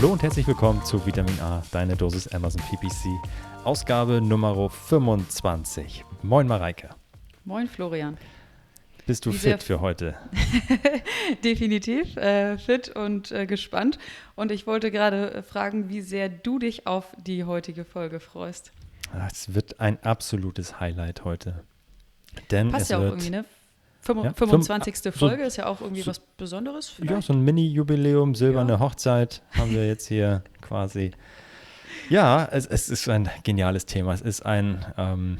Hallo 0.00 0.14
und 0.14 0.22
herzlich 0.22 0.46
willkommen 0.46 0.82
zu 0.82 1.04
Vitamin 1.04 1.38
A, 1.40 1.62
deine 1.72 1.94
Dosis 1.94 2.26
Amazon 2.28 2.62
PPC, 2.62 3.06
Ausgabe 3.64 4.22
Nummer 4.22 4.70
25. 4.70 6.06
Moin 6.22 6.46
Mareike. 6.46 6.88
Moin 7.44 7.68
Florian. 7.68 8.16
Bist 9.06 9.26
du 9.26 9.32
fit 9.32 9.62
für 9.62 9.82
heute? 9.82 10.14
Definitiv 11.44 12.16
äh, 12.16 12.56
fit 12.56 12.88
und 12.88 13.30
äh, 13.30 13.44
gespannt. 13.44 13.98
Und 14.36 14.52
ich 14.52 14.66
wollte 14.66 14.90
gerade 14.90 15.34
äh, 15.34 15.42
fragen, 15.42 15.90
wie 15.90 16.00
sehr 16.00 16.30
du 16.30 16.58
dich 16.58 16.86
auf 16.86 17.08
die 17.18 17.44
heutige 17.44 17.84
Folge 17.84 18.20
freust. 18.20 18.72
Es 19.28 19.52
wird 19.52 19.80
ein 19.80 20.02
absolutes 20.02 20.80
Highlight 20.80 21.26
heute. 21.26 21.62
Denn 22.50 22.70
Passt 22.70 22.84
es 22.84 22.88
ja 22.88 22.96
auch 22.96 23.02
wird, 23.02 23.12
irgendwie, 23.12 23.30
ne? 23.32 23.44
Fünf- 24.02 24.24
Ja, 24.24 24.32
25. 24.32 24.96
fünf- 25.02 25.16
Folge 25.16 25.42
so- 25.42 25.46
ist 25.48 25.56
ja 25.56 25.66
auch 25.66 25.80
irgendwie 25.80 26.06
was 26.06 26.20
Besonderes. 26.36 26.94
Ja, 26.98 27.04
Vielleicht? 27.06 27.26
so 27.26 27.32
ein 27.34 27.42
Mini-Jubiläum, 27.44 28.34
silberne 28.34 28.72
Ja. 28.72 28.80
Hochzeit 28.80 29.42
haben 29.52 29.70
wir 29.72 29.86
jetzt 29.86 30.06
hier 30.08 30.42
quasi. 30.62 31.10
Ja, 32.08 32.48
es, 32.50 32.66
es 32.66 32.88
ist 32.88 33.08
ein 33.08 33.28
geniales 33.44 33.86
Thema. 33.86 34.14
Es 34.14 34.20
ist 34.22 34.44
ein, 34.46 34.84
ähm, 34.96 35.38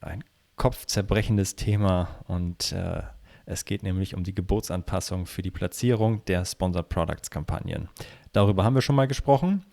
ein 0.00 0.24
kopfzerbrechendes 0.56 1.56
Thema 1.56 2.08
und 2.26 2.72
äh, 2.72 3.02
es 3.46 3.64
geht 3.64 3.82
nämlich 3.82 4.14
um 4.14 4.24
die 4.24 4.34
Gebotsanpassung 4.34 5.26
für 5.26 5.42
die 5.42 5.50
Platzierung 5.50 6.24
der 6.26 6.44
Sponsored 6.44 6.88
Products 6.88 7.30
Kampagnen. 7.30 7.88
Darüber 8.32 8.64
haben 8.64 8.74
wir 8.74 8.82
schon 8.82 8.96
mal 8.96 9.08
gesprochen, 9.08 9.64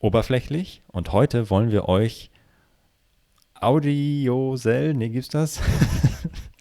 oberflächlich. 0.00 0.82
Und 0.88 1.12
heute 1.12 1.48
wollen 1.50 1.70
wir 1.70 1.88
euch 1.88 2.30
Audiosell, 3.60 4.94
nee, 4.94 5.08
gibt's 5.08 5.28
das? 5.28 5.60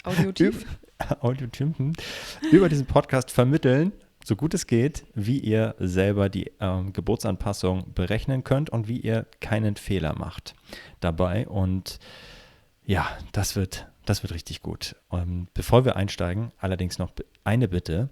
Audiotief. 0.06 0.66
Audiotypen 1.20 1.94
über 2.52 2.70
diesen 2.70 2.86
Podcast 2.86 3.32
vermitteln, 3.32 3.92
so 4.24 4.36
gut 4.36 4.54
es 4.54 4.66
geht, 4.66 5.06
wie 5.14 5.40
ihr 5.40 5.76
selber 5.78 6.30
die 6.30 6.52
ähm, 6.60 6.94
Geburtsanpassung 6.94 7.94
berechnen 7.94 8.44
könnt 8.44 8.70
und 8.70 8.88
wie 8.88 9.00
ihr 9.00 9.26
keinen 9.42 9.76
Fehler 9.76 10.18
macht 10.18 10.56
dabei. 11.00 11.48
Und 11.48 12.00
ja, 12.86 13.08
das 13.34 13.56
wird, 13.56 13.88
das 14.06 14.24
wird 14.24 14.34
richtig 14.34 14.62
gut. 14.62 14.96
Ähm, 15.12 15.48
bevor 15.54 15.86
wir 15.86 15.96
einsteigen, 15.96 16.52
allerdings 16.60 16.98
noch 16.98 17.12
eine 17.44 17.68
Bitte. 17.68 18.10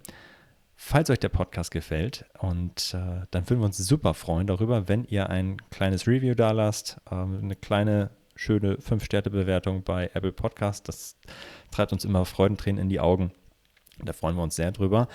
Falls 0.75 1.09
euch 1.09 1.19
der 1.19 1.29
Podcast 1.29 1.71
gefällt, 1.71 2.25
und 2.39 2.93
äh, 2.93 3.25
dann 3.31 3.49
würden 3.49 3.61
wir 3.61 3.65
uns 3.65 3.77
super 3.77 4.13
freuen 4.13 4.47
darüber, 4.47 4.87
wenn 4.87 5.05
ihr 5.05 5.29
ein 5.29 5.57
kleines 5.69 6.07
Review 6.07 6.35
da 6.35 6.51
lasst, 6.51 6.99
ähm, 7.09 7.39
eine 7.41 7.55
kleine, 7.55 8.09
schöne 8.35 8.75
5-Sterne-Bewertung 8.77 9.83
bei 9.83 10.09
Apple 10.13 10.31
Podcast. 10.33 10.87
Das 10.89 11.15
treibt 11.73 11.93
uns 11.93 12.05
immer 12.05 12.25
Freudentränen 12.25 12.81
in 12.81 12.89
die 12.89 12.99
Augen. 12.99 13.31
Da 14.03 14.13
freuen 14.13 14.35
wir 14.35 14.43
uns 14.43 14.55
sehr 14.55 14.71
drüber. 14.71 15.07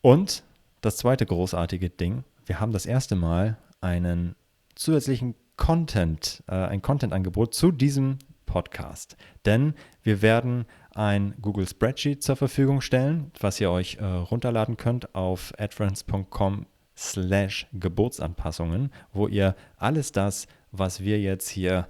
Und 0.00 0.42
das 0.80 0.96
zweite 0.96 1.26
großartige 1.26 1.90
Ding, 1.90 2.24
wir 2.46 2.60
haben 2.60 2.72
das 2.72 2.86
erste 2.86 3.16
Mal 3.16 3.58
einen 3.80 4.34
zusätzlichen 4.74 5.34
Content, 5.56 6.42
äh, 6.46 6.54
ein 6.54 6.82
Content-Angebot 6.82 7.54
zu 7.54 7.72
diesem 7.72 8.18
Podcast. 8.46 9.16
Denn 9.44 9.74
wir 10.02 10.22
werden 10.22 10.66
ein 10.94 11.34
Google 11.42 11.68
Spreadsheet 11.68 12.22
zur 12.22 12.36
Verfügung 12.36 12.80
stellen, 12.80 13.30
was 13.40 13.60
ihr 13.60 13.70
euch 13.70 13.96
äh, 13.96 14.04
runterladen 14.04 14.76
könnt 14.76 15.14
auf 15.14 15.52
adference.com 15.58 16.66
slash 16.96 17.66
Geburtsanpassungen, 17.72 18.90
wo 19.12 19.28
ihr 19.28 19.54
alles 19.76 20.12
das, 20.12 20.46
was 20.72 21.00
wir 21.00 21.20
jetzt 21.20 21.48
hier 21.48 21.86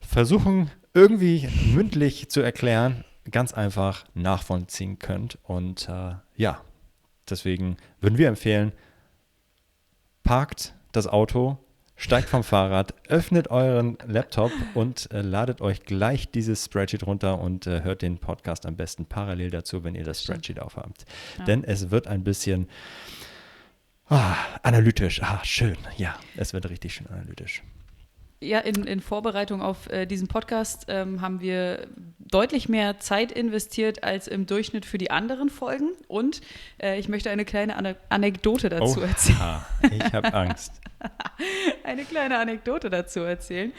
versuchen 0.00 0.70
irgendwie 0.94 1.48
mündlich 1.72 2.28
zu 2.28 2.40
erklären, 2.40 3.04
ganz 3.30 3.52
einfach 3.52 4.04
nachvollziehen 4.14 4.98
könnt. 4.98 5.38
Und 5.42 5.88
äh, 5.88 6.14
ja, 6.36 6.60
deswegen 7.28 7.76
würden 8.00 8.18
wir 8.18 8.28
empfehlen, 8.28 8.72
parkt 10.22 10.74
das 10.92 11.06
Auto, 11.06 11.58
steigt 11.96 12.28
vom 12.28 12.42
Fahrrad, 12.42 12.94
öffnet 13.08 13.48
euren 13.50 13.96
Laptop 14.06 14.52
und 14.74 15.10
äh, 15.12 15.22
ladet 15.22 15.60
euch 15.60 15.84
gleich 15.84 16.30
dieses 16.30 16.64
Spreadsheet 16.64 17.06
runter 17.06 17.40
und 17.40 17.66
äh, 17.66 17.82
hört 17.82 18.02
den 18.02 18.18
Podcast 18.18 18.66
am 18.66 18.76
besten 18.76 19.06
parallel 19.06 19.50
dazu, 19.50 19.84
wenn 19.84 19.94
ihr 19.94 20.04
das. 20.04 20.22
Spreadsheet 20.22 20.60
aufhabt. 20.60 21.04
Ja. 21.38 21.44
Denn 21.44 21.64
es 21.64 21.90
wird 21.90 22.06
ein 22.06 22.24
bisschen 22.24 22.68
ah, 24.08 24.34
analytisch. 24.62 25.22
Ah, 25.22 25.40
schön. 25.44 25.76
Ja, 25.96 26.18
es 26.36 26.52
wird 26.52 26.68
richtig 26.68 26.94
schön 26.94 27.06
analytisch. 27.06 27.62
Ja, 28.42 28.58
in, 28.58 28.84
in 28.84 29.00
Vorbereitung 29.00 29.62
auf 29.62 29.88
äh, 29.90 30.06
diesen 30.06 30.28
Podcast 30.28 30.86
ähm, 30.88 31.20
haben 31.20 31.40
wir 31.40 31.86
deutlich 32.18 32.68
mehr 32.68 32.98
Zeit 32.98 33.30
investiert 33.30 34.02
als 34.02 34.26
im 34.26 34.46
Durchschnitt 34.46 34.84
für 34.84 34.98
die 34.98 35.10
anderen 35.10 35.48
Folgen. 35.48 35.90
Und 36.08 36.40
äh, 36.82 36.98
ich 36.98 37.08
möchte 37.08 37.30
eine 37.30 37.44
kleine 37.44 37.76
Ane 37.76 37.96
Anekdote 38.08 38.68
dazu 38.68 39.00
erzählen. 39.00 39.38
Oha, 39.38 39.66
ich 39.90 40.12
habe 40.12 40.34
Angst. 40.34 40.72
eine 41.84 42.04
kleine 42.04 42.38
Anekdote 42.38 42.90
dazu 42.90 43.20
erzählen. 43.20 43.72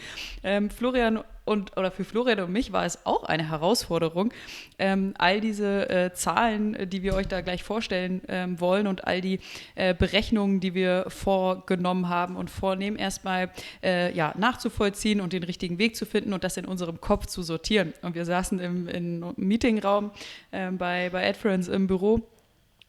Ähm, 0.44 0.70
Florian 0.70 1.24
und 1.46 1.76
oder 1.78 1.92
für 1.92 2.06
Florian 2.06 2.40
und 2.40 2.52
mich 2.52 2.72
war 2.72 2.86
es 2.86 3.06
auch 3.06 3.24
eine 3.24 3.50
Herausforderung, 3.50 4.34
ähm, 4.80 5.14
all 5.18 5.42
diese 5.42 5.90
äh, 5.90 6.14
Zahlen, 6.14 6.90
die 6.90 7.04
wir 7.04 7.16
euch 7.16 7.28
da 7.28 7.42
gleich 7.42 7.64
vorstellen 7.64 8.22
ähm, 8.30 8.60
wollen 8.62 8.88
und 8.88 9.06
all 9.06 9.20
die 9.20 9.40
äh, 9.76 9.94
Berechnungen, 9.94 10.62
die 10.62 10.74
wir 10.74 11.06
vorgenommen 11.10 12.08
haben 12.08 12.38
und 12.38 12.50
vornehmen, 12.50 12.98
erstmal 12.98 13.52
äh, 13.84 14.16
ja, 14.16 14.34
nachzuvollziehen 14.38 15.20
und 15.20 15.34
den 15.34 15.44
richtigen 15.44 15.80
Weg 15.80 15.96
zu 15.98 16.06
finden 16.06 16.34
und 16.34 16.44
das 16.44 16.56
in 16.56 16.66
unserem 16.66 17.02
Kopf 17.02 17.26
zu 17.26 17.44
sortieren. 17.44 17.94
Und 18.02 18.16
wir 18.16 18.26
saßen 18.26 18.60
im, 18.60 18.88
im 18.88 19.34
Meetingraum 19.36 20.12
ähm, 20.54 20.78
bei, 20.78 21.10
bei 21.10 21.28
Adference 21.28 21.68
im 21.68 21.88
Büro 21.88 22.22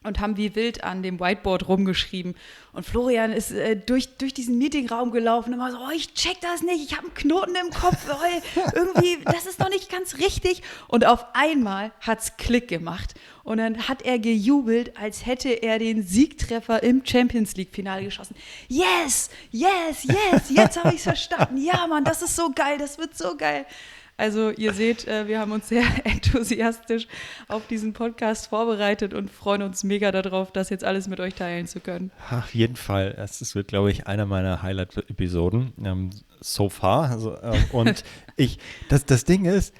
und 0.04 0.20
haben 0.20 0.36
wie 0.36 0.54
wild 0.54 0.84
an 0.84 1.02
dem 1.02 1.18
Whiteboard 1.18 1.66
rumgeschrieben. 1.66 2.36
Und 2.72 2.86
Florian 2.86 3.32
ist 3.32 3.50
äh, 3.50 3.76
durch, 3.76 4.16
durch 4.18 4.34
diesen 4.34 4.58
Meetingraum 4.58 5.10
gelaufen 5.10 5.48
und 5.48 5.54
immer 5.54 5.72
so, 5.72 5.78
oh, 5.78 5.90
ich 5.94 6.14
check 6.14 6.40
das 6.40 6.62
nicht, 6.62 6.84
ich 6.84 6.96
habe 6.96 7.06
einen 7.06 7.14
Knoten 7.14 7.54
im 7.56 7.70
Kopf, 7.70 7.96
oh, 8.08 8.60
irgendwie, 8.74 9.18
das 9.24 9.46
ist 9.46 9.58
noch 9.58 9.70
nicht 9.70 9.90
ganz 9.90 10.18
richtig. 10.18 10.62
Und 10.88 11.04
auf 11.04 11.26
einmal 11.32 11.92
hat's 12.00 12.36
Klick 12.36 12.68
gemacht. 12.68 13.14
Und 13.42 13.58
dann 13.58 13.88
hat 13.88 14.02
er 14.02 14.18
gejubelt, 14.18 14.96
als 14.96 15.26
hätte 15.26 15.50
er 15.50 15.78
den 15.78 16.02
Siegtreffer 16.02 16.82
im 16.82 17.04
Champions 17.04 17.56
League-Finale 17.56 18.04
geschossen. 18.04 18.36
Yes, 18.68 19.30
yes, 19.50 20.04
yes, 20.04 20.42
jetzt 20.48 20.82
habe 20.82 20.90
ich 20.90 20.96
es 20.96 21.02
verstanden. 21.02 21.58
Ja, 21.58 21.86
Mann, 21.86 22.04
das 22.04 22.22
ist 22.22 22.36
so 22.36 22.50
geil, 22.54 22.78
das 22.78 22.98
wird 22.98 23.16
so 23.16 23.36
geil. 23.36 23.66
Also 24.16 24.50
ihr 24.50 24.72
seht, 24.72 25.08
äh, 25.08 25.26
wir 25.26 25.40
haben 25.40 25.50
uns 25.52 25.68
sehr 25.68 25.82
enthusiastisch 26.04 27.08
auf 27.48 27.66
diesen 27.66 27.92
Podcast 27.92 28.46
vorbereitet 28.48 29.12
und 29.12 29.30
freuen 29.30 29.62
uns 29.62 29.82
mega 29.84 30.12
darauf, 30.12 30.52
das 30.52 30.70
jetzt 30.70 30.84
alles 30.84 31.08
mit 31.08 31.18
euch 31.20 31.34
teilen 31.34 31.66
zu 31.66 31.80
können. 31.80 32.10
Auf 32.30 32.54
jeden 32.54 32.76
Fall. 32.76 33.14
Es 33.18 33.54
wird, 33.54 33.68
glaube 33.68 33.90
ich, 33.90 34.06
einer 34.06 34.26
meiner 34.26 34.62
Highlight-Episoden 34.62 35.72
ähm, 35.84 36.10
so 36.40 36.68
far. 36.68 37.10
Also, 37.10 37.36
ähm, 37.42 37.64
und 37.72 38.04
ich, 38.36 38.58
das, 38.88 39.04
das 39.04 39.24
Ding 39.24 39.44
ist, 39.46 39.74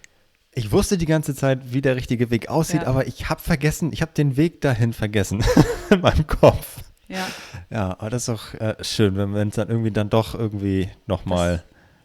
ich 0.52 0.70
wusste 0.72 0.98
die 0.98 1.06
ganze 1.06 1.34
Zeit, 1.34 1.72
wie 1.72 1.80
der 1.80 1.96
richtige 1.96 2.30
Weg 2.30 2.48
aussieht, 2.48 2.82
Ja. 2.82 2.88
aber 2.88 3.06
ich 3.06 3.28
habe 3.28 3.40
vergessen, 3.40 3.92
ich 3.92 4.02
habe 4.02 4.12
den 4.16 4.36
Weg 4.36 4.60
dahin 4.60 4.92
vergessen 4.92 5.44
in 5.90 6.00
meinem 6.00 6.26
Kopf. 6.26 6.78
Ja, 7.08 7.26
Ja, 7.70 7.90
aber 7.98 8.10
das 8.10 8.22
ist 8.24 8.28
auch 8.30 8.54
äh, 8.54 8.76
schön, 8.82 9.16
wenn 9.16 9.34
wenn 9.34 9.48
es 9.48 9.56
dann 9.56 9.68
irgendwie 9.68 9.90
dann 9.90 10.10
doch 10.10 10.34
irgendwie 10.34 10.88
nochmal, 11.06 11.62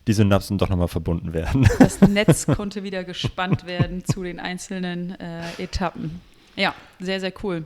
die 0.10 0.14
Synapsen 0.14 0.58
doch 0.58 0.70
nochmal 0.70 0.88
verbunden 0.88 1.34
werden. 1.34 1.70
das 1.80 2.02
Netz 2.10 2.48
konnte 2.48 2.82
wieder 2.82 3.04
gespannt 3.04 3.68
werden 3.68 4.04
zu 4.04 4.24
den 4.24 4.40
einzelnen 4.40 5.12
äh, 5.20 5.44
Etappen. 5.60 6.20
Ja, 6.56 6.74
sehr, 7.00 7.20
sehr 7.20 7.32
cool. 7.44 7.66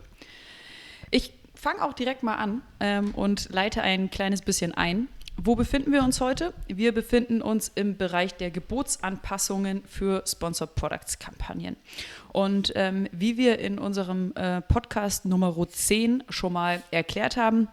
Ich 1.10 1.32
fange 1.56 1.82
auch 1.82 1.94
direkt 1.94 2.22
mal 2.22 2.36
an 2.36 2.62
ähm, 2.82 3.12
und 3.16 3.48
leite 3.54 3.82
ein 3.82 4.12
kleines 4.12 4.42
bisschen 4.42 4.74
ein. 4.74 5.08
Wo 5.38 5.56
befinden 5.56 5.94
wir 5.94 6.04
uns 6.04 6.20
heute? 6.20 6.54
Wir 6.68 6.94
befinden 6.94 7.42
uns 7.42 7.72
im 7.74 7.96
Bereich 7.96 8.36
der 8.36 8.52
Gebotsanpassungen 8.52 9.82
für 9.88 10.24
Sponsored 10.28 10.76
Products 10.76 11.20
Kampagnen. 11.20 11.78
Und 12.34 12.74
ähm, 12.76 13.08
wie 13.14 13.38
wir 13.38 13.60
in 13.60 13.80
unserem 13.80 14.34
äh, 14.36 14.60
Podcast 14.60 15.24
Nummer 15.24 15.56
10 15.66 16.26
schon 16.28 16.52
mal 16.52 16.84
erklärt 16.92 17.38
haben, 17.38 17.70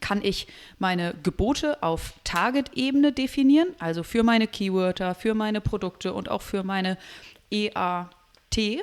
kann 0.00 0.22
ich 0.22 0.48
meine 0.78 1.14
Gebote 1.22 1.82
auf 1.82 2.14
Target-Ebene 2.24 3.12
definieren, 3.12 3.68
also 3.78 4.02
für 4.02 4.22
meine 4.22 4.46
Keywörter, 4.46 5.14
für 5.14 5.34
meine 5.34 5.60
Produkte 5.60 6.12
und 6.12 6.28
auch 6.28 6.42
für 6.42 6.62
meine 6.62 6.98
EA 7.50 8.10
T, 8.50 8.82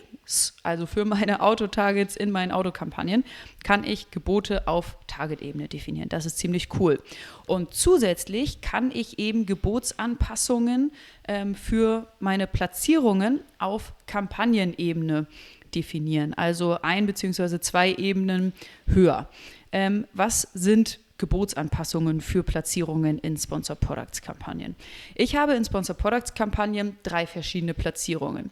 also 0.61 0.85
für 0.85 1.03
meine 1.03 1.41
Autotargets 1.41 2.15
in 2.15 2.31
meinen 2.31 2.51
Autokampagnen, 2.51 3.23
kann 3.63 3.83
ich 3.83 4.11
Gebote 4.11 4.67
auf 4.67 4.97
Target-Ebene 5.07 5.67
definieren. 5.67 6.09
Das 6.09 6.25
ist 6.25 6.37
ziemlich 6.37 6.67
cool. 6.79 7.01
Und 7.47 7.73
zusätzlich 7.73 8.61
kann 8.61 8.91
ich 8.91 9.19
eben 9.19 9.45
Gebotsanpassungen 9.45 10.91
ähm, 11.27 11.55
für 11.55 12.07
meine 12.19 12.45
Platzierungen 12.45 13.41
auf 13.57 13.93
Kampagnenebene 14.05 15.27
definieren, 15.73 16.35
also 16.35 16.77
ein 16.81 17.07
bzw. 17.07 17.59
zwei 17.59 17.93
Ebenen 17.93 18.53
höher. 18.85 19.27
Ähm, 19.73 20.07
was 20.13 20.47
sind 20.53 20.99
Gebotsanpassungen 21.17 22.21
für 22.21 22.43
Platzierungen 22.43 23.17
in 23.17 23.35
Sponsor 23.35 23.75
Products 23.75 24.21
Kampagnen? 24.21 24.75
Ich 25.15 25.35
habe 25.35 25.53
in 25.53 25.65
Sponsor 25.65 25.95
Products 25.97 26.33
Kampagnen 26.33 26.97
drei 27.03 27.27
verschiedene 27.27 27.73
Platzierungen. 27.73 28.51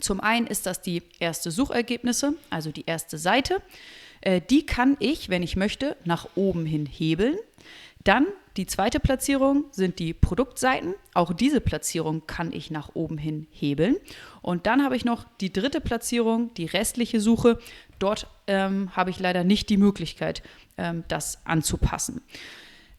Zum 0.00 0.20
einen 0.20 0.46
ist 0.46 0.66
das 0.66 0.80
die 0.80 1.02
erste 1.20 1.50
Suchergebnisse, 1.50 2.34
also 2.50 2.70
die 2.70 2.86
erste 2.86 3.18
Seite. 3.18 3.62
Äh, 4.20 4.40
die 4.40 4.64
kann 4.64 4.96
ich, 5.00 5.28
wenn 5.28 5.42
ich 5.42 5.54
möchte, 5.54 5.96
nach 6.04 6.28
oben 6.34 6.66
hin 6.66 6.86
hebeln. 6.86 7.36
Dann 8.04 8.26
die 8.56 8.66
zweite 8.66 9.00
Platzierung 9.00 9.66
sind 9.70 9.98
die 9.98 10.14
Produktseiten. 10.14 10.94
Auch 11.14 11.32
diese 11.32 11.60
Platzierung 11.60 12.26
kann 12.26 12.52
ich 12.52 12.70
nach 12.70 12.94
oben 12.94 13.18
hin 13.18 13.46
hebeln. 13.50 13.96
Und 14.42 14.66
dann 14.66 14.82
habe 14.82 14.96
ich 14.96 15.04
noch 15.04 15.26
die 15.40 15.52
dritte 15.52 15.80
Platzierung, 15.80 16.52
die 16.54 16.64
restliche 16.64 17.20
Suche. 17.20 17.58
Dort 17.98 18.26
ähm, 18.46 18.94
habe 18.94 19.10
ich 19.10 19.18
leider 19.18 19.44
nicht 19.44 19.68
die 19.68 19.76
Möglichkeit, 19.76 20.42
ähm, 20.76 21.04
das 21.08 21.44
anzupassen. 21.44 22.22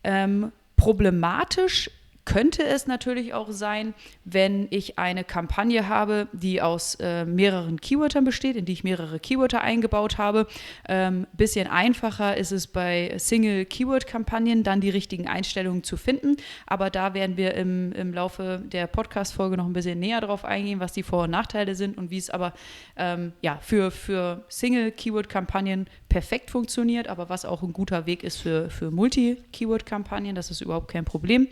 Ähm, 0.04 0.52
problematisch 0.76 1.90
könnte 2.30 2.64
es 2.64 2.86
natürlich 2.86 3.34
auch 3.34 3.50
sein, 3.50 3.96
wenn 4.24 4.68
ich 4.70 5.00
eine 5.00 5.24
Kampagne 5.24 5.90
habe, 5.90 6.28
die 6.32 6.62
aus 6.62 6.94
äh, 7.00 7.26
mehreren 7.26 7.82
Keywörtern 7.82 8.24
besteht, 8.24 8.56
in 8.56 8.66
die 8.66 8.74
ich 8.74 8.84
mehrere 8.84 9.20
Keywörter 9.20 9.62
eingebaut 9.62 10.20
habe. 10.20 10.46
Ähm, 10.88 11.26
bisschen 11.34 11.66
einfacher 11.66 12.38
ist 12.38 12.52
es 12.52 12.68
bei 12.68 13.16
Single-Keyword-Kampagnen, 13.18 14.62
dann 14.62 14.80
die 14.80 14.92
richtigen 14.92 15.28
Einstellungen 15.28 15.84
zu 15.84 15.98
finden. 15.98 16.38
Aber 16.68 16.92
da 16.92 17.16
werden 17.16 17.36
wir 17.36 17.56
im, 17.56 17.94
im 17.94 18.14
Laufe 18.14 18.62
der 18.64 18.86
Podcast-Folge 18.86 19.58
noch 19.58 19.66
ein 19.66 19.74
bisschen 19.74 20.00
näher 20.00 20.22
drauf 20.22 20.46
eingehen, 20.46 20.80
was 20.80 20.94
die 20.94 21.02
Vor- 21.02 21.24
und 21.24 21.32
Nachteile 21.32 21.74
sind 21.74 21.98
und 21.98 22.12
wie 22.12 22.20
es 22.20 22.30
aber 22.30 22.54
ähm, 22.96 23.34
ja, 23.42 23.58
für, 23.60 23.90
für 23.90 24.46
Single-Keyword-Kampagnen 24.50 25.88
perfekt 26.10 26.52
funktioniert, 26.52 27.08
aber 27.08 27.28
was 27.30 27.44
auch 27.44 27.64
ein 27.64 27.74
guter 27.74 28.06
Weg 28.06 28.24
ist 28.24 28.38
für, 28.38 28.70
für 28.70 28.92
Multi-Keyword-Kampagnen. 28.92 30.36
Das 30.36 30.52
ist 30.52 30.62
überhaupt 30.62 30.92
kein 30.92 31.06
Problem. 31.06 31.48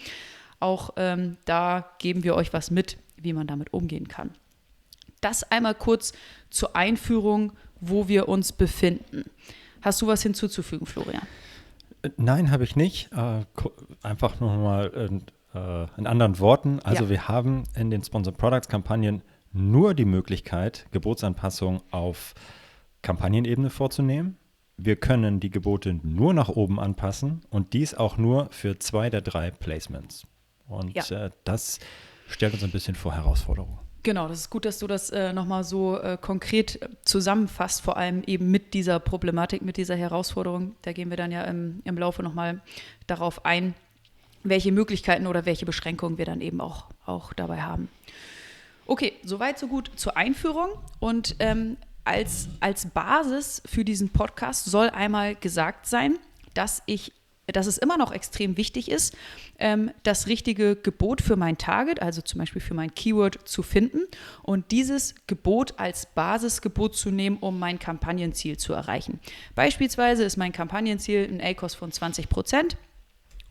Auch 0.59 0.91
ähm, 0.97 1.37
da 1.45 1.91
geben 1.99 2.23
wir 2.23 2.35
euch 2.35 2.53
was 2.53 2.71
mit, 2.71 2.97
wie 3.15 3.33
man 3.33 3.47
damit 3.47 3.73
umgehen 3.73 4.07
kann. 4.07 4.31
Das 5.21 5.43
einmal 5.43 5.75
kurz 5.75 6.13
zur 6.49 6.75
Einführung, 6.75 7.53
wo 7.79 8.07
wir 8.07 8.27
uns 8.27 8.51
befinden. 8.51 9.25
Hast 9.81 10.01
du 10.01 10.07
was 10.07 10.23
hinzuzufügen, 10.23 10.85
Florian? 10.85 11.21
Nein, 12.17 12.51
habe 12.51 12.63
ich 12.63 12.75
nicht. 12.75 13.11
Äh, 13.11 13.43
einfach 14.03 14.39
nochmal 14.39 14.87
in, 14.87 15.23
äh, 15.53 15.87
in 15.97 16.07
anderen 16.07 16.39
Worten. 16.39 16.79
Also 16.83 17.05
ja. 17.05 17.09
wir 17.09 17.27
haben 17.27 17.63
in 17.75 17.89
den 17.89 18.03
Sponsor 18.03 18.33
Products 18.33 18.67
Kampagnen 18.67 19.21
nur 19.53 19.93
die 19.93 20.05
Möglichkeit, 20.05 20.87
Gebotsanpassungen 20.91 21.81
auf 21.91 22.33
Kampagnenebene 23.01 23.69
vorzunehmen. 23.69 24.37
Wir 24.77 24.95
können 24.95 25.39
die 25.39 25.49
Gebote 25.49 25.99
nur 26.03 26.33
nach 26.33 26.49
oben 26.49 26.79
anpassen 26.79 27.41
und 27.49 27.73
dies 27.73 27.95
auch 27.95 28.17
nur 28.17 28.49
für 28.51 28.77
zwei 28.77 29.09
der 29.09 29.21
drei 29.21 29.49
Placements. 29.49 30.27
Und 30.67 30.95
ja. 30.95 31.25
äh, 31.25 31.31
das 31.43 31.79
stellt 32.27 32.53
uns 32.53 32.63
ein 32.63 32.71
bisschen 32.71 32.95
vor 32.95 33.13
Herausforderungen. 33.13 33.79
Genau, 34.03 34.27
das 34.27 34.39
ist 34.39 34.49
gut, 34.49 34.63
dass 34.63 34.79
du 34.79 34.87
das 34.87 35.09
äh, 35.09 35.33
nochmal 35.33 35.63
so 35.63 35.99
äh, 35.99 36.17
konkret 36.19 36.79
zusammenfasst, 37.03 37.81
vor 37.81 37.97
allem 37.97 38.23
eben 38.25 38.49
mit 38.51 38.73
dieser 38.73 38.99
Problematik, 38.99 39.61
mit 39.61 39.75
dieser 39.75 39.95
Herausforderung. 39.95 40.75
Da 40.83 40.93
gehen 40.93 41.09
wir 41.09 41.17
dann 41.17 41.31
ja 41.31 41.43
im, 41.43 41.81
im 41.83 41.97
Laufe 41.97 42.23
nochmal 42.23 42.61
darauf 43.07 43.45
ein, 43.45 43.73
welche 44.43 44.71
Möglichkeiten 44.71 45.27
oder 45.27 45.45
welche 45.45 45.65
Beschränkungen 45.65 46.17
wir 46.17 46.25
dann 46.25 46.41
eben 46.41 46.61
auch, 46.61 46.85
auch 47.05 47.33
dabei 47.33 47.61
haben. 47.63 47.89
Okay, 48.85 49.13
soweit, 49.23 49.59
so 49.59 49.67
gut 49.67 49.91
zur 49.97 50.15
Einführung. 50.15 50.69
Und 50.99 51.35
ähm, 51.39 51.75
als, 52.05 52.47
als 52.61 52.85
Basis 52.85 53.61
für 53.65 53.83
diesen 53.83 54.09
Podcast 54.09 54.65
soll 54.65 54.89
einmal 54.89 55.35
gesagt 55.35 55.85
sein, 55.85 56.17
dass 56.53 56.81
ich 56.85 57.11
dass 57.53 57.67
es 57.67 57.77
immer 57.77 57.97
noch 57.97 58.11
extrem 58.11 58.57
wichtig 58.57 58.91
ist, 58.91 59.15
ähm, 59.57 59.91
das 60.03 60.27
richtige 60.27 60.75
Gebot 60.75 61.21
für 61.21 61.35
mein 61.35 61.57
Target, 61.57 62.01
also 62.01 62.21
zum 62.21 62.39
Beispiel 62.39 62.61
für 62.61 62.73
mein 62.73 62.93
Keyword, 62.93 63.47
zu 63.47 63.63
finden 63.63 64.01
und 64.43 64.71
dieses 64.71 65.15
Gebot 65.27 65.75
als 65.77 66.07
Basisgebot 66.07 66.95
zu 66.95 67.09
nehmen, 67.09 67.37
um 67.37 67.57
mein 67.59 67.79
Kampagnenziel 67.79 68.57
zu 68.57 68.73
erreichen. 68.73 69.19
Beispielsweise 69.55 70.23
ist 70.23 70.37
mein 70.37 70.51
Kampagnenziel 70.51 71.27
ein 71.29 71.41
ACOS 71.41 71.75
von 71.75 71.91
20 71.91 72.29
Prozent 72.29 72.77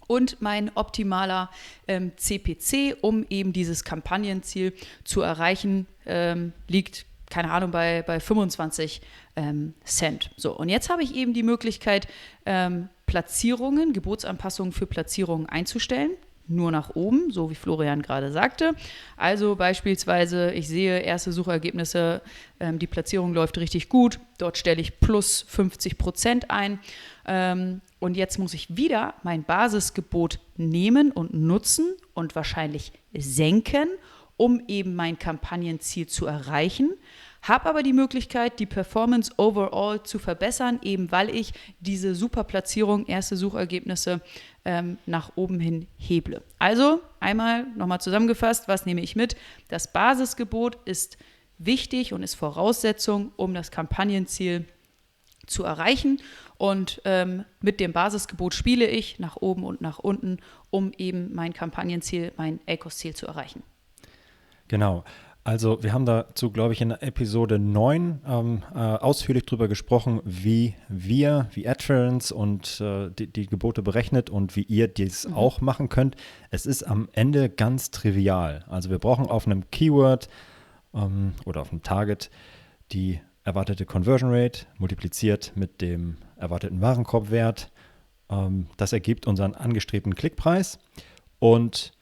und 0.06 0.40
mein 0.40 0.70
optimaler 0.74 1.50
ähm, 1.88 2.12
CPC, 2.16 2.96
um 3.00 3.26
eben 3.28 3.52
dieses 3.52 3.84
Kampagnenziel 3.84 4.72
zu 5.04 5.20
erreichen, 5.22 5.86
ähm, 6.04 6.52
liegt 6.68 7.05
keine 7.30 7.50
Ahnung, 7.50 7.70
bei, 7.70 8.02
bei 8.02 8.20
25 8.20 9.00
ähm, 9.36 9.74
Cent. 9.84 10.30
So, 10.36 10.56
und 10.56 10.68
jetzt 10.68 10.90
habe 10.90 11.02
ich 11.02 11.14
eben 11.14 11.34
die 11.34 11.42
Möglichkeit, 11.42 12.08
ähm, 12.44 12.88
Platzierungen, 13.06 13.92
Gebotsanpassungen 13.92 14.72
für 14.72 14.86
Platzierungen 14.86 15.48
einzustellen. 15.48 16.10
Nur 16.48 16.70
nach 16.70 16.90
oben, 16.94 17.32
so 17.32 17.50
wie 17.50 17.56
Florian 17.56 18.02
gerade 18.02 18.30
sagte. 18.30 18.74
Also 19.16 19.56
beispielsweise, 19.56 20.52
ich 20.52 20.68
sehe 20.68 21.00
erste 21.00 21.32
Suchergebnisse, 21.32 22.22
ähm, 22.60 22.78
die 22.78 22.86
Platzierung 22.86 23.34
läuft 23.34 23.58
richtig 23.58 23.88
gut. 23.88 24.20
Dort 24.38 24.56
stelle 24.56 24.80
ich 24.80 25.00
plus 25.00 25.44
50 25.48 25.98
Prozent 25.98 26.50
ein. 26.52 26.78
Ähm, 27.26 27.80
und 27.98 28.16
jetzt 28.16 28.38
muss 28.38 28.54
ich 28.54 28.76
wieder 28.76 29.14
mein 29.24 29.42
Basisgebot 29.42 30.38
nehmen 30.56 31.10
und 31.10 31.34
nutzen 31.34 31.94
und 32.14 32.36
wahrscheinlich 32.36 32.92
senken, 33.12 33.88
um 34.36 34.62
eben 34.68 34.94
mein 34.94 35.18
Kampagnenziel 35.18 36.06
zu 36.06 36.26
erreichen 36.26 36.92
habe 37.48 37.68
aber 37.68 37.82
die 37.82 37.92
Möglichkeit, 37.92 38.58
die 38.58 38.66
Performance 38.66 39.32
overall 39.36 40.02
zu 40.02 40.18
verbessern, 40.18 40.80
eben 40.82 41.12
weil 41.12 41.34
ich 41.34 41.52
diese 41.80 42.14
super 42.14 42.44
Platzierung, 42.44 43.06
erste 43.06 43.36
Suchergebnisse 43.36 44.20
ähm, 44.64 44.98
nach 45.06 45.32
oben 45.36 45.60
hin 45.60 45.86
heble. 45.96 46.42
Also 46.58 47.00
einmal 47.20 47.64
nochmal 47.76 48.00
zusammengefasst, 48.00 48.68
was 48.68 48.86
nehme 48.86 49.00
ich 49.00 49.16
mit? 49.16 49.36
Das 49.68 49.92
Basisgebot 49.92 50.78
ist 50.86 51.18
wichtig 51.58 52.12
und 52.12 52.22
ist 52.22 52.34
Voraussetzung, 52.34 53.32
um 53.36 53.54
das 53.54 53.70
Kampagnenziel 53.70 54.64
zu 55.46 55.62
erreichen. 55.62 56.20
Und 56.58 57.00
ähm, 57.04 57.44
mit 57.60 57.78
dem 57.78 57.92
Basisgebot 57.92 58.54
spiele 58.54 58.88
ich 58.88 59.20
nach 59.20 59.36
oben 59.36 59.62
und 59.62 59.80
nach 59.80 59.98
unten, 59.98 60.38
um 60.70 60.92
eben 60.98 61.32
mein 61.34 61.52
Kampagnenziel, 61.52 62.32
mein 62.36 62.58
ACOS-Ziel 62.66 63.14
zu 63.14 63.26
erreichen. 63.26 63.62
Genau. 64.68 65.04
Also 65.46 65.80
wir 65.80 65.92
haben 65.92 66.06
dazu, 66.06 66.50
glaube 66.50 66.72
ich, 66.72 66.80
in 66.80 66.90
Episode 66.90 67.60
9 67.60 68.20
ähm, 68.26 68.62
äh, 68.74 68.78
ausführlich 68.78 69.46
darüber 69.46 69.68
gesprochen, 69.68 70.20
wie 70.24 70.74
wir, 70.88 71.48
wie 71.52 71.68
Adference 71.68 72.32
und 72.32 72.80
äh, 72.80 73.10
die, 73.10 73.28
die, 73.28 73.46
Gebote 73.46 73.80
berechnet 73.80 74.28
und 74.28 74.56
wie 74.56 74.62
ihr 74.62 74.88
dies 74.88 75.28
mhm. 75.28 75.34
auch 75.34 75.60
machen 75.60 75.88
könnt. 75.88 76.16
Es 76.50 76.66
ist 76.66 76.82
am 76.82 77.08
Ende 77.12 77.48
ganz 77.48 77.92
trivial. 77.92 78.64
Also 78.68 78.90
wir 78.90 78.98
brauchen 78.98 79.26
auf 79.26 79.46
einem 79.46 79.70
Keyword 79.70 80.28
ähm, 80.92 81.34
oder 81.44 81.60
auf 81.60 81.70
einem 81.70 81.84
Target 81.84 82.28
die 82.90 83.20
erwartete 83.44 83.86
Conversion 83.86 84.34
Rate 84.34 84.66
multipliziert 84.78 85.52
mit 85.54 85.80
dem 85.80 86.16
erwarteten 86.34 86.80
Warenkorbwert. 86.80 87.70
Ähm, 88.28 88.66
das 88.78 88.92
ergibt 88.92 89.28
unseren 89.28 89.54
angestrebten 89.54 90.16
Klickpreis 90.16 90.80
und 91.38 91.92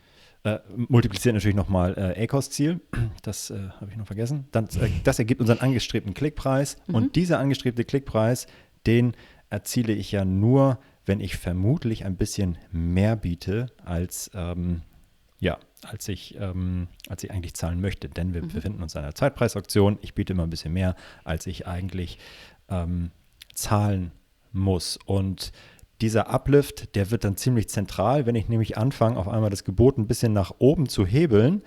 äh, 0.45 0.59
multipliziert 0.77 1.35
natürlich 1.35 1.57
nochmal 1.57 1.95
äh, 1.97 2.25
ACOS-Ziel. 2.25 2.81
Das 3.23 3.51
äh, 3.51 3.71
habe 3.81 3.91
ich 3.91 3.97
noch 3.97 4.07
vergessen. 4.07 4.47
Dann, 4.53 4.67
äh, 4.67 4.91
das 5.03 5.19
ergibt 5.19 5.41
unseren 5.41 5.61
angestrebten 5.61 6.13
Klickpreis. 6.13 6.77
Mhm. 6.87 6.95
Und 6.95 7.17
dieser 7.17 7.39
angestrebte 7.39 7.85
Klickpreis, 7.85 8.47
den 8.87 9.17
erziele 9.49 9.95
ich 9.95 10.13
ja 10.13 10.27
nur, 10.27 10.79
wenn 11.07 11.21
ich 11.21 11.37
vermutlich 11.39 12.05
ein 12.05 12.17
bisschen 12.17 12.59
mehr 12.71 13.17
biete, 13.17 13.67
als, 13.85 14.31
ähm, 14.35 14.83
ja, 15.41 15.59
als, 15.83 16.09
ich, 16.09 16.37
ähm, 16.39 16.89
als 17.09 17.25
ich 17.25 17.31
eigentlich 17.31 17.55
zahlen 17.55 17.81
möchte. 17.81 18.11
Denn 18.11 18.35
wir 18.35 18.43
mhm. 18.43 18.49
befinden 18.49 18.83
uns 18.83 18.95
in 18.95 19.01
einer 19.01 19.15
Zeitpreisauktion. 19.15 19.99
Ich 20.03 20.15
biete 20.15 20.35
immer 20.35 20.43
ein 20.43 20.51
bisschen 20.51 20.75
mehr, 20.75 20.95
als 21.25 21.47
ich 21.47 21.67
eigentlich 21.67 22.19
ähm, 22.69 23.13
zahlen 23.55 24.13
muss. 24.53 24.99
Und 25.07 25.53
dieser 26.01 26.29
Uplift, 26.31 26.95
der 26.97 27.11
wird 27.11 27.25
dann 27.25 27.37
ziemlich 27.37 27.69
zentral. 27.69 28.27
Wenn 28.27 28.35
ich 28.35 28.49
nämlich 28.49 28.77
anfange, 28.77 29.17
auf 29.17 29.29
einmal 29.29 29.51
das 29.51 29.65
Gebot 29.65 29.99
ein 29.99 30.07
bisschen 30.07 30.33
nach 30.33 30.53
oben 30.59 30.89
zu 30.89 31.07
hebeln, 31.07 31.63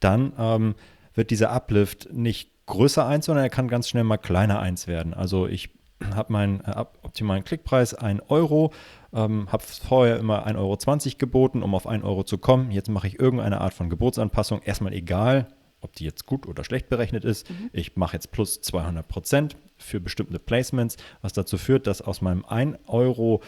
dann 0.00 0.32
ähm, 0.38 0.74
wird 1.14 1.30
dieser 1.30 1.50
Uplift 1.50 2.12
nicht 2.12 2.50
größer 2.66 3.06
eins, 3.06 3.26
sondern 3.26 3.44
er 3.44 3.50
kann 3.50 3.68
ganz 3.68 3.88
schnell 3.88 4.04
mal 4.04 4.18
kleiner 4.18 4.60
eins 4.60 4.86
werden. 4.86 5.14
Also 5.14 5.46
ich 5.46 5.70
habe 6.14 6.32
meinen 6.32 6.60
äh, 6.60 6.84
optimalen 7.02 7.44
Klickpreis 7.44 7.94
1 7.94 8.22
Euro, 8.28 8.72
ähm, 9.12 9.50
habe 9.50 9.62
vorher 9.62 10.18
immer 10.18 10.46
1,20 10.46 10.56
Euro 10.56 11.18
geboten, 11.18 11.62
um 11.62 11.74
auf 11.74 11.86
1 11.86 12.04
Euro 12.04 12.24
zu 12.24 12.38
kommen. 12.38 12.70
Jetzt 12.70 12.88
mache 12.88 13.06
ich 13.06 13.18
irgendeine 13.18 13.60
Art 13.60 13.74
von 13.74 13.90
Gebotsanpassung. 13.90 14.60
Erstmal 14.62 14.92
egal, 14.92 15.48
ob 15.80 15.94
die 15.94 16.04
jetzt 16.04 16.26
gut 16.26 16.46
oder 16.46 16.64
schlecht 16.64 16.88
berechnet 16.88 17.24
ist. 17.24 17.48
Mhm. 17.48 17.70
Ich 17.72 17.96
mache 17.96 18.14
jetzt 18.14 18.32
plus 18.32 18.60
200 18.60 19.06
Prozent 19.06 19.56
für 19.78 20.00
bestimmte 20.00 20.38
Placements, 20.38 20.96
was 21.22 21.32
dazu 21.32 21.58
führt, 21.58 21.86
dass 21.86 22.02
aus 22.02 22.20
meinem 22.20 22.44
1 22.44 22.78
Euro 22.86 23.42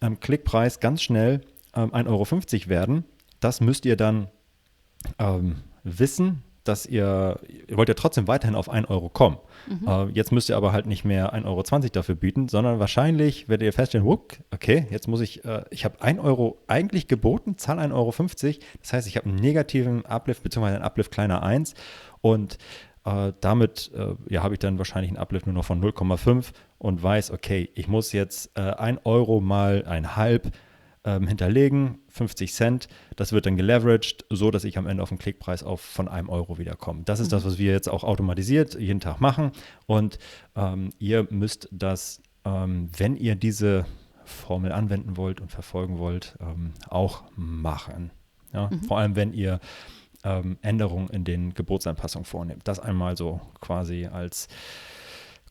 ähm, 0.00 0.20
Klickpreis 0.20 0.80
ganz 0.80 1.02
schnell 1.02 1.42
ähm, 1.74 1.92
1,50 1.92 2.06
Euro 2.08 2.68
werden. 2.68 3.04
Das 3.40 3.60
müsst 3.60 3.86
ihr 3.86 3.96
dann 3.96 4.28
ähm, 5.18 5.56
wissen, 5.84 6.42
dass 6.68 6.84
ihr, 6.84 7.40
ihr 7.66 7.76
wollt 7.76 7.88
ja 7.88 7.94
trotzdem 7.94 8.28
weiterhin 8.28 8.54
auf 8.54 8.68
1 8.68 8.88
Euro 8.90 9.08
kommen. 9.08 9.38
Mhm. 9.66 9.88
Äh, 9.88 10.04
jetzt 10.10 10.32
müsst 10.32 10.50
ihr 10.50 10.56
aber 10.56 10.72
halt 10.72 10.86
nicht 10.86 11.04
mehr 11.04 11.34
1,20 11.34 11.44
Euro 11.46 11.88
dafür 11.92 12.14
bieten, 12.14 12.48
sondern 12.48 12.78
wahrscheinlich 12.78 13.48
werdet 13.48 13.64
ihr 13.64 13.72
feststellen, 13.72 14.06
okay, 14.06 14.86
jetzt 14.90 15.08
muss 15.08 15.20
ich, 15.20 15.44
äh, 15.44 15.64
ich 15.70 15.84
habe 15.84 16.00
1 16.02 16.20
Euro 16.20 16.58
eigentlich 16.66 17.08
geboten, 17.08 17.56
zahle 17.56 17.82
1,50 17.82 17.92
Euro. 17.94 18.12
Das 18.82 18.92
heißt, 18.92 19.08
ich 19.08 19.16
habe 19.16 19.26
einen 19.28 19.36
negativen 19.36 20.04
Uplift 20.04 20.42
bzw. 20.42 20.66
einen 20.66 20.82
Uplift 20.82 21.10
kleiner 21.10 21.42
1 21.42 21.74
und 22.20 22.58
äh, 23.08 23.32
damit 23.40 23.90
äh, 23.94 24.14
ja, 24.28 24.42
habe 24.42 24.54
ich 24.54 24.60
dann 24.60 24.78
wahrscheinlich 24.78 25.10
einen 25.10 25.18
Uplift 25.18 25.46
nur 25.46 25.54
noch 25.54 25.64
von 25.64 25.82
0,5 25.82 26.52
und 26.78 27.02
weiß, 27.02 27.30
okay, 27.30 27.70
ich 27.74 27.88
muss 27.88 28.12
jetzt 28.12 28.56
äh, 28.56 28.60
1 28.60 29.00
Euro 29.04 29.40
mal 29.40 29.84
ein 29.86 30.16
halb 30.16 30.52
ähm, 31.04 31.26
hinterlegen, 31.26 31.98
50 32.08 32.52
Cent. 32.52 32.88
Das 33.16 33.32
wird 33.32 33.46
dann 33.46 33.56
geleveraged, 33.56 34.26
so 34.30 34.50
dass 34.50 34.64
ich 34.64 34.76
am 34.76 34.86
Ende 34.86 35.02
auf 35.02 35.10
einen 35.10 35.18
Klickpreis 35.18 35.62
auf 35.62 35.80
von 35.80 36.08
einem 36.08 36.28
Euro 36.28 36.58
wiederkomme. 36.58 37.02
Das 37.04 37.20
ist 37.20 37.28
mhm. 37.28 37.36
das, 37.36 37.44
was 37.44 37.58
wir 37.58 37.72
jetzt 37.72 37.88
auch 37.88 38.04
automatisiert 38.04 38.78
jeden 38.78 39.00
Tag 39.00 39.20
machen. 39.20 39.52
Und 39.86 40.18
ähm, 40.54 40.90
ihr 40.98 41.26
müsst 41.30 41.68
das, 41.72 42.20
ähm, 42.44 42.90
wenn 42.96 43.16
ihr 43.16 43.36
diese 43.36 43.86
Formel 44.24 44.72
anwenden 44.72 45.16
wollt 45.16 45.40
und 45.40 45.50
verfolgen 45.50 45.98
wollt, 45.98 46.36
ähm, 46.40 46.74
auch 46.88 47.22
machen. 47.36 48.10
Ja? 48.52 48.68
Mhm. 48.70 48.82
Vor 48.82 48.98
allem, 48.98 49.16
wenn 49.16 49.32
ihr 49.32 49.60
ähm, 50.24 50.58
Änderungen 50.62 51.08
in 51.10 51.24
den 51.24 51.54
Geburtsanpassungen 51.54 52.24
vornehmt. 52.24 52.66
Das 52.66 52.80
einmal 52.80 53.16
so 53.16 53.40
quasi 53.60 54.06
als 54.06 54.48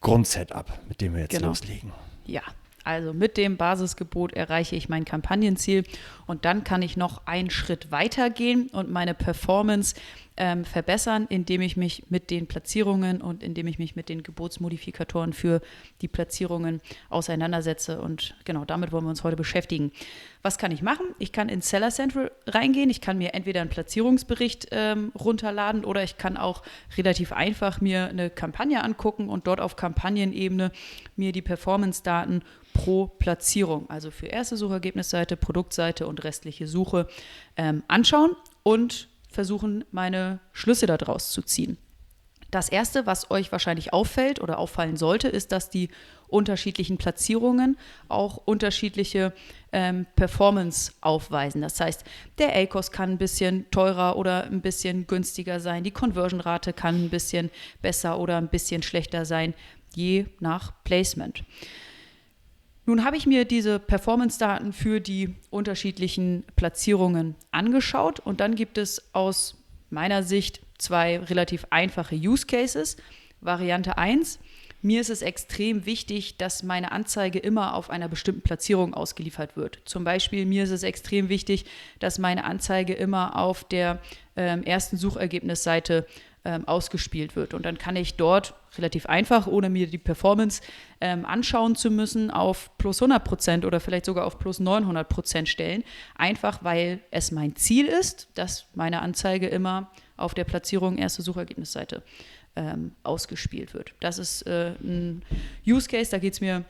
Grundsetup, 0.02 0.66
mit 0.88 1.02
dem 1.02 1.14
wir 1.14 1.22
jetzt 1.22 1.32
genau. 1.32 1.48
loslegen. 1.48 1.92
Ja, 2.26 2.42
also 2.84 3.14
mit 3.14 3.36
dem 3.36 3.58
Basisgebot 3.58 4.32
erreiche 4.34 4.76
ich 4.76 4.88
mein 4.88 5.04
Kampagnenziel 5.04 5.84
und 6.26 6.46
dann 6.46 6.64
kann 6.64 6.82
ich 6.82 6.96
noch 6.96 7.28
einen 7.28 7.50
Schritt 7.50 7.92
weiter 7.92 8.30
gehen 8.30 8.70
und 8.70 8.90
meine 8.90 9.14
Performance 9.14 9.96
ähm, 10.38 10.64
verbessern, 10.64 11.26
indem 11.30 11.62
ich 11.62 11.78
mich 11.78 12.04
mit 12.10 12.30
den 12.30 12.48
Platzierungen 12.48 13.22
und 13.22 13.44
indem 13.44 13.68
ich 13.68 13.80
mich 13.80 13.96
mit 13.96 14.08
den 14.08 14.24
Gebotsmodifikatoren 14.24 15.34
für 15.34 15.62
die 16.02 16.08
Platzierungen 16.08 16.82
auseinandersetze. 17.10 18.00
Und 18.00 18.36
genau 18.46 18.64
damit 18.64 18.92
wollen 18.92 19.06
wir 19.06 19.10
uns 19.10 19.24
heute 19.24 19.36
beschäftigen. 19.36 19.92
Was 20.44 20.58
kann 20.58 20.72
ich 20.72 20.82
machen? 20.82 21.08
Ich 21.20 21.32
kann 21.32 21.50
in 21.50 21.62
Seller 21.62 21.90
Central 21.90 22.32
reingehen. 22.46 22.90
Ich 22.90 23.02
kann 23.02 23.18
mir 23.18 23.34
entweder 23.34 23.62
einen 23.62 23.70
Platzierungsbericht 23.70 24.68
ähm, 24.72 25.12
runterladen 25.20 25.84
oder 25.84 26.04
ich 26.04 26.18
kann 26.18 26.38
auch 26.38 26.64
relativ 26.96 27.32
einfach 27.32 27.82
mir 27.82 28.08
eine 28.08 28.30
Kampagne 28.30 28.84
angucken 28.84 29.30
und 29.30 29.48
dort 29.48 29.60
auf 29.60 29.76
Kampagnenebene 29.76 30.72
mir 31.16 31.32
die 31.32 31.42
Performance-Daten 31.42 32.44
pro 32.74 33.08
Platzierung, 33.08 33.90
also 33.90 34.12
für 34.12 34.28
erste 34.28 34.56
Suchergebnisseite, 34.56 35.36
Produktseite 35.36 36.06
und 36.08 36.24
restliche 36.24 36.68
Suche 36.68 37.08
ähm, 37.56 37.84
anschauen 37.88 38.36
und 38.64 39.10
versuchen, 39.28 39.86
meine 39.92 40.40
Schlüsse 40.52 40.86
daraus 40.86 41.32
zu 41.32 41.42
ziehen. 41.42 41.78
Das 42.50 42.70
Erste, 42.70 43.06
was 43.06 43.30
euch 43.30 43.52
wahrscheinlich 43.52 43.92
auffällt 43.92 44.40
oder 44.40 44.58
auffallen 44.58 44.96
sollte, 44.96 45.28
ist, 45.28 45.52
dass 45.52 45.70
die 45.70 45.90
unterschiedlichen 46.30 46.98
Platzierungen 46.98 47.78
auch 48.08 48.38
unterschiedliche 48.38 49.34
ähm, 49.74 50.06
Performance 50.16 50.94
aufweisen. 51.02 51.62
Das 51.62 51.80
heißt, 51.80 52.06
der 52.38 52.56
ACOS 52.56 52.92
kann 52.92 53.12
ein 53.12 53.18
bisschen 53.18 53.70
teurer 53.72 54.16
oder 54.18 54.46
ein 54.46 54.62
bisschen 54.62 55.08
günstiger 55.08 55.60
sein, 55.60 55.84
die 55.84 55.92
Conversion-Rate 55.92 56.72
kann 56.74 57.06
ein 57.06 57.10
bisschen 57.10 57.52
besser 57.82 58.18
oder 58.20 58.38
ein 58.38 58.50
bisschen 58.50 58.82
schlechter 58.82 59.26
sein, 59.26 59.54
je 59.94 60.26
nach 60.40 60.72
Placement. 60.84 61.44
Nun 62.88 63.04
habe 63.04 63.18
ich 63.18 63.26
mir 63.26 63.44
diese 63.44 63.80
Performance-Daten 63.80 64.72
für 64.72 65.02
die 65.02 65.36
unterschiedlichen 65.50 66.46
Platzierungen 66.56 67.36
angeschaut 67.52 68.22
und 68.22 68.40
dann 68.40 68.56
gibt 68.56 68.78
es 68.78 69.14
aus 69.14 69.62
meiner 69.90 70.24
Sicht 70.24 70.62
zwei 70.78 71.20
relativ 71.20 71.68
einfache 71.70 72.16
Use 72.16 72.46
Cases. 72.48 72.96
Variante 73.42 73.98
1, 73.98 74.40
mir 74.82 75.02
ist 75.02 75.10
es 75.10 75.22
extrem 75.22 75.86
wichtig, 75.86 76.38
dass 76.38 76.64
meine 76.64 76.94
Anzeige 76.94 77.40
immer 77.40 77.76
auf 77.76 77.90
einer 77.90 78.08
bestimmten 78.08 78.42
Platzierung 78.42 78.94
ausgeliefert 78.94 79.58
wird. 79.58 79.82
Zum 79.84 80.06
Beispiel, 80.06 80.46
mir 80.46 80.64
ist 80.64 80.72
es 80.72 80.84
extrem 80.84 81.28
wichtig, 81.28 81.66
dass 82.00 82.20
meine 82.20 82.46
Anzeige 82.46 82.94
immer 82.94 83.38
auf 83.38 83.66
der 83.66 84.00
ähm, 84.38 84.64
ersten 84.64 84.96
Suchergebnisseite 84.96 86.08
ähm, 86.48 86.66
ausgespielt 86.66 87.36
wird. 87.36 87.54
Und 87.54 87.66
dann 87.66 87.78
kann 87.78 87.98
ich 87.98 88.16
dort 88.16 88.54
relativ 88.78 89.06
einfach, 89.06 89.48
ohne 89.48 89.70
mir 89.70 89.86
die 89.86 89.98
Performance 89.98 90.62
ähm, 91.02 91.26
anschauen 91.26 91.76
zu 91.76 91.92
müssen, 91.92 92.32
auf 92.32 92.72
plus 92.78 93.02
100 93.02 93.22
Prozent 93.22 93.66
oder 93.66 93.82
vielleicht 93.82 94.06
sogar 94.06 94.26
auf 94.26 94.40
plus 94.40 94.62
900 94.62 95.10
Prozent 95.10 95.50
stellen. 95.50 95.84
Einfach 96.16 96.64
weil 96.64 97.02
es 97.12 97.32
mein 97.32 97.58
Ziel 97.58 97.88
ist, 97.88 98.30
dass 98.36 98.66
meine 98.76 99.02
Anzeige 99.02 99.48
immer 99.48 99.92
auf 100.16 100.34
der 100.34 100.46
Platzierung 100.46 100.98
erste 100.98 101.22
Suchergebnisseite 101.22 102.02
ähm, 102.56 102.96
ausgespielt 103.04 103.74
wird. 103.74 103.94
Das 104.00 104.18
ist 104.18 104.44
äh, 104.48 104.72
ein 104.82 105.24
Use 105.68 105.90
Case, 105.90 106.10
da 106.10 106.18
geht 106.18 106.34
es 106.34 106.40
mir 106.40 106.64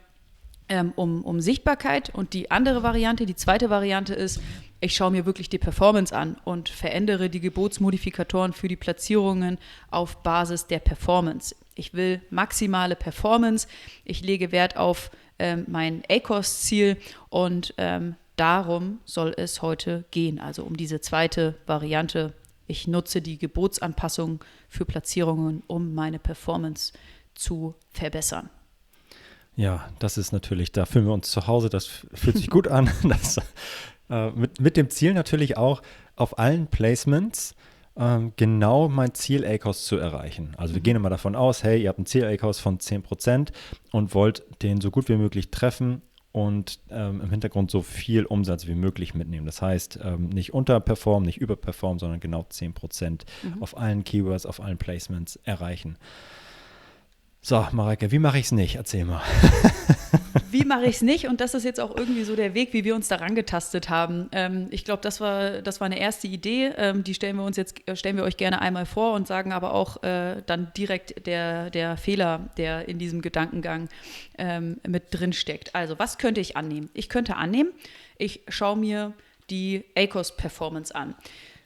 ähm, 0.68 0.92
um, 0.96 1.22
um 1.24 1.40
Sichtbarkeit. 1.40 2.10
Und 2.14 2.32
die 2.34 2.50
andere 2.50 2.82
Variante, 2.82 3.26
die 3.26 3.36
zweite 3.36 3.70
Variante 3.70 4.14
ist, 4.14 4.40
ich 4.80 4.94
schaue 4.94 5.10
mir 5.10 5.26
wirklich 5.26 5.48
die 5.48 5.58
Performance 5.58 6.14
an 6.14 6.36
und 6.44 6.68
verändere 6.68 7.30
die 7.30 7.40
Gebotsmodifikatoren 7.40 8.52
für 8.52 8.68
die 8.68 8.76
Platzierungen 8.76 9.58
auf 9.90 10.22
Basis 10.22 10.66
der 10.66 10.78
Performance. 10.78 11.56
Ich 11.74 11.94
will 11.94 12.22
maximale 12.30 12.94
Performance. 12.94 13.66
Ich 14.04 14.22
lege 14.22 14.52
Wert 14.52 14.76
auf 14.76 15.10
ähm, 15.38 15.64
mein 15.66 16.02
ACOS-Ziel 16.08 16.96
und 17.28 17.74
ähm, 17.76 18.14
darum 18.36 19.00
soll 19.04 19.34
es 19.36 19.62
heute 19.62 20.04
gehen. 20.10 20.38
Also 20.38 20.62
um 20.62 20.76
diese 20.76 21.00
zweite 21.00 21.56
Variante. 21.66 22.34
Ich 22.68 22.86
nutze 22.86 23.22
die 23.22 23.38
Gebotsanpassung 23.38 24.44
für 24.68 24.84
Platzierungen, 24.84 25.62
um 25.66 25.94
meine 25.94 26.18
Performance 26.18 26.92
zu 27.34 27.74
verbessern. 27.92 28.50
Ja, 29.58 29.88
das 29.98 30.18
ist 30.18 30.30
natürlich, 30.30 30.70
da 30.70 30.86
fühlen 30.86 31.06
wir 31.06 31.12
uns 31.12 31.32
zu 31.32 31.48
Hause, 31.48 31.68
das 31.68 31.84
fühlt 31.84 32.36
sich 32.36 32.48
gut 32.48 32.68
an. 32.68 32.88
Das, 33.02 33.38
äh, 34.08 34.30
mit, 34.30 34.60
mit 34.60 34.76
dem 34.76 34.88
Ziel 34.88 35.14
natürlich 35.14 35.56
auch 35.56 35.82
auf 36.14 36.38
allen 36.38 36.68
Placements 36.68 37.56
ähm, 37.96 38.32
genau 38.36 38.88
mein 38.88 39.14
Ziel 39.14 39.44
ACOS 39.44 39.84
zu 39.84 39.96
erreichen. 39.96 40.54
Also 40.56 40.74
wir 40.74 40.80
mhm. 40.80 40.84
gehen 40.84 40.96
immer 40.96 41.10
davon 41.10 41.34
aus, 41.34 41.64
hey, 41.64 41.82
ihr 41.82 41.88
habt 41.88 41.98
ein 41.98 42.06
Ziel 42.06 42.24
ACOS 42.24 42.60
von 42.60 42.78
10% 42.78 43.48
und 43.90 44.14
wollt 44.14 44.44
den 44.62 44.80
so 44.80 44.92
gut 44.92 45.08
wie 45.08 45.16
möglich 45.16 45.50
treffen 45.50 46.02
und 46.30 46.78
ähm, 46.90 47.20
im 47.20 47.30
Hintergrund 47.30 47.72
so 47.72 47.82
viel 47.82 48.26
Umsatz 48.26 48.68
wie 48.68 48.76
möglich 48.76 49.14
mitnehmen. 49.14 49.44
Das 49.44 49.60
heißt, 49.60 49.98
ähm, 50.04 50.28
nicht 50.28 50.54
unterperformen, 50.54 51.26
nicht 51.26 51.38
überperformen, 51.38 51.98
sondern 51.98 52.20
genau 52.20 52.46
10% 52.48 53.22
mhm. 53.42 53.60
auf 53.60 53.76
allen 53.76 54.04
Keywords, 54.04 54.46
auf 54.46 54.60
allen 54.60 54.78
Placements 54.78 55.34
erreichen. 55.42 55.98
So, 57.48 57.66
Mareike, 57.72 58.12
wie 58.12 58.18
mache 58.18 58.38
ich 58.38 58.44
es 58.44 58.52
nicht? 58.52 58.76
Erzähl 58.76 59.06
mal. 59.06 59.22
wie 60.50 60.66
mache 60.66 60.84
ich 60.84 60.96
es 60.96 61.00
nicht? 61.00 61.28
Und 61.28 61.40
das 61.40 61.54
ist 61.54 61.64
jetzt 61.64 61.80
auch 61.80 61.96
irgendwie 61.96 62.24
so 62.24 62.36
der 62.36 62.52
Weg, 62.52 62.74
wie 62.74 62.84
wir 62.84 62.94
uns 62.94 63.08
daran 63.08 63.34
getastet 63.34 63.88
haben. 63.88 64.28
Ähm, 64.32 64.66
ich 64.68 64.84
glaube, 64.84 65.00
das 65.00 65.18
war, 65.18 65.62
das 65.62 65.80
war 65.80 65.86
eine 65.86 65.98
erste 65.98 66.26
Idee. 66.26 66.72
Ähm, 66.76 67.04
die 67.04 67.14
stellen 67.14 67.36
wir 67.36 67.44
uns 67.44 67.56
jetzt, 67.56 67.88
äh, 67.88 67.96
stellen 67.96 68.18
wir 68.18 68.24
euch 68.24 68.36
gerne 68.36 68.60
einmal 68.60 68.84
vor 68.84 69.14
und 69.14 69.26
sagen 69.26 69.54
aber 69.54 69.72
auch 69.72 70.02
äh, 70.02 70.42
dann 70.44 70.74
direkt 70.76 71.26
der, 71.26 71.70
der 71.70 71.96
Fehler, 71.96 72.50
der 72.58 72.86
in 72.86 72.98
diesem 72.98 73.22
Gedankengang 73.22 73.88
ähm, 74.36 74.76
mit 74.86 75.04
drin 75.10 75.32
steckt. 75.32 75.74
Also, 75.74 75.98
was 75.98 76.18
könnte 76.18 76.42
ich 76.42 76.54
annehmen? 76.58 76.90
Ich 76.92 77.08
könnte 77.08 77.36
annehmen, 77.36 77.70
ich 78.18 78.42
schaue 78.48 78.76
mir 78.76 79.14
die 79.48 79.86
ACOS-Performance 79.96 80.94
an 80.94 81.14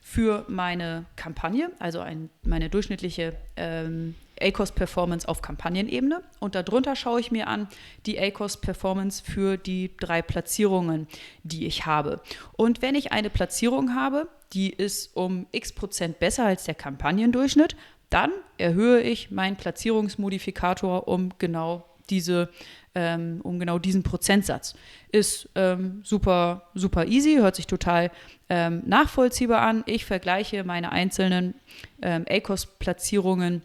für 0.01 0.45
meine 0.47 1.03
Kampagne, 1.17 1.71
also 1.79 1.99
ein, 1.99 2.29
meine 2.41 2.69
durchschnittliche 2.69 3.33
ähm, 3.57 4.15
ACOS-Performance 4.43 5.27
auf 5.27 5.41
Kampagnenebene. 5.41 6.21
Und 6.39 6.55
darunter 6.55 6.95
schaue 6.95 7.19
ich 7.19 7.31
mir 7.31 7.47
an 7.47 7.67
die 8.05 8.19
ACOS-Performance 8.19 9.23
für 9.23 9.57
die 9.57 9.91
drei 9.97 10.21
Platzierungen, 10.21 11.07
die 11.43 11.65
ich 11.65 11.85
habe. 11.85 12.21
Und 12.53 12.81
wenn 12.81 12.95
ich 12.95 13.11
eine 13.11 13.29
Platzierung 13.29 13.95
habe, 13.95 14.27
die 14.53 14.69
ist 14.69 15.15
um 15.15 15.47
x 15.51 15.73
Prozent 15.73 16.19
besser 16.19 16.45
als 16.45 16.65
der 16.65 16.75
Kampagnendurchschnitt, 16.75 17.75
dann 18.09 18.31
erhöhe 18.57 19.01
ich 19.01 19.31
meinen 19.31 19.55
Platzierungsmodifikator 19.55 21.07
um 21.07 21.29
genau 21.39 21.85
diese 22.09 22.49
ähm, 22.95 23.41
um 23.43 23.59
genau 23.59 23.79
diesen 23.79 24.03
Prozentsatz. 24.03 24.75
Ist 25.11 25.49
ähm, 25.55 26.01
super, 26.03 26.69
super 26.75 27.05
easy, 27.07 27.35
hört 27.35 27.55
sich 27.55 27.67
total 27.67 28.11
ähm, 28.49 28.83
nachvollziehbar 28.85 29.61
an. 29.61 29.83
Ich 29.87 30.05
vergleiche 30.05 30.63
meine 30.63 30.91
einzelnen 30.91 31.55
ähm, 32.01 32.25
ACOS-Platzierungen 32.29 33.63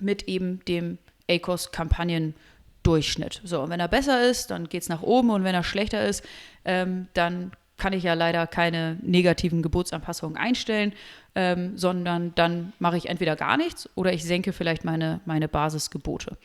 mit 0.00 0.24
eben 0.24 0.64
dem 0.66 0.98
ACOS-Kampagnendurchschnitt. 1.28 3.40
So, 3.44 3.62
und 3.62 3.70
wenn 3.70 3.80
er 3.80 3.88
besser 3.88 4.28
ist, 4.28 4.50
dann 4.50 4.68
geht 4.68 4.82
es 4.82 4.88
nach 4.88 5.02
oben 5.02 5.30
und 5.30 5.44
wenn 5.44 5.54
er 5.54 5.64
schlechter 5.64 6.04
ist, 6.04 6.24
ähm, 6.64 7.08
dann 7.14 7.52
kann 7.76 7.92
ich 7.92 8.04
ja 8.04 8.14
leider 8.14 8.46
keine 8.46 8.98
negativen 9.02 9.62
Geburtsanpassungen 9.62 10.36
einstellen, 10.36 10.92
ähm, 11.34 11.76
sondern 11.76 12.34
dann 12.34 12.72
mache 12.78 12.96
ich 12.96 13.08
entweder 13.08 13.34
gar 13.34 13.56
nichts 13.56 13.88
oder 13.96 14.12
ich 14.12 14.24
senke 14.24 14.52
vielleicht 14.52 14.84
meine, 14.84 15.20
meine 15.24 15.48
Basisgebote. 15.48 16.36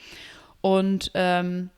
Und 0.61 1.11
ähm, 1.13 1.69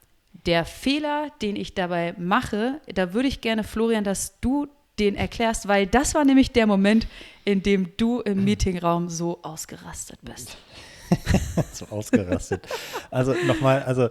der 0.45 0.65
Fehler, 0.65 1.31
den 1.41 1.55
ich 1.55 1.73
dabei 1.73 2.13
mache, 2.17 2.79
da 2.87 3.13
würde 3.13 3.27
ich 3.27 3.41
gerne, 3.41 3.63
Florian, 3.63 4.03
dass 4.03 4.39
du 4.39 4.67
den 4.99 5.15
erklärst, 5.15 5.67
weil 5.67 5.87
das 5.87 6.15
war 6.15 6.25
nämlich 6.25 6.51
der 6.51 6.67
Moment, 6.67 7.07
in 7.45 7.63
dem 7.63 7.95
du 7.97 8.21
im 8.21 8.43
Meetingraum 8.45 9.09
so 9.09 9.39
ausgerastet 9.41 10.19
bist. 10.21 10.57
so 11.73 11.87
ausgerastet. 11.89 12.67
Also 13.11 13.33
nochmal, 13.45 13.83
also 13.83 14.09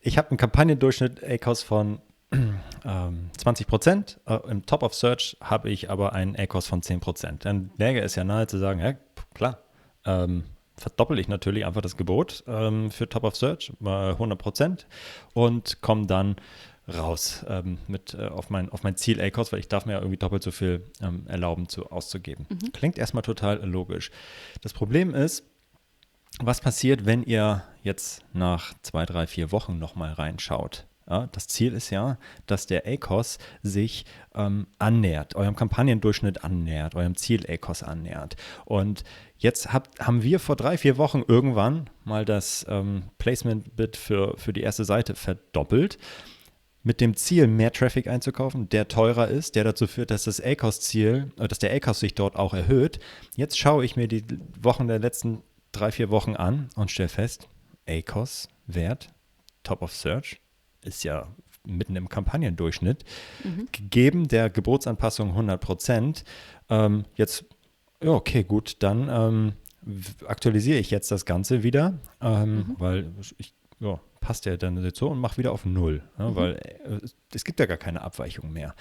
ich 0.00 0.18
habe 0.18 0.30
einen 0.30 0.38
Kampagnendurchschnitt 0.38 1.22
ACOS 1.22 1.62
von 1.62 2.00
ähm, 2.84 3.30
20 3.36 3.66
Prozent. 3.66 4.20
Äh, 4.26 4.38
Im 4.48 4.66
Top 4.66 4.82
of 4.82 4.94
Search 4.94 5.36
habe 5.40 5.70
ich 5.70 5.90
aber 5.90 6.12
einen 6.12 6.36
ACOS 6.36 6.66
von 6.66 6.82
10 6.82 7.00
Prozent. 7.00 7.44
Dann 7.44 7.70
läge 7.76 8.00
es 8.00 8.14
ja 8.14 8.24
nahe 8.24 8.46
zu 8.46 8.58
sagen, 8.58 8.80
ja, 8.80 8.94
klar, 9.34 9.58
ähm, 10.04 10.44
verdoppel 10.76 11.18
ich 11.18 11.28
natürlich 11.28 11.66
einfach 11.66 11.82
das 11.82 11.96
Gebot 11.96 12.42
ähm, 12.46 12.90
für 12.90 13.08
Top 13.08 13.24
of 13.24 13.36
Search 13.36 13.72
mal 13.78 14.12
100 14.12 14.38
Prozent 14.38 14.86
und 15.34 15.80
komme 15.82 16.06
dann 16.06 16.36
raus 16.92 17.44
ähm, 17.48 17.78
mit, 17.86 18.14
äh, 18.14 18.26
auf, 18.26 18.50
mein, 18.50 18.68
auf 18.70 18.82
mein 18.82 18.96
Ziel 18.96 19.20
ACOS, 19.20 19.52
weil 19.52 19.60
ich 19.60 19.68
darf 19.68 19.86
mir 19.86 19.92
ja 19.92 19.98
irgendwie 19.98 20.16
doppelt 20.16 20.42
so 20.42 20.50
viel 20.50 20.84
ähm, 21.00 21.26
erlauben 21.28 21.68
zu, 21.68 21.90
auszugeben. 21.90 22.46
Mhm. 22.48 22.72
Klingt 22.72 22.98
erstmal 22.98 23.22
total 23.22 23.64
logisch. 23.64 24.10
Das 24.62 24.72
Problem 24.72 25.14
ist, 25.14 25.44
was 26.40 26.60
passiert, 26.60 27.04
wenn 27.04 27.22
ihr 27.22 27.62
jetzt 27.82 28.24
nach 28.32 28.74
zwei, 28.82 29.06
drei, 29.06 29.26
vier 29.26 29.52
Wochen 29.52 29.78
nochmal 29.78 30.12
reinschaut? 30.12 30.86
Ja, 31.08 31.28
das 31.32 31.48
Ziel 31.48 31.72
ist 31.72 31.90
ja, 31.90 32.16
dass 32.46 32.66
der 32.66 32.86
ACOS 32.86 33.38
sich 33.62 34.06
ähm, 34.34 34.68
annähert, 34.78 35.34
eurem 35.34 35.56
Kampagnendurchschnitt 35.56 36.44
annähert, 36.44 36.94
eurem 36.94 37.16
Ziel 37.16 37.44
ACOS 37.50 37.82
annähert. 37.82 38.36
Und 38.64 39.02
jetzt 39.36 39.72
habt, 39.72 39.98
haben 40.00 40.22
wir 40.22 40.38
vor 40.38 40.54
drei, 40.54 40.78
vier 40.78 40.98
Wochen 40.98 41.24
irgendwann 41.26 41.90
mal 42.04 42.24
das 42.24 42.64
ähm, 42.68 43.02
Placement-Bit 43.18 43.96
für, 43.96 44.38
für 44.38 44.52
die 44.52 44.62
erste 44.62 44.84
Seite 44.84 45.16
verdoppelt 45.16 45.98
mit 46.84 47.00
dem 47.00 47.14
Ziel, 47.16 47.46
mehr 47.46 47.72
Traffic 47.72 48.08
einzukaufen, 48.08 48.68
der 48.68 48.88
teurer 48.88 49.28
ist, 49.28 49.54
der 49.54 49.64
dazu 49.64 49.86
führt, 49.86 50.10
dass 50.10 50.24
das 50.24 50.40
ACOS-Ziel, 50.40 51.32
äh, 51.38 51.48
dass 51.48 51.58
der 51.58 51.72
ACOS 51.74 52.00
sich 52.00 52.14
dort 52.14 52.36
auch 52.36 52.54
erhöht. 52.54 53.00
Jetzt 53.36 53.58
schaue 53.58 53.84
ich 53.84 53.96
mir 53.96 54.08
die 54.08 54.24
Wochen 54.60 54.88
der 54.88 55.00
letzten 55.00 55.42
drei, 55.72 55.90
vier 55.90 56.10
Wochen 56.10 56.36
an 56.36 56.68
und 56.76 56.90
stelle 56.90 57.08
fest, 57.08 57.48
ACOS-Wert, 57.88 59.08
Top 59.62 59.82
of 59.82 59.92
Search, 59.92 60.40
ist 60.84 61.04
ja 61.04 61.28
mitten 61.64 61.96
im 61.96 62.08
Kampagnendurchschnitt, 62.08 63.04
mhm. 63.44 63.68
gegeben 63.72 64.28
der 64.28 64.50
Geburtsanpassung 64.50 65.30
100 65.30 65.60
Prozent. 65.60 66.24
Ähm, 66.68 67.04
jetzt, 67.14 67.44
ja, 68.02 68.10
okay, 68.10 68.44
gut, 68.44 68.76
dann 68.80 69.08
ähm, 69.08 69.52
aktualisiere 70.26 70.78
ich 70.78 70.90
jetzt 70.90 71.10
das 71.10 71.24
Ganze 71.24 71.62
wieder, 71.62 71.98
ähm, 72.20 72.56
mhm. 72.56 72.76
weil 72.78 73.12
ich, 73.38 73.54
ja, 73.82 74.00
passt 74.20 74.46
der 74.46 74.56
dann 74.56 74.90
so 74.94 75.08
und 75.08 75.18
macht 75.18 75.36
wieder 75.36 75.50
auf 75.50 75.66
Null, 75.66 76.02
ja, 76.16 76.30
mhm. 76.30 76.36
weil 76.36 76.52
äh, 76.54 77.00
es 77.34 77.44
gibt 77.44 77.58
ja 77.58 77.66
gar 77.66 77.76
keine 77.76 78.00
Abweichung 78.02 78.52
mehr. 78.52 78.74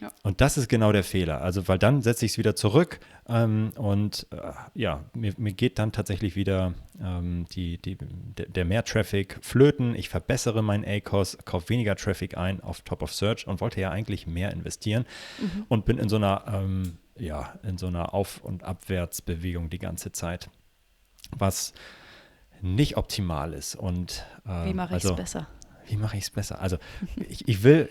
Ja. 0.00 0.10
Und 0.22 0.40
das 0.40 0.56
ist 0.56 0.68
genau 0.68 0.92
der 0.92 1.04
Fehler. 1.04 1.42
Also, 1.42 1.68
weil 1.68 1.78
dann 1.78 2.00
setze 2.00 2.24
ich 2.24 2.32
es 2.32 2.38
wieder 2.38 2.56
zurück 2.56 2.98
ähm, 3.28 3.72
und 3.76 4.26
äh, 4.30 4.52
ja, 4.74 5.04
mir, 5.12 5.34
mir, 5.36 5.52
geht 5.52 5.78
dann 5.78 5.92
tatsächlich 5.92 6.36
wieder 6.36 6.72
ähm, 7.00 7.44
die, 7.52 7.76
die, 7.76 7.98
der, 7.98 8.46
der 8.46 8.64
Mehr-Traffic 8.64 9.38
flöten. 9.42 9.94
Ich 9.94 10.08
verbessere 10.08 10.62
meinen 10.62 10.84
ACOS, 10.84 11.38
kaufe 11.44 11.68
weniger 11.68 11.94
Traffic 11.94 12.36
ein 12.38 12.62
auf 12.62 12.80
Top 12.80 13.02
of 13.02 13.12
Search 13.12 13.46
und 13.46 13.60
wollte 13.60 13.80
ja 13.80 13.90
eigentlich 13.90 14.26
mehr 14.26 14.52
investieren 14.52 15.04
mhm. 15.38 15.66
und 15.68 15.84
bin 15.84 15.98
in 15.98 16.08
so 16.08 16.16
einer, 16.16 16.44
ähm, 16.48 16.96
ja, 17.18 17.54
in 17.62 17.76
so 17.76 17.88
einer 17.88 18.14
Auf- 18.14 18.42
und 18.42 18.64
Abwärtsbewegung 18.64 19.68
die 19.68 19.78
ganze 19.78 20.12
Zeit. 20.12 20.48
Was 21.36 21.74
nicht 22.62 22.96
optimal 22.96 23.52
ist. 23.52 23.74
Und, 23.74 24.24
äh, 24.46 24.66
wie 24.66 24.74
mache 24.74 24.96
ich 24.96 25.04
es 25.04 25.10
also, 25.10 25.16
besser? 25.16 25.48
Wie 25.88 25.96
mache 25.96 26.16
ich 26.16 26.24
es 26.24 26.30
besser? 26.30 26.60
Also 26.60 26.78
ich, 27.28 27.46
ich 27.48 27.62
will 27.62 27.88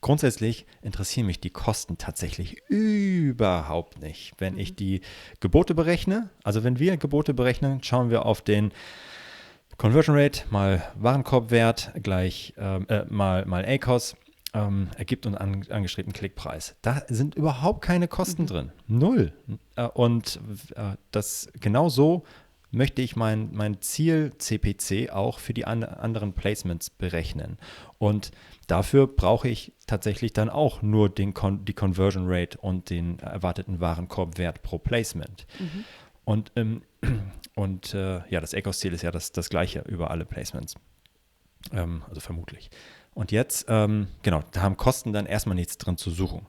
grundsätzlich 0.00 0.66
interessieren 0.82 1.26
mich 1.26 1.40
die 1.40 1.50
Kosten 1.50 1.98
tatsächlich 1.98 2.62
überhaupt 2.68 4.00
nicht. 4.00 4.34
Wenn 4.38 4.54
mhm. 4.54 4.60
ich 4.60 4.76
die 4.76 5.00
Gebote 5.40 5.74
berechne, 5.74 6.30
also 6.44 6.64
wenn 6.64 6.78
wir 6.78 6.96
Gebote 6.96 7.34
berechnen, 7.34 7.82
schauen 7.82 8.10
wir 8.10 8.24
auf 8.24 8.42
den 8.42 8.72
Conversion 9.76 10.16
Rate 10.16 10.42
mal 10.50 10.82
Warenkorbwert 10.96 11.92
gleich 12.02 12.54
ähm, 12.58 12.86
äh, 12.88 13.04
mal, 13.08 13.46
mal 13.46 13.64
ACOS 13.64 14.16
ähm, 14.54 14.88
ergibt 14.96 15.26
uns 15.26 15.36
an, 15.36 15.64
angestrebten 15.70 16.12
Klickpreis. 16.12 16.74
Da 16.82 17.02
sind 17.08 17.34
überhaupt 17.34 17.82
keine 17.82 18.08
Kosten 18.08 18.42
mhm. 18.42 18.46
drin. 18.46 18.72
Null. 18.86 19.32
Äh, 19.76 19.84
und 19.88 20.40
äh, 20.74 20.96
das 21.10 21.50
genau 21.60 21.88
so 21.88 22.24
möchte 22.70 23.02
ich 23.02 23.16
mein, 23.16 23.50
mein 23.52 23.80
Ziel 23.80 24.32
CPC 24.36 25.10
auch 25.10 25.38
für 25.38 25.54
die 25.54 25.64
an, 25.64 25.84
anderen 25.84 26.34
Placements 26.34 26.90
berechnen. 26.90 27.58
Und 27.98 28.30
dafür 28.66 29.06
brauche 29.06 29.48
ich 29.48 29.72
tatsächlich 29.86 30.32
dann 30.32 30.50
auch 30.50 30.82
nur 30.82 31.08
den 31.08 31.32
Con 31.34 31.64
die 31.64 31.72
Conversion 31.72 32.24
Rate 32.26 32.58
und 32.58 32.90
den 32.90 33.18
erwarteten 33.20 33.80
Warenkorbwert 33.80 34.62
pro 34.62 34.78
Placement. 34.78 35.46
Mhm. 35.58 35.84
Und, 36.24 36.52
ähm, 36.56 36.82
und 37.54 37.94
äh, 37.94 38.20
ja, 38.28 38.40
das 38.40 38.52
ECOS-Ziel 38.52 38.92
ist 38.92 39.02
ja 39.02 39.10
das, 39.10 39.32
das 39.32 39.48
gleiche 39.48 39.80
über 39.80 40.10
alle 40.10 40.26
Placements. 40.26 40.74
Ähm, 41.72 42.02
also 42.08 42.20
vermutlich. 42.20 42.70
Und 43.14 43.32
jetzt, 43.32 43.66
ähm, 43.68 44.08
genau, 44.22 44.44
da 44.52 44.62
haben 44.62 44.76
Kosten 44.76 45.12
dann 45.12 45.26
erstmal 45.26 45.56
nichts 45.56 45.78
drin 45.78 45.96
zu 45.96 46.10
suchen. 46.10 46.46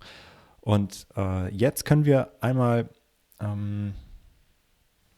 Und 0.61 1.07
äh, 1.15 1.49
jetzt 1.55 1.85
können 1.85 2.05
wir 2.05 2.33
einmal 2.41 2.89
ähm, 3.39 3.95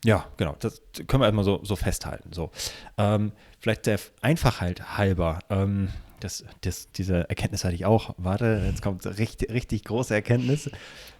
ja, 0.03 0.25
genau. 0.37 0.55
Das 0.59 0.81
können 1.07 1.21
wir 1.21 1.25
erstmal 1.25 1.45
so, 1.45 1.63
so 1.63 1.75
festhalten. 1.75 2.33
So. 2.33 2.51
Ähm, 2.97 3.31
vielleicht 3.59 3.85
der 3.85 3.99
Einfachheit 4.21 4.97
halber. 4.97 5.39
Ähm, 5.49 5.89
das, 6.19 6.43
das, 6.61 6.91
diese 6.91 7.29
Erkenntnis 7.29 7.63
hatte 7.63 7.75
ich 7.75 7.85
auch. 7.85 8.15
Warte, 8.17 8.63
jetzt 8.65 8.81
kommt 8.81 9.05
richtig, 9.05 9.51
richtig 9.51 9.83
große 9.83 10.13
Erkenntnis. 10.13 10.69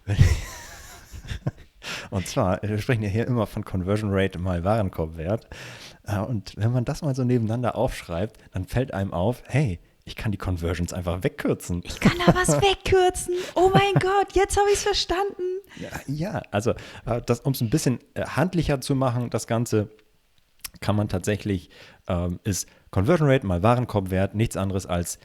Und 2.12 2.28
zwar, 2.28 2.62
wir 2.62 2.78
sprechen 2.78 3.04
ja 3.04 3.10
hier 3.10 3.28
immer 3.28 3.48
von 3.48 3.66
Conversion 3.66 4.12
Rate 4.14 4.38
mal 4.38 4.64
Warenkorbwert. 4.64 5.48
Äh, 6.06 6.20
und 6.20 6.54
wenn 6.58 6.72
man 6.72 6.86
das 6.86 7.02
mal 7.02 7.16
so 7.16 7.24
nebeneinander 7.24 7.76
aufschreibt, 7.76 8.38
dann 8.52 8.66
fällt 8.66 8.94
einem 8.94 9.14
auf, 9.14 9.44
hey, 9.48 9.80
ich 10.04 10.16
kann 10.16 10.32
die 10.32 10.38
Conversions 10.38 10.94
einfach 10.94 11.24
wegkürzen. 11.24 11.82
Ich 11.86 12.00
kann 12.00 12.18
da 12.26 12.34
was 12.34 12.50
wegkürzen. 12.62 13.36
Oh 13.56 13.70
mein 13.74 13.94
Gott, 13.94 14.34
jetzt 14.34 14.58
habe 14.58 14.68
ich 14.70 14.76
es 14.76 14.84
verstanden. 14.84 15.60
Ja, 15.78 15.90
ja 16.08 16.42
also 16.52 16.72
äh, 17.06 17.22
um 17.44 17.54
es 17.54 17.62
ein 17.62 17.70
bisschen 17.70 18.00
äh, 18.14 18.26
handlicher 18.26 18.82
zu 18.82 18.96
machen, 18.96 19.30
das 19.30 19.48
Ganze 19.48 19.90
kann 20.80 20.96
man 20.96 21.08
tatsächlich, 21.08 21.70
ähm, 22.08 22.40
ist 22.44 22.68
Conversion 22.90 23.30
Rate 23.30 23.46
mal 23.46 23.62
Warenkorbwert 23.62 24.36
nichts 24.36 24.58
anderes 24.58 24.86
als 24.86 25.20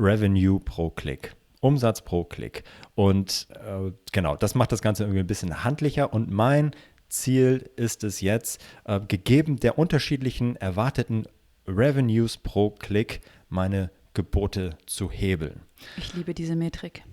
Revenue 0.00 0.60
pro 0.60 0.90
Klick. 0.90 1.34
Umsatz 1.60 2.02
pro 2.02 2.24
Klick. 2.24 2.64
Und 2.94 3.48
äh, 3.50 3.92
genau, 4.12 4.36
das 4.36 4.54
macht 4.54 4.72
das 4.72 4.82
Ganze 4.82 5.04
irgendwie 5.04 5.20
ein 5.20 5.26
bisschen 5.26 5.64
handlicher. 5.64 6.12
Und 6.12 6.30
mein 6.30 6.72
Ziel 7.08 7.70
ist 7.76 8.04
es 8.04 8.20
jetzt, 8.20 8.62
äh, 8.84 9.00
gegeben 9.00 9.56
der 9.56 9.78
unterschiedlichen 9.78 10.56
erwarteten 10.56 11.26
Revenues 11.66 12.36
pro 12.36 12.70
Klick, 12.70 13.20
meine 13.48 13.90
Gebote 14.16 14.78
zu 14.86 15.10
hebeln. 15.10 15.60
Ich 15.98 16.14
liebe 16.14 16.32
diese 16.32 16.56
Metrik. 16.56 17.04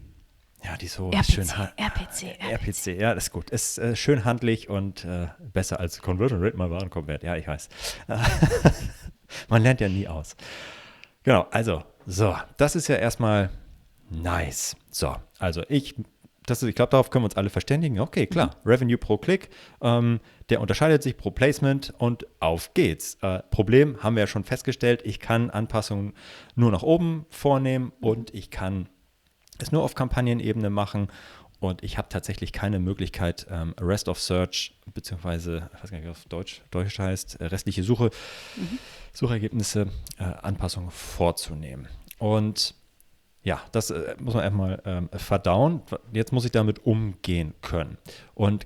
Ja, 0.64 0.78
die 0.78 0.86
ist 0.86 0.94
so 0.94 1.12
RPC, 1.12 1.26
schön. 1.26 1.50
RPC, 1.50 2.40
RPC, 2.40 2.52
RPC, 2.54 3.02
ja, 3.02 3.14
das 3.14 3.26
ist 3.26 3.32
gut. 3.34 3.50
Ist 3.50 3.78
äh, 3.78 3.94
schön 3.98 4.24
handlich 4.24 4.70
und 4.70 5.04
äh, 5.04 5.28
besser 5.52 5.82
als 5.82 6.02
Conversion 6.02 6.42
Rate 6.42 6.56
mal 6.56 6.72
Warenkorbwert. 6.72 7.24
Ja, 7.24 7.36
ich 7.36 7.46
weiß. 7.46 7.68
Man 9.50 9.62
lernt 9.62 9.82
ja 9.82 9.90
nie 9.90 10.08
aus. 10.08 10.38
Genau, 11.24 11.46
also, 11.52 11.84
so, 12.06 12.38
das 12.56 12.78
ist 12.78 12.88
ja 12.88 12.96
erstmal 12.96 13.50
nice. 14.10 14.78
So, 14.90 15.14
also 15.40 15.64
ich 15.68 15.96
das 16.46 16.64
ist, 16.64 16.70
ich 16.70 16.76
glaube, 16.76 16.92
darauf 16.92 17.10
können 17.10 17.24
wir 17.24 17.28
uns 17.28 17.38
alle 17.38 17.50
verständigen. 17.50 18.00
Okay, 18.00 18.28
klar, 18.28 18.56
mhm. 18.64 18.70
Revenue 18.70 18.98
pro 18.98 19.18
Klick, 19.18 19.50
ähm, 19.82 20.20
der 20.50 20.62
unterscheidet 20.62 21.04
sich 21.04 21.18
pro 21.18 21.32
Placement 21.32 21.94
und 21.98 22.26
auf 22.40 22.74
geht's. 22.74 23.18
Äh, 23.22 23.40
Problem 23.50 24.02
haben 24.04 24.16
wir 24.16 24.22
ja 24.22 24.28
schon 24.28 24.44
festgestellt, 24.44 25.02
ich 25.06 25.20
kann 25.20 25.50
Anpassungen 25.50 26.14
nur 26.56 26.72
nach 26.72 26.84
oben 26.84 27.26
vornehmen 27.30 27.94
mhm. 28.00 28.08
und 28.08 28.34
ich 28.34 28.52
kann 28.52 28.90
es 29.60 29.72
nur 29.72 29.84
auf 29.84 29.96
Kampagnenebene 29.96 30.70
machen 30.70 31.08
und 31.60 31.82
ich 31.82 31.98
habe 31.98 32.10
tatsächlich 32.10 32.52
keine 32.52 32.80
Möglichkeit, 32.80 33.48
ähm, 33.50 33.74
Rest 33.80 34.10
of 34.10 34.20
Search, 34.20 34.76
beziehungsweise, 34.94 35.70
ich 35.74 35.84
weiß 35.84 35.92
gar 35.92 35.98
nicht, 35.98 36.06
wie 36.06 36.12
auf 36.12 36.26
Deutsch, 36.26 36.62
Deutsch 36.72 37.00
heißt, 37.00 37.40
äh, 37.40 37.46
restliche 37.46 37.84
Suche, 37.84 38.10
mhm. 38.58 38.80
Suchergebnisse, 39.14 39.88
äh, 40.20 40.24
Anpassungen 40.24 40.92
vorzunehmen. 40.92 41.88
Und 42.18 42.76
ja, 43.44 43.62
das 43.72 43.90
äh, 43.90 44.16
muss 44.20 44.34
man 44.34 44.44
erstmal 44.44 44.82
ähm, 44.86 45.10
verdauen. 45.14 45.82
Jetzt 46.14 46.32
muss 46.32 46.46
ich 46.46 46.52
damit 46.52 46.86
umgehen 46.86 47.54
können. 47.62 47.98
Und 48.34 48.66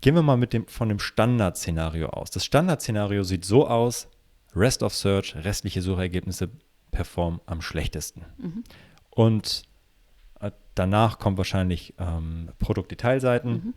gehen 0.00 0.14
wir 0.14 0.22
mal 0.22 0.36
mit 0.36 0.52
dem, 0.52 0.66
von 0.66 0.88
dem 0.88 0.98
Standardszenario 0.98 2.08
aus. 2.08 2.30
Das 2.30 2.44
Standardszenario 2.44 3.22
sieht 3.22 3.44
so 3.44 3.66
aus: 3.68 4.08
Rest 4.54 4.82
of 4.82 4.94
Search, 4.94 5.36
restliche 5.36 5.82
Suchergebnisse 5.82 6.50
performen 6.90 7.40
am 7.46 7.62
schlechtesten. 7.62 8.24
Mhm. 8.38 8.64
Und 9.10 9.62
äh, 10.40 10.50
danach 10.74 11.18
kommen 11.18 11.38
wahrscheinlich 11.38 11.94
ähm, 11.98 12.50
Produktdetailseiten. 12.58 13.52
Mhm. 13.52 13.74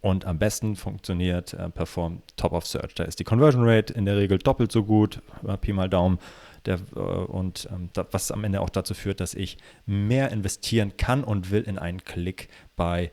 Und 0.00 0.24
am 0.24 0.38
besten 0.38 0.74
funktioniert, 0.74 1.52
äh, 1.54 1.68
performt 1.70 2.36
Top 2.36 2.52
of 2.52 2.66
Search. 2.66 2.94
Da 2.94 3.04
ist 3.04 3.20
die 3.20 3.24
Conversion 3.24 3.62
Rate 3.64 3.92
in 3.92 4.04
der 4.04 4.16
Regel 4.16 4.38
doppelt 4.38 4.72
so 4.72 4.82
gut, 4.82 5.20
äh, 5.46 5.56
Pi 5.56 5.72
mal 5.72 5.88
Daumen. 5.88 6.18
Der, 6.66 6.78
äh, 6.94 6.98
und 6.98 7.68
ähm, 7.72 7.90
was 8.10 8.30
am 8.30 8.44
Ende 8.44 8.60
auch 8.60 8.70
dazu 8.70 8.94
führt, 8.94 9.20
dass 9.20 9.34
ich 9.34 9.58
mehr 9.86 10.30
investieren 10.30 10.96
kann 10.96 11.24
und 11.24 11.50
will 11.50 11.62
in 11.62 11.78
einen 11.78 12.04
Klick 12.04 12.48
bei 12.76 13.10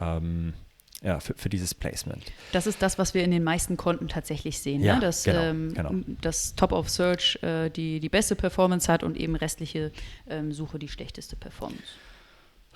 ähm, 0.00 0.54
ja, 1.02 1.18
für, 1.18 1.34
für, 1.34 1.48
dieses 1.48 1.74
Placement. 1.74 2.22
Das 2.52 2.66
ist 2.66 2.80
das, 2.80 2.96
was 2.96 3.12
wir 3.12 3.24
in 3.24 3.32
den 3.32 3.42
meisten 3.42 3.76
Konten 3.76 4.06
tatsächlich 4.06 4.60
sehen, 4.60 4.80
ne? 4.80 4.86
ja, 4.86 4.94
ne? 4.94 5.00
dass 5.00 5.24
genau, 5.24 5.40
ähm, 5.40 5.74
genau. 5.74 5.90
das 6.20 6.54
Top 6.54 6.70
of 6.72 6.88
Search 6.88 7.38
äh, 7.42 7.70
die, 7.70 7.98
die 7.98 8.08
beste 8.08 8.36
Performance 8.36 8.90
hat 8.90 9.02
und 9.02 9.16
eben 9.16 9.34
restliche 9.34 9.90
ähm, 10.28 10.52
Suche 10.52 10.78
die 10.78 10.88
schlechteste 10.88 11.34
Performance. 11.34 11.82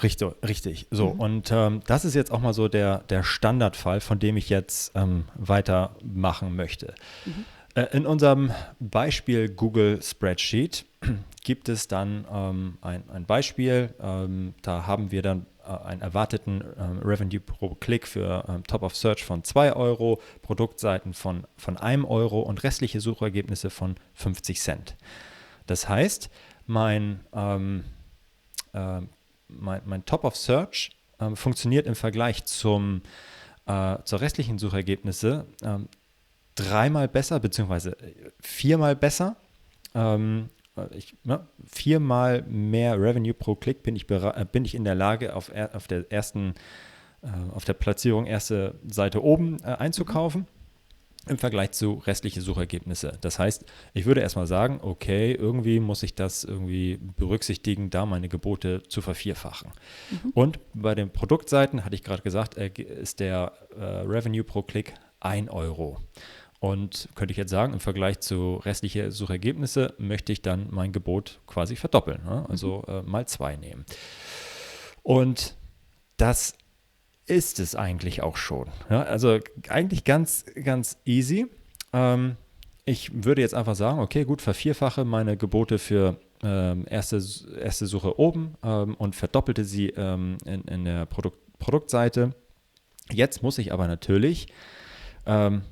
Richtig, 0.03 0.29
richtig. 0.47 0.87
So, 0.91 1.15
mhm. 1.15 1.21
und 1.21 1.53
ähm, 1.53 1.81
das 1.87 2.05
ist 2.05 2.15
jetzt 2.15 2.31
auch 2.31 2.41
mal 2.41 2.53
so 2.53 2.69
der, 2.69 2.99
der 3.09 3.23
Standardfall, 3.23 4.01
von 4.01 4.19
dem 4.19 4.37
ich 4.37 4.51
jetzt 4.51 4.93
ähm, 4.95 5.25
weitermachen 5.37 6.55
möchte. 6.55 6.95
Mhm. 7.25 7.45
Äh, 7.77 7.89
in 7.93 8.07
unserem 8.07 8.51
Beispiel 8.81 9.49
Google 9.49 10.03
Spreadsheet 10.03 10.87
gibt 11.45 11.69
es 11.69 11.87
dann 11.87 12.27
ähm, 12.33 12.79
ein, 12.81 13.09
ein 13.11 13.27
Beispiel, 13.27 13.95
ähm, 14.01 14.55
da 14.63 14.87
haben 14.87 15.13
wir 15.13 15.23
dann 15.23 15.47
äh, 15.65 15.71
einen 15.71 16.01
erwarteten 16.01 16.65
ähm, 16.79 16.99
Revenue 17.05 17.39
pro 17.39 17.75
Klick 17.75 18.09
für 18.09 18.45
ähm, 18.49 18.65
Top 18.65 18.83
of 18.83 18.97
Search 18.97 19.25
von 19.25 19.45
2 19.45 19.75
Euro, 19.75 20.21
Produktseiten 20.43 21.13
von, 21.13 21.47
von 21.57 21.77
1 21.77 22.05
Euro 22.07 22.41
und 22.41 22.65
restliche 22.65 23.01
Suchergebnisse 23.01 23.71
von 23.71 23.97
50 24.15 24.59
Cent. 24.59 24.97
Das 25.67 25.89
heißt, 25.89 26.31
mein 26.67 27.21
äh, 27.33 29.01
mein, 29.49 29.83
mein 29.85 30.05
Top 30.05 30.25
of 30.25 30.37
Search 30.37 30.91
ähm, 31.21 31.37
funktioniert 31.37 31.87
im 31.87 31.95
Vergleich 31.95 32.45
zum, 32.45 33.03
äh, 33.67 33.99
zur 34.05 34.21
restlichen 34.21 34.59
Suchergebnisse 34.59 35.47
ähm, 35.63 35.89
dreimal 36.57 37.07
besser, 37.07 37.39
beziehungsweise 37.39 37.97
viermal 38.41 38.97
besser. 38.97 39.37
Ähm, 39.95 40.49
ich, 40.91 41.15
ne, 41.25 41.47
viermal 41.65 42.43
mehr 42.43 43.01
Revenue 43.01 43.35
pro 43.35 43.55
Klick 43.55 43.83
bin 43.83 43.97
ich, 43.97 44.11
äh, 44.11 44.47
bin 44.51 44.65
ich 44.65 44.75
in 44.75 44.85
der 44.85 44.95
Lage, 44.95 45.35
auf, 45.35 45.51
er, 45.53 45.75
auf 45.75 45.87
der 45.87 46.11
ersten, 46.11 46.55
äh, 47.23 47.29
auf 47.55 47.65
der 47.65 47.75
Platzierung 47.75 48.27
erste 48.27 48.75
Seite 48.87 49.23
oben 49.23 49.59
äh, 49.63 49.69
einzukaufen 49.69 50.47
im 51.29 51.39
Vergleich 51.39 51.73
zu 51.73 51.95
restlichen 51.95 52.41
Suchergebnisse. 52.41 53.19
Das 53.21 53.39
heißt, 53.39 53.65
ich 53.95 54.07
würde 54.07 54.21
erstmal 54.21 54.47
sagen, 54.47 54.79
okay, 54.83 55.33
irgendwie 55.33 55.81
muss 55.81 56.03
ich 56.05 56.15
das 56.15 56.45
irgendwie 56.45 57.01
berücksichtigen, 57.17 57.91
da 57.91 58.07
meine 58.07 58.29
Gebote 58.29 58.83
zu 58.85 59.01
vervierfachen. 59.01 59.73
Mhm. 60.11 60.31
Und 60.35 60.61
bei 60.73 60.95
den 60.95 61.11
Produktseiten, 61.11 61.85
hatte 61.85 61.97
ich 61.97 62.05
gerade 62.05 62.23
gesagt, 62.23 62.57
äh, 62.57 62.69
ist 62.69 63.21
der 63.21 63.53
äh, 63.77 63.83
Revenue 63.83 64.45
pro 64.45 64.63
Klick 64.63 64.95
1 65.21 65.51
Euro. 65.51 65.99
Und 66.59 67.09
könnte 67.15 67.33
ich 67.33 67.39
jetzt 67.39 67.51
sagen, 67.51 67.75
im 67.75 67.81
Vergleich 67.81 68.21
zu 68.21 68.57
restlichen 68.57 69.11
Suchergebnisse 69.11 69.95
möchte 69.99 70.33
ich 70.33 70.43
dann 70.43 70.69
mein 70.71 70.93
Gebot 70.93 71.41
quasi 71.47 71.77
verdoppeln, 71.77 72.25
ne? 72.25 72.47
also 72.49 72.83
mhm. 72.87 72.95
äh, 72.95 73.03
mal 73.03 73.27
zwei 73.27 73.57
nehmen. 73.57 73.85
Und 75.03 75.55
das 76.17 76.55
ist 77.27 77.61
es 77.61 77.75
eigentlich 77.75 78.23
auch 78.23 78.37
schon. 78.37 78.69
Ja, 78.89 79.03
also 79.03 79.39
eigentlich 79.69 80.05
ganz, 80.05 80.45
ganz 80.65 80.99
easy. 81.05 81.47
Ähm, 81.93 82.37
ich 82.85 83.25
würde 83.25 83.43
jetzt 83.43 83.55
einfach 83.55 83.75
sagen, 83.75 83.99
okay, 83.99 84.25
gut, 84.25 84.41
vervierfache 84.41 85.05
meine 85.05 85.37
Gebote 85.37 85.79
für 85.79 86.19
ähm, 86.43 86.87
erste, 86.89 87.23
erste 87.61 87.87
Suche 87.87 88.19
oben 88.19 88.55
ähm, 88.63 88.95
und 88.95 89.17
verdoppelte 89.17 89.65
sie 89.65 89.89
ähm, 89.91 90.39
in, 90.45 90.63
in 90.63 90.85
der 90.85 91.07
Produkt, 91.07 91.39
Produktseite. 91.59 92.35
Jetzt 93.11 93.43
muss 93.43 93.59
ich 93.59 93.73
aber 93.73 93.89
natürlich 93.89 94.49
ähm, 95.27 95.63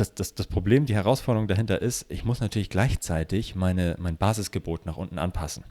das, 0.00 0.14
das, 0.14 0.34
das 0.34 0.46
Problem, 0.46 0.86
die 0.86 0.94
Herausforderung 0.94 1.46
dahinter 1.46 1.80
ist, 1.82 2.06
ich 2.08 2.24
muss 2.24 2.40
natürlich 2.40 2.70
gleichzeitig 2.70 3.54
meine, 3.54 3.96
mein 3.98 4.16
Basisgebot 4.16 4.86
nach 4.86 4.96
unten 4.96 5.18
anpassen. 5.18 5.64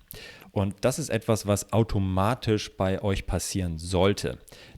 Und 0.52 0.76
das 0.82 1.00
ist 1.00 1.10
etwas, 1.10 1.48
was 1.48 1.74
automatisch 1.74 2.76
bei 2.78 3.02
euch 3.02 3.26
passieren 3.26 3.78
sollte. 3.78 4.38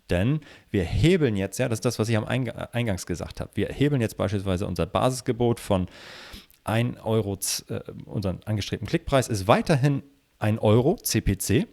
Denn 0.09 0.39
wir 0.69 0.83
hebeln 0.83 1.35
jetzt, 1.35 1.57
ja, 1.59 1.69
das 1.69 1.77
ist 1.77 1.85
das, 1.85 1.99
was 1.99 2.09
ich 2.09 2.17
am 2.17 2.25
Eingangs 2.25 3.05
gesagt 3.05 3.39
habe, 3.41 3.51
wir 3.55 3.67
hebeln 3.67 4.01
jetzt 4.01 4.17
beispielsweise 4.17 4.67
unser 4.67 4.85
Basisgebot 4.85 5.59
von 5.59 5.87
1 6.63 6.99
Euro, 7.03 7.37
äh, 7.69 7.79
unseren 8.05 8.41
angestrebten 8.45 8.87
Klickpreis 8.87 9.27
ist 9.27 9.47
weiterhin 9.47 10.03
1 10.39 10.61
Euro 10.61 10.95
CPC. 10.95 11.67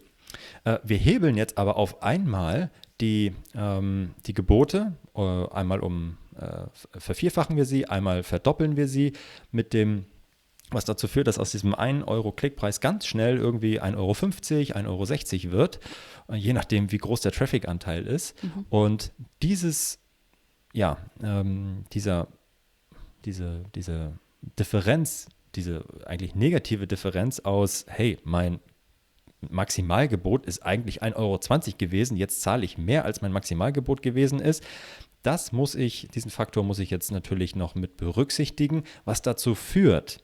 Äh, 0.63 0.79
wir 0.83 0.97
hebeln 0.97 1.35
jetzt 1.35 1.57
aber 1.57 1.77
auf 1.77 2.01
einmal 2.01 2.71
die, 3.01 3.33
ähm, 3.55 4.15
die 4.25 4.33
Gebote, 4.33 4.93
äh, 5.15 5.21
einmal 5.21 5.79
um 5.79 6.17
äh, 6.39 6.99
vervierfachen 6.99 7.57
wir 7.57 7.65
sie, 7.65 7.87
einmal 7.87 8.23
verdoppeln 8.23 8.77
wir 8.77 8.87
sie 8.87 9.13
mit 9.51 9.73
dem 9.73 10.05
was 10.71 10.85
dazu 10.85 11.07
führt, 11.07 11.27
dass 11.27 11.39
aus 11.39 11.51
diesem 11.51 11.73
1 11.73 12.07
Euro 12.07 12.31
Klickpreis 12.31 12.79
ganz 12.79 13.07
schnell 13.07 13.37
irgendwie 13.37 13.81
1,50 13.81 13.97
Euro, 13.97 14.11
1,60 14.11 15.45
Euro 15.45 15.51
wird, 15.51 15.79
äh, 16.29 16.35
je 16.35 16.53
nachdem, 16.53 16.91
wie 16.91 16.97
groß 16.97 17.21
der 17.21 17.31
Traffic-Anteil 17.31 18.05
ist. 18.05 18.41
Mhm. 18.43 18.65
Und 18.69 19.11
dieses, 19.41 19.99
ja, 20.73 20.97
ähm, 21.23 21.85
dieser, 21.91 22.27
diese, 23.25 23.63
diese 23.75 24.19
Differenz, 24.59 25.27
diese 25.55 25.83
eigentlich 26.05 26.35
negative 26.35 26.85
Differenz 26.85 27.39
aus, 27.39 27.85
hey, 27.87 28.19
mein 28.23 28.59
Maximalgebot 29.49 30.45
ist 30.45 30.63
eigentlich 30.65 31.01
1,20 31.01 31.15
Euro 31.15 31.77
gewesen, 31.77 32.17
jetzt 32.17 32.41
zahle 32.41 32.65
ich 32.65 32.77
mehr, 32.77 33.05
als 33.05 33.21
mein 33.21 33.31
Maximalgebot 33.31 34.01
gewesen 34.01 34.39
ist. 34.39 34.63
Das 35.23 35.51
muss 35.51 35.75
ich, 35.75 36.07
diesen 36.13 36.31
Faktor 36.31 36.63
muss 36.63 36.79
ich 36.79 36.89
jetzt 36.89 37.11
natürlich 37.11 37.55
noch 37.55 37.75
mit 37.75 37.97
berücksichtigen, 37.97 38.83
was 39.05 39.21
dazu 39.21 39.55
führt, 39.55 40.23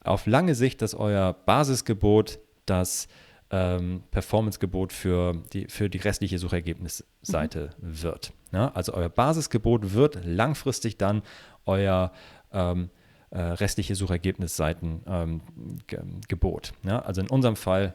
auf 0.00 0.26
lange 0.26 0.54
Sicht, 0.54 0.82
dass 0.82 0.94
euer 0.94 1.32
Basisgebot 1.32 2.38
das 2.66 3.08
ähm, 3.50 4.02
Performancegebot 4.10 4.92
für 4.92 5.42
die, 5.52 5.66
für 5.68 5.88
die 5.88 5.98
restliche 5.98 6.38
Suchergebnisseite 6.38 7.70
mhm. 7.80 8.02
wird. 8.02 8.32
Ja, 8.52 8.70
also 8.72 8.94
euer 8.94 9.08
Basisgebot 9.08 9.94
wird 9.94 10.24
langfristig 10.24 10.96
dann 10.96 11.22
euer 11.66 12.12
ähm, 12.52 12.90
äh, 13.30 13.40
restliche 13.40 13.94
Suchergebnisseitengebot. 13.94 16.72
Ähm, 16.82 16.88
ja, 16.88 17.00
also 17.00 17.20
in 17.20 17.28
unserem 17.28 17.56
Fall 17.56 17.94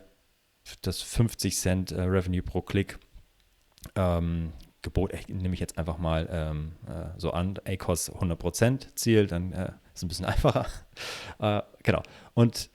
das 0.81 1.01
50 1.01 1.57
Cent 1.57 1.91
äh, 1.91 2.01
Revenue 2.01 2.41
pro 2.41 2.61
Klick 2.61 2.99
ähm, 3.95 4.51
Gebot, 4.81 5.13
nehme 5.27 5.53
ich 5.53 5.59
jetzt 5.59 5.77
einfach 5.77 5.97
mal 5.97 6.27
ähm, 6.31 6.71
äh, 6.87 7.17
so 7.17 7.31
an, 7.31 7.55
ACOS 7.65 8.11
100% 8.11 8.95
Ziel, 8.95 9.27
dann 9.27 9.51
äh, 9.51 9.71
ist 9.93 10.03
ein 10.03 10.07
bisschen 10.07 10.25
einfacher. 10.25 10.65
Äh, 11.39 11.61
genau. 11.83 12.01
Und 12.33 12.69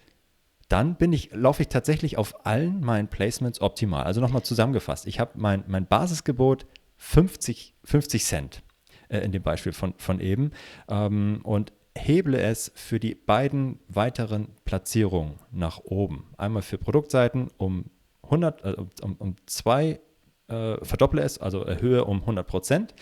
dann 0.68 0.96
bin 0.96 1.12
ich, 1.12 1.30
laufe 1.32 1.62
ich 1.62 1.68
tatsächlich 1.68 2.18
auf 2.18 2.46
allen 2.46 2.80
meinen 2.80 3.08
Placements 3.08 3.60
optimal. 3.60 4.04
Also 4.04 4.20
nochmal 4.20 4.42
zusammengefasst, 4.42 5.06
ich 5.06 5.20
habe 5.20 5.32
mein, 5.34 5.64
mein 5.66 5.86
Basisgebot 5.86 6.66
50, 6.96 7.74
50 7.84 8.24
Cent 8.24 8.62
äh, 9.08 9.18
in 9.18 9.32
dem 9.32 9.42
Beispiel 9.42 9.72
von, 9.72 9.94
von 9.98 10.20
eben 10.20 10.52
ähm, 10.88 11.40
und 11.42 11.72
heble 11.96 12.38
es 12.38 12.72
für 12.74 12.98
die 12.98 13.14
beiden 13.14 13.78
weiteren 13.88 14.48
Platzierungen 14.64 15.38
nach 15.52 15.80
oben. 15.84 16.34
Einmal 16.36 16.62
für 16.62 16.78
Produktseiten 16.78 17.50
um 17.56 17.90
100, 18.24 18.64
äh, 18.64 18.76
um, 19.02 19.16
um 19.16 19.36
zwei, 19.46 20.00
äh, 20.48 20.76
verdopple 20.84 21.22
es, 21.22 21.38
also 21.38 21.62
erhöhe 21.62 22.04
um 22.04 22.20
100 22.20 22.46
Prozent 22.46 22.94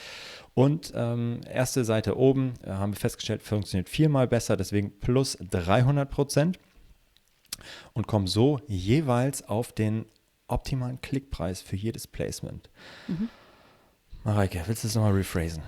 und 0.55 0.93
ähm, 0.95 1.41
erste 1.51 1.85
Seite 1.85 2.17
oben 2.17 2.55
äh, 2.63 2.71
haben 2.71 2.93
wir 2.93 3.01
festgestellt, 3.01 3.43
funktioniert 3.43 3.89
viermal 3.89 4.29
besser, 4.29 4.57
deswegen 4.57 4.99
plus 5.01 5.39
300 5.51 6.11
Prozent 6.11 6.59
und 7.95 8.07
kommen 8.07 8.27
so 8.27 8.61
jeweils 8.67 9.49
auf 9.49 9.73
den 9.73 10.07
optimalen 10.49 11.01
Klickpreis 11.01 11.63
für 11.63 11.77
jedes 11.77 12.07
Placement. 12.07 12.69
Mhm. 13.09 13.29
Mareike, 14.25 14.63
willst 14.67 14.85
du 14.85 14.89
es 14.89 14.95
nochmal 14.95 15.13
rephrasen? 15.13 15.63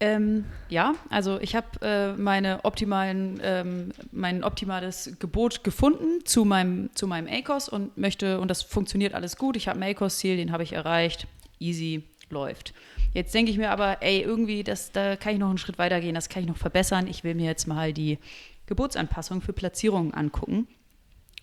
Ähm, 0.00 0.44
ja, 0.68 0.94
also 1.10 1.40
ich 1.40 1.56
habe 1.56 1.66
äh, 1.82 2.12
meine 2.12 2.64
optimalen, 2.64 3.40
ähm, 3.42 3.90
mein 4.12 4.44
optimales 4.44 5.16
Gebot 5.18 5.64
gefunden 5.64 6.24
zu 6.24 6.44
meinem, 6.44 6.90
zu 6.94 7.08
meinem 7.08 7.26
ACOS 7.26 7.68
und 7.68 7.98
möchte, 7.98 8.40
und 8.40 8.48
das 8.48 8.62
funktioniert 8.62 9.14
alles 9.14 9.36
gut. 9.36 9.56
Ich 9.56 9.66
habe 9.66 9.80
ein 9.80 9.90
ACOS-Ziel, 9.90 10.36
den 10.36 10.52
habe 10.52 10.62
ich 10.62 10.72
erreicht. 10.72 11.26
Easy, 11.58 12.04
läuft. 12.30 12.74
Jetzt 13.14 13.34
denke 13.34 13.50
ich 13.50 13.58
mir 13.58 13.70
aber, 13.70 14.02
ey, 14.02 14.20
irgendwie, 14.20 14.62
das, 14.62 14.92
da 14.92 15.16
kann 15.16 15.32
ich 15.32 15.38
noch 15.38 15.48
einen 15.48 15.58
Schritt 15.58 15.78
weiter 15.78 16.00
gehen, 16.00 16.14
das 16.14 16.28
kann 16.28 16.42
ich 16.42 16.48
noch 16.48 16.56
verbessern. 16.56 17.06
Ich 17.06 17.24
will 17.24 17.34
mir 17.34 17.46
jetzt 17.46 17.66
mal 17.66 17.92
die 17.92 18.18
Geburtsanpassung 18.66 19.40
für 19.40 19.52
Platzierungen 19.52 20.14
angucken 20.14 20.68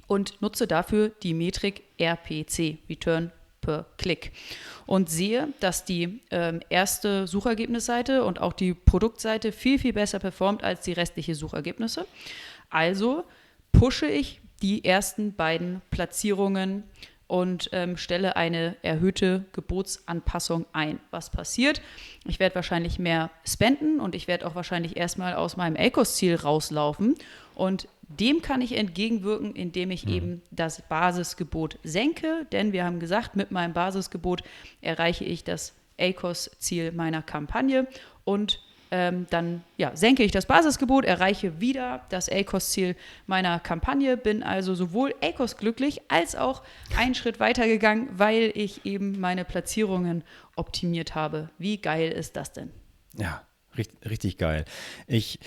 und 0.08 0.42
nutze 0.42 0.68
dafür 0.68 1.10
die 1.24 1.34
Metrik 1.34 1.84
RPC, 1.98 2.78
Return 2.90 3.32
per 3.66 3.86
Click. 3.98 4.32
Und 4.86 5.10
sehe, 5.10 5.50
dass 5.60 5.84
die 5.84 6.22
ähm, 6.30 6.62
erste 6.70 7.28
Suchergebnisseite 7.28 8.24
und 8.24 8.40
auch 8.40 8.54
die 8.54 8.74
Produktseite 8.74 9.52
viel, 9.52 9.80
viel 9.80 9.94
besser 9.94 10.20
performt 10.20 10.64
als 10.64 10.82
die 10.82 10.94
restlichen 10.94 11.34
Suchergebnisse. 11.34 12.06
Also 12.70 13.24
pushe 13.72 14.06
ich 14.06 14.42
die 14.62 14.86
ersten 14.86 15.34
beiden 15.36 15.82
Platzierungen 15.90 16.84
und 17.28 17.70
ähm, 17.72 17.98
stelle 17.98 18.36
eine 18.36 18.76
erhöhte 18.84 19.46
Gebotsanpassung 19.54 20.66
ein. 20.74 21.00
Was 21.10 21.32
passiert? 21.32 21.82
Ich 22.26 22.40
werde 22.40 22.56
wahrscheinlich 22.56 23.00
mehr 23.00 23.32
spenden 23.44 24.00
und 24.00 24.14
ich 24.14 24.28
werde 24.28 24.46
auch 24.46 24.54
wahrscheinlich 24.54 24.96
erstmal 24.96 25.34
aus 25.34 25.58
meinem 25.58 25.76
ACOS-Ziel 25.76 26.36
rauslaufen. 26.36 27.16
Und 27.56 27.88
dem 28.08 28.42
kann 28.42 28.62
ich 28.62 28.78
entgegenwirken, 28.78 29.56
indem 29.56 29.92
ich 29.92 30.06
mhm. 30.06 30.14
eben 30.14 30.42
das 30.52 30.82
Basisgebot 30.84 31.80
senke. 31.84 32.46
Denn 32.52 32.72
wir 32.72 32.86
haben 32.86 33.00
gesagt, 33.00 33.36
mit 33.36 33.52
meinem 33.52 33.74
Basisgebot 33.74 34.44
erreiche 34.82 35.24
ich 35.24 35.44
das 35.44 35.74
ACOS-Ziel 36.00 36.92
meiner 36.92 37.22
Kampagne 37.22 37.88
und 38.24 38.60
ähm, 38.92 39.26
dann 39.30 39.64
ja, 39.78 39.96
senke 39.96 40.24
ich 40.24 40.32
das 40.32 40.46
Basisgebot, 40.46 41.06
erreiche 41.06 41.60
wieder 41.60 42.06
das 42.10 42.30
ACOS-Ziel 42.30 42.96
meiner 43.26 43.60
Kampagne, 43.60 44.16
bin 44.16 44.44
also 44.44 44.76
sowohl 44.76 45.16
ACOS 45.22 45.58
glücklich 45.58 46.02
als 46.10 46.36
auch 46.36 46.62
einen 46.96 47.16
Schritt 47.16 47.40
weiter 47.40 47.68
gegangen, 47.68 48.10
weil 48.16 48.52
ich 48.54 48.86
eben 48.86 49.20
meine 49.20 49.44
Platzierungen 49.44 50.24
optimiert 50.56 51.16
habe. 51.16 51.50
Wie 51.58 51.78
geil 51.78 52.12
ist 52.12 52.36
das 52.36 52.54
denn? 52.54 52.72
Ja, 53.18 53.42
richtig, 53.78 54.10
richtig 54.10 54.38
geil. 54.38 54.66
Ich, 55.08 55.40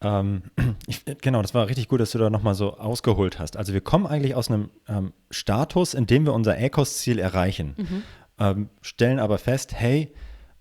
ähm, 0.00 0.42
ich, 0.86 1.04
genau, 1.20 1.42
das 1.42 1.54
war 1.54 1.68
richtig 1.68 1.88
gut, 1.88 2.00
dass 2.00 2.12
du 2.12 2.18
da 2.18 2.30
nochmal 2.30 2.54
so 2.54 2.76
ausgeholt 2.78 3.38
hast. 3.38 3.56
Also 3.56 3.72
wir 3.72 3.80
kommen 3.80 4.06
eigentlich 4.06 4.34
aus 4.34 4.48
einem 4.48 4.70
ähm, 4.88 5.12
Status, 5.30 5.94
in 5.94 6.06
dem 6.06 6.24
wir 6.24 6.32
unser 6.32 6.56
ACOS-Ziel 6.56 7.18
erreichen, 7.18 7.74
mhm. 7.76 8.02
ähm, 8.38 8.68
stellen 8.82 9.18
aber 9.18 9.38
fest, 9.38 9.74
hey, 9.74 10.12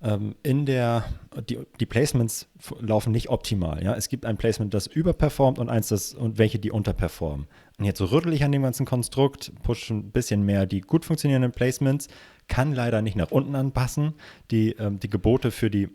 ähm, 0.05 0.35
in 0.43 0.65
der, 0.65 1.05
die, 1.49 1.59
die 1.79 1.85
Placements 1.85 2.47
laufen 2.79 3.11
nicht 3.11 3.29
optimal. 3.29 3.83
Ja? 3.83 3.95
Es 3.95 4.09
gibt 4.09 4.25
ein 4.25 4.37
Placement, 4.37 4.73
das 4.73 4.87
überperformt 4.87 5.57
und 5.57 5.69
eins, 5.69 5.87
das 5.87 6.13
und 6.13 6.37
welche, 6.37 6.59
die 6.59 6.71
unterperformen. 6.71 7.47
Und 7.77 7.85
jetzt 7.85 7.97
so 7.97 8.05
rüttel 8.05 8.33
ich 8.33 8.43
an 8.43 8.51
dem 8.51 8.61
ganzen 8.61 8.85
Konstrukt, 8.85 9.51
pushe 9.63 9.93
ein 9.93 10.11
bisschen 10.11 10.43
mehr 10.43 10.65
die 10.65 10.81
gut 10.81 11.05
funktionierenden 11.05 11.51
Placements, 11.51 12.07
kann 12.47 12.73
leider 12.73 13.01
nicht 13.01 13.15
nach 13.15 13.31
unten 13.31 13.55
anpassen. 13.55 14.13
Die, 14.51 14.71
ähm, 14.73 14.99
die 14.99 15.09
Gebote 15.09 15.51
für 15.51 15.69
die, 15.69 15.89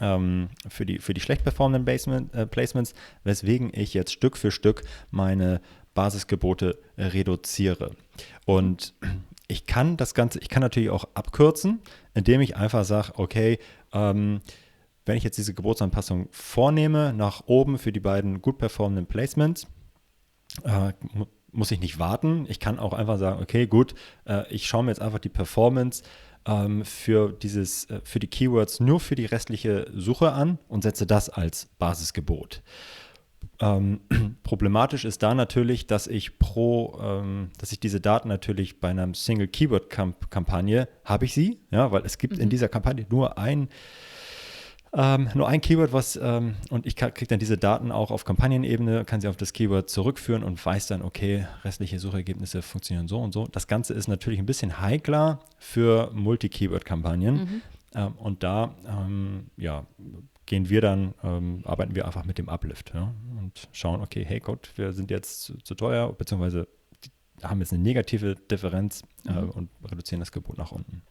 ähm, 0.00 0.48
für 0.68 0.86
die, 0.86 0.98
für 0.98 1.14
die 1.14 1.20
schlecht 1.20 1.42
performenden 1.42 1.84
Basement, 1.84 2.34
äh, 2.34 2.46
Placements, 2.46 2.94
weswegen 3.24 3.70
ich 3.72 3.94
jetzt 3.94 4.12
Stück 4.12 4.36
für 4.36 4.50
Stück 4.50 4.82
meine 5.10 5.60
Basisgebote 5.94 6.78
reduziere. 6.98 7.96
Und 8.44 8.94
ich 9.48 9.66
kann 9.66 9.96
das 9.96 10.14
Ganze, 10.14 10.38
ich 10.40 10.48
kann 10.48 10.60
natürlich 10.60 10.90
auch 10.90 11.08
abkürzen, 11.14 11.80
indem 12.14 12.40
ich 12.40 12.56
einfach 12.56 12.84
sage, 12.84 13.12
okay, 13.16 13.58
ähm, 13.92 14.40
wenn 15.04 15.16
ich 15.16 15.24
jetzt 15.24 15.38
diese 15.38 15.54
Geburtsanpassung 15.54 16.28
vornehme, 16.32 17.12
nach 17.12 17.44
oben 17.46 17.78
für 17.78 17.92
die 17.92 18.00
beiden 18.00 18.42
gut 18.42 18.58
performenden 18.58 19.06
Placements, 19.06 19.68
äh, 20.64 20.92
muss 21.52 21.70
ich 21.70 21.80
nicht 21.80 21.98
warten. 21.98 22.44
Ich 22.48 22.60
kann 22.60 22.78
auch 22.78 22.92
einfach 22.92 23.18
sagen, 23.18 23.40
okay, 23.40 23.66
gut, 23.66 23.94
äh, 24.26 24.52
ich 24.52 24.66
schaue 24.66 24.84
mir 24.84 24.90
jetzt 24.90 25.00
einfach 25.00 25.20
die 25.20 25.28
Performance 25.28 26.02
ähm, 26.46 26.84
für, 26.84 27.32
dieses, 27.32 27.84
äh, 27.90 28.00
für 28.04 28.18
die 28.18 28.28
Keywords 28.28 28.80
nur 28.80 29.00
für 29.00 29.14
die 29.14 29.26
restliche 29.26 29.90
Suche 29.94 30.32
an 30.32 30.58
und 30.68 30.82
setze 30.82 31.06
das 31.06 31.28
als 31.28 31.66
Basisgebot. 31.78 32.62
Ähm, 33.60 34.00
problematisch 34.42 35.04
ist 35.04 35.22
da 35.22 35.34
natürlich, 35.34 35.86
dass 35.86 36.06
ich 36.06 36.38
pro, 36.38 36.98
ähm, 37.02 37.50
dass 37.58 37.72
ich 37.72 37.80
diese 37.80 38.00
Daten 38.00 38.28
natürlich 38.28 38.80
bei 38.80 38.90
einer 38.90 39.12
Single 39.14 39.48
Keyword 39.48 39.90
Kampagne 39.90 40.88
habe 41.04 41.24
ich 41.24 41.34
sie, 41.34 41.58
ja, 41.70 41.90
weil 41.90 42.04
es 42.04 42.18
gibt 42.18 42.36
mhm. 42.36 42.42
in 42.42 42.50
dieser 42.50 42.68
Kampagne 42.68 43.06
nur 43.10 43.38
ein 43.38 43.68
ähm, 44.92 45.28
nur 45.34 45.48
ein 45.48 45.60
Keyword, 45.60 45.92
was 45.92 46.16
ähm, 46.16 46.54
und 46.70 46.86
ich 46.86 46.96
kriege 46.96 47.26
dann 47.26 47.38
diese 47.38 47.58
Daten 47.58 47.92
auch 47.92 48.10
auf 48.10 48.24
Kampagnenebene, 48.24 49.04
kann 49.04 49.20
sie 49.20 49.28
auf 49.28 49.36
das 49.36 49.52
Keyword 49.52 49.90
zurückführen 49.90 50.42
und 50.42 50.64
weiß 50.64 50.86
dann, 50.86 51.02
okay, 51.02 51.46
restliche 51.64 51.98
Suchergebnisse 51.98 52.62
funktionieren 52.62 53.08
so 53.08 53.20
und 53.20 53.32
so. 53.32 53.46
Das 53.46 53.66
Ganze 53.66 53.94
ist 53.94 54.08
natürlich 54.08 54.38
ein 54.38 54.46
bisschen 54.46 54.80
heikler 54.80 55.40
für 55.58 56.10
Multi-Keyword-Kampagnen. 56.14 57.34
Mhm. 57.34 57.62
Ähm, 57.94 58.12
und 58.16 58.42
da 58.42 58.74
ähm, 58.86 59.46
ja, 59.56 59.86
gehen 60.46 60.68
wir 60.68 60.80
dann, 60.80 61.14
ähm, 61.22 61.62
arbeiten 61.64 61.94
wir 61.94 62.06
einfach 62.06 62.24
mit 62.24 62.38
dem 62.38 62.48
Uplift 62.48 62.92
ja, 62.94 63.12
und 63.40 63.68
schauen, 63.72 64.00
okay, 64.00 64.24
hey 64.24 64.40
Gott, 64.40 64.70
wir 64.76 64.92
sind 64.92 65.10
jetzt 65.10 65.42
zu, 65.42 65.58
zu 65.58 65.74
teuer, 65.74 66.12
beziehungsweise 66.12 66.68
haben 67.42 67.60
jetzt 67.60 67.72
eine 67.72 67.82
negative 67.82 68.34
Differenz 68.34 69.02
äh, 69.26 69.32
mhm. 69.32 69.50
und 69.50 69.70
reduzieren 69.84 70.20
das 70.20 70.32
Gebot 70.32 70.56
nach 70.56 70.72
unten. 70.72 71.02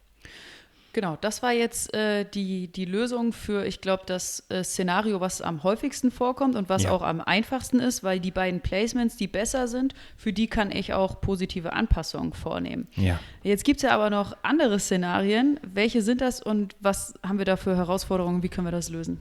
Genau, 0.96 1.18
das 1.20 1.42
war 1.42 1.52
jetzt 1.52 1.92
äh, 1.92 2.24
die, 2.24 2.68
die 2.68 2.86
Lösung 2.86 3.34
für, 3.34 3.66
ich 3.66 3.82
glaube, 3.82 4.04
das 4.06 4.48
äh, 4.48 4.64
Szenario, 4.64 5.20
was 5.20 5.42
am 5.42 5.62
häufigsten 5.62 6.10
vorkommt 6.10 6.56
und 6.56 6.70
was 6.70 6.84
ja. 6.84 6.90
auch 6.90 7.02
am 7.02 7.20
einfachsten 7.20 7.80
ist, 7.80 8.02
weil 8.02 8.18
die 8.18 8.30
beiden 8.30 8.62
Placements, 8.62 9.14
die 9.18 9.26
besser 9.26 9.68
sind, 9.68 9.92
für 10.16 10.32
die 10.32 10.46
kann 10.46 10.72
ich 10.72 10.94
auch 10.94 11.20
positive 11.20 11.74
Anpassungen 11.74 12.32
vornehmen. 12.32 12.88
Ja. 12.94 13.20
Jetzt 13.42 13.64
gibt 13.64 13.76
es 13.76 13.82
ja 13.82 13.90
aber 13.90 14.08
noch 14.08 14.38
andere 14.42 14.80
Szenarien. 14.80 15.60
Welche 15.62 16.00
sind 16.00 16.22
das 16.22 16.42
und 16.42 16.74
was 16.80 17.12
haben 17.22 17.36
wir 17.36 17.44
da 17.44 17.56
für 17.56 17.76
Herausforderungen? 17.76 18.42
Wie 18.42 18.48
können 18.48 18.66
wir 18.66 18.72
das 18.72 18.88
lösen? 18.88 19.20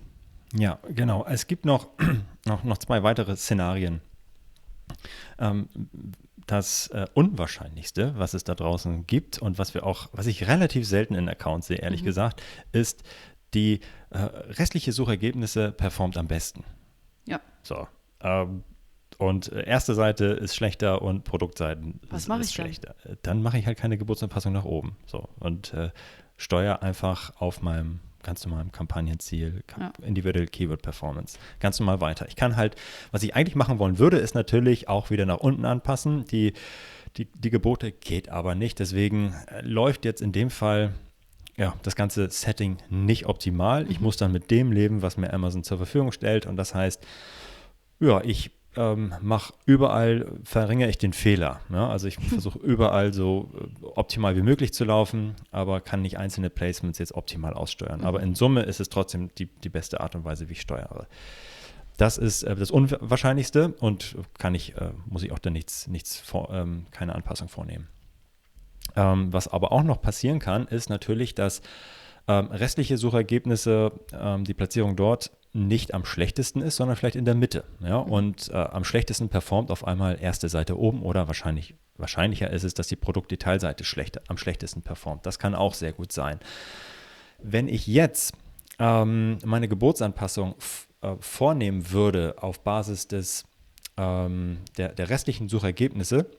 Ja, 0.54 0.80
genau. 0.88 1.26
Es 1.28 1.46
gibt 1.46 1.66
noch, 1.66 1.90
noch, 2.46 2.64
noch 2.64 2.78
zwei 2.78 3.04
weitere 3.04 3.36
Szenarien. 3.36 4.00
Ähm, 5.40 5.68
das 6.46 6.88
äh, 6.88 7.06
Unwahrscheinlichste, 7.14 8.14
was 8.18 8.34
es 8.34 8.44
da 8.44 8.56
draußen 8.56 9.08
gibt 9.08 9.40
und 9.40 9.58
was 9.58 9.74
wir 9.74 9.86
auch, 9.86 10.10
was 10.14 10.28
ich 10.28 10.48
relativ 10.48 10.88
selten 10.88 11.16
in 11.16 11.28
Accounts 11.28 11.68
sehe, 11.68 11.78
ehrlich 11.78 12.02
mhm. 12.02 12.06
gesagt, 12.06 12.42
ist, 12.72 13.04
die 13.54 13.80
äh, 14.10 14.18
restliche 14.20 14.92
Suchergebnisse 14.92 15.72
performt 15.72 16.18
am 16.18 16.28
besten. 16.28 16.64
Ja. 17.26 17.40
So. 17.64 17.88
Ähm, 18.22 18.64
und 19.18 19.52
äh, 19.52 19.66
erste 19.66 19.96
Seite 19.96 20.26
ist 20.26 20.56
schlechter 20.56 21.02
und 21.02 21.24
Produktseiten 21.24 22.02
was 22.10 22.28
ist, 22.28 22.40
ist 22.40 22.54
schlechter. 22.54 22.96
Dann? 23.04 23.18
dann 23.24 23.42
mache 23.42 23.58
ich 23.58 23.66
halt 23.66 23.78
keine 23.78 23.98
Geburtsanpassung 23.98 24.54
nach 24.54 24.66
oben. 24.66 24.98
So. 25.06 25.30
Und 25.40 25.74
äh, 25.74 25.92
steuere 26.38 26.84
einfach 26.84 27.34
auf 27.40 27.62
meinem 27.62 28.02
ganz 28.26 28.46
normalen 28.46 28.72
Kampagnenziel, 28.72 29.64
ja. 29.80 29.94
Individual 30.02 30.48
Keyword 30.48 30.82
Performance, 30.82 31.38
ganz 31.60 31.80
normal 31.80 32.02
weiter. 32.02 32.28
Ich 32.28 32.36
kann 32.36 32.58
halt, 32.58 32.76
was 33.12 33.24
ich 33.24 33.36
eigentlich 33.36 33.56
machen 33.56 33.80
wollen 33.80 34.00
würde, 34.00 34.18
ist 34.18 34.36
natürlich 34.36 34.90
auch 34.90 35.10
wieder 35.10 35.26
nach 35.26 35.38
unten 35.38 35.64
anpassen. 35.64 36.26
Die, 36.26 36.54
die, 37.16 37.26
die 37.26 37.50
Gebote 37.50 37.92
geht 37.92 38.30
aber 38.30 38.56
nicht. 38.56 38.80
Deswegen 38.80 39.34
äh, 39.48 39.62
läuft 39.62 40.04
jetzt 40.04 40.22
in 40.22 40.32
dem 40.32 40.50
Fall 40.50 40.94
ja, 41.56 41.76
das 41.84 41.96
ganze 41.96 42.30
Setting 42.30 42.78
nicht 42.90 43.28
optimal. 43.28 43.90
Ich 43.90 44.00
mhm. 44.00 44.06
muss 44.06 44.18
dann 44.18 44.32
mit 44.32 44.52
dem 44.52 44.72
leben, 44.72 45.02
was 45.02 45.18
mir 45.18 45.34
Amazon 45.34 45.64
zur 45.64 45.78
Verfügung 45.78 46.12
stellt. 46.12 46.46
Und 46.46 46.58
das 46.58 46.76
heißt, 46.76 47.06
ja, 48.00 48.22
ich 48.22 48.52
ähm, 48.78 49.14
mache 49.22 49.54
überall, 49.66 50.26
verringere 50.44 50.90
ich 50.90 50.98
den 50.98 51.14
Fehler. 51.14 51.62
Ne? 51.70 51.88
Also 51.88 52.08
ich 52.08 52.16
versuche 52.30 52.60
überall 52.60 53.14
so 53.14 53.50
äh, 53.54 53.86
optimal 53.96 54.36
wie 54.36 54.42
möglich 54.42 54.74
zu 54.74 54.86
laufen, 54.86 55.36
aber 55.52 55.82
kann 55.82 56.02
nicht 56.02 56.18
einzelne 56.18 56.50
Placements 56.50 57.00
jetzt 57.00 57.14
optimal 57.14 57.54
aussteuern. 57.54 58.02
Mhm. 58.02 58.06
Aber 58.06 58.22
in 58.22 58.36
Summe 58.36 58.64
ist 58.64 58.80
es 58.80 58.90
trotzdem 58.90 59.30
die, 59.38 59.48
die 59.48 59.70
beste 59.70 60.02
Art 60.02 60.16
und 60.16 60.26
Weise, 60.26 60.50
wie 60.50 60.54
ich 60.54 60.62
steuere. 60.62 61.08
Das 61.98 62.18
ist 62.18 62.44
äh, 62.44 62.56
das 62.56 62.72
Unwahrscheinlichste 62.72 63.74
und 63.80 64.16
kann 64.38 64.56
ich, 64.56 64.76
äh, 64.76 64.92
muss 65.06 65.24
ich 65.24 65.32
auch 65.32 65.40
da 65.40 65.50
nichts, 65.50 65.88
nichts 65.88 66.20
vor, 66.20 66.50
ähm, 66.52 66.86
keine 66.92 67.16
Anpassung 67.16 67.48
vornehmen. 67.48 67.88
Ähm, 68.96 69.32
was 69.34 69.48
aber 69.48 69.72
auch 69.72 69.84
noch 69.84 70.02
passieren 70.02 70.40
kann, 70.40 70.68
ist 70.68 70.90
natürlich, 70.90 71.36
dass 71.36 71.62
ähm, 72.28 72.48
restliche 72.48 72.98
Suchergebnisse, 72.98 73.92
ähm, 74.14 74.44
die 74.46 74.54
Platzierung 74.54 74.96
dort 74.96 75.32
nicht 75.56 75.94
am 75.94 76.04
schlechtesten 76.04 76.62
ist, 76.62 76.76
sondern 76.76 76.98
vielleicht 76.98 77.16
in 77.16 77.26
der 77.26 77.34
Mitte. 77.34 77.64
Ja? 77.80 78.04
Mhm. 78.04 78.12
Und 78.12 78.50
äh, 78.50 78.54
am 78.54 78.84
schlechtesten 78.84 79.30
performt 79.30 79.72
auf 79.72 79.88
einmal 79.88 80.18
erste 80.22 80.50
Seite 80.50 80.78
oben 80.78 81.02
oder 81.02 81.28
wahrscheinlich, 81.28 81.76
wahrscheinlicher 81.98 82.52
ist 82.52 82.64
es, 82.64 82.74
dass 82.74 82.88
die 82.88 82.98
Produktdetailseite 82.98 83.86
schlechter, 83.86 84.22
am 84.28 84.38
schlechtesten 84.38 84.82
performt. 84.82 85.26
Das 85.26 85.40
kann 85.40 85.56
auch 85.56 85.74
sehr 85.74 85.94
gut 85.94 86.12
sein. 86.12 86.40
Wenn 87.42 87.70
ich 87.70 87.88
jetzt 87.88 88.34
ähm, 88.80 89.38
meine 89.46 89.70
Geburtsanpassung 89.70 90.56
äh, 91.02 91.16
vornehmen 91.22 91.92
würde 91.92 92.36
auf 92.38 92.60
Basis 92.60 93.08
des, 93.08 93.46
ähm, 93.96 94.58
der, 94.78 94.90
der 94.90 95.10
restlichen 95.10 95.48
Suchergebnisse, 95.48 96.30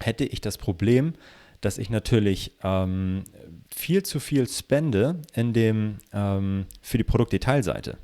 hätte 0.00 0.24
ich 0.24 0.40
das 0.40 0.56
Problem, 0.56 1.12
dass 1.60 1.76
ich 1.76 1.90
natürlich 1.90 2.52
ähm, 2.64 3.24
viel 3.68 4.02
zu 4.02 4.20
viel 4.20 4.48
spende 4.48 5.20
in 5.34 5.52
dem, 5.52 5.98
ähm, 6.14 6.66
für 6.80 6.96
die 6.96 7.04
Produktdetailseite. 7.04 7.98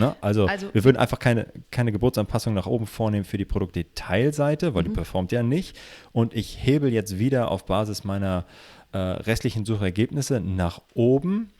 Ne? 0.00 0.16
Also, 0.20 0.46
also, 0.46 0.72
wir 0.72 0.84
würden 0.84 0.96
einfach 0.96 1.18
keine, 1.18 1.46
keine 1.70 1.92
Geburtsanpassung 1.92 2.54
nach 2.54 2.66
oben 2.66 2.86
vornehmen 2.86 3.24
für 3.24 3.38
die 3.38 3.44
Produktdetailseite, 3.44 4.74
weil 4.74 4.82
mhm. 4.82 4.88
die 4.88 4.94
performt 4.94 5.32
ja 5.32 5.42
nicht. 5.42 5.78
Und 6.12 6.34
ich 6.34 6.58
hebel 6.64 6.92
jetzt 6.92 7.18
wieder 7.18 7.50
auf 7.50 7.66
Basis 7.66 8.04
meiner 8.04 8.46
äh, 8.92 8.98
restlichen 8.98 9.64
Suchergebnisse 9.64 10.40
nach 10.40 10.80
oben. 10.94 11.50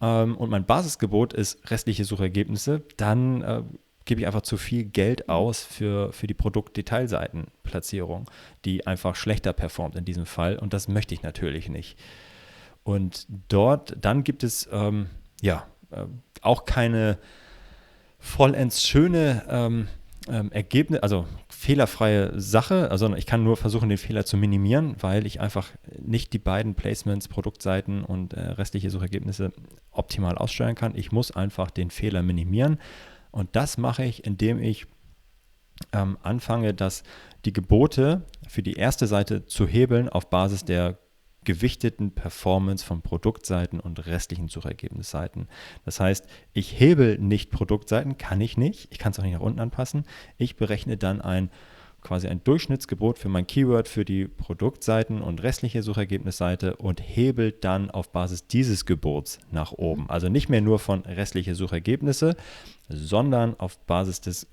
Ähm, 0.00 0.36
und 0.36 0.50
mein 0.50 0.66
Basisgebot 0.66 1.32
ist 1.32 1.70
restliche 1.70 2.04
Suchergebnisse. 2.04 2.82
Dann 2.96 3.42
äh, 3.42 3.62
gebe 4.04 4.20
ich 4.20 4.26
einfach 4.26 4.42
zu 4.42 4.56
viel 4.56 4.84
Geld 4.84 5.28
aus 5.28 5.64
für, 5.64 6.12
für 6.12 6.26
die 6.26 6.34
Produktdetailseitenplatzierung, 6.34 8.30
die 8.64 8.86
einfach 8.86 9.16
schlechter 9.16 9.52
performt 9.52 9.96
in 9.96 10.04
diesem 10.04 10.26
Fall. 10.26 10.58
Und 10.58 10.72
das 10.72 10.88
möchte 10.88 11.14
ich 11.14 11.22
natürlich 11.22 11.68
nicht. 11.68 11.98
Und 12.84 13.26
dort, 13.48 13.96
dann 14.00 14.22
gibt 14.22 14.44
es 14.44 14.68
ähm, 14.70 15.06
ja 15.42 15.66
äh, 15.90 16.04
auch 16.40 16.64
keine 16.66 17.18
vollends 18.26 18.86
schöne 18.86 19.44
ähm, 19.48 19.88
ähm, 20.28 20.50
Ergebnis, 20.50 21.00
also 21.00 21.26
fehlerfreie 21.48 22.38
Sache, 22.38 22.90
also 22.90 23.14
ich 23.14 23.24
kann 23.24 23.44
nur 23.44 23.56
versuchen, 23.56 23.88
den 23.88 23.98
Fehler 23.98 24.26
zu 24.26 24.36
minimieren, 24.36 24.96
weil 25.00 25.26
ich 25.26 25.40
einfach 25.40 25.70
nicht 26.02 26.32
die 26.32 26.40
beiden 26.40 26.74
Placements, 26.74 27.28
Produktseiten 27.28 28.02
und 28.02 28.34
äh, 28.34 28.40
restliche 28.40 28.90
Suchergebnisse 28.90 29.52
optimal 29.92 30.36
aussteuern 30.36 30.74
kann. 30.74 30.96
Ich 30.96 31.12
muss 31.12 31.30
einfach 31.30 31.70
den 31.70 31.90
Fehler 31.90 32.22
minimieren 32.22 32.78
und 33.30 33.54
das 33.54 33.78
mache 33.78 34.04
ich, 34.04 34.24
indem 34.24 34.60
ich 34.60 34.86
ähm, 35.92 36.18
anfange, 36.22 36.74
dass 36.74 37.04
die 37.44 37.52
Gebote 37.52 38.22
für 38.48 38.62
die 38.62 38.74
erste 38.74 39.06
Seite 39.06 39.46
zu 39.46 39.66
hebeln 39.68 40.08
auf 40.08 40.30
Basis 40.30 40.64
der 40.64 40.98
gewichteten 41.46 42.10
Performance 42.10 42.84
von 42.84 43.00
Produktseiten 43.00 43.80
und 43.80 44.04
restlichen 44.06 44.48
Suchergebnisseiten. 44.48 45.48
Das 45.86 46.00
heißt, 46.00 46.26
ich 46.52 46.78
hebel 46.78 47.18
nicht 47.18 47.50
Produktseiten, 47.50 48.18
kann 48.18 48.42
ich 48.42 48.58
nicht. 48.58 48.88
Ich 48.90 48.98
kann 48.98 49.12
es 49.12 49.18
auch 49.18 49.22
nicht 49.22 49.32
nach 49.32 49.40
unten 49.40 49.60
anpassen. 49.60 50.04
Ich 50.36 50.56
berechne 50.56 50.98
dann 50.98 51.22
ein 51.22 51.50
quasi 52.02 52.28
ein 52.28 52.44
Durchschnittsgebot 52.44 53.18
für 53.18 53.28
mein 53.28 53.48
Keyword 53.48 53.88
für 53.88 54.04
die 54.04 54.28
Produktseiten 54.28 55.22
und 55.22 55.42
restliche 55.42 55.82
Suchergebnisseite 55.82 56.76
und 56.76 57.00
hebelt 57.00 57.64
dann 57.64 57.90
auf 57.90 58.10
Basis 58.12 58.46
dieses 58.46 58.84
Gebots 58.84 59.40
nach 59.50 59.72
oben. 59.72 60.08
Also 60.08 60.28
nicht 60.28 60.48
mehr 60.48 60.60
nur 60.60 60.78
von 60.78 61.00
restliche 61.00 61.56
Suchergebnisse, 61.56 62.36
sondern 62.88 63.58
auf 63.58 63.78
Basis 63.86 64.20
des 64.20 64.46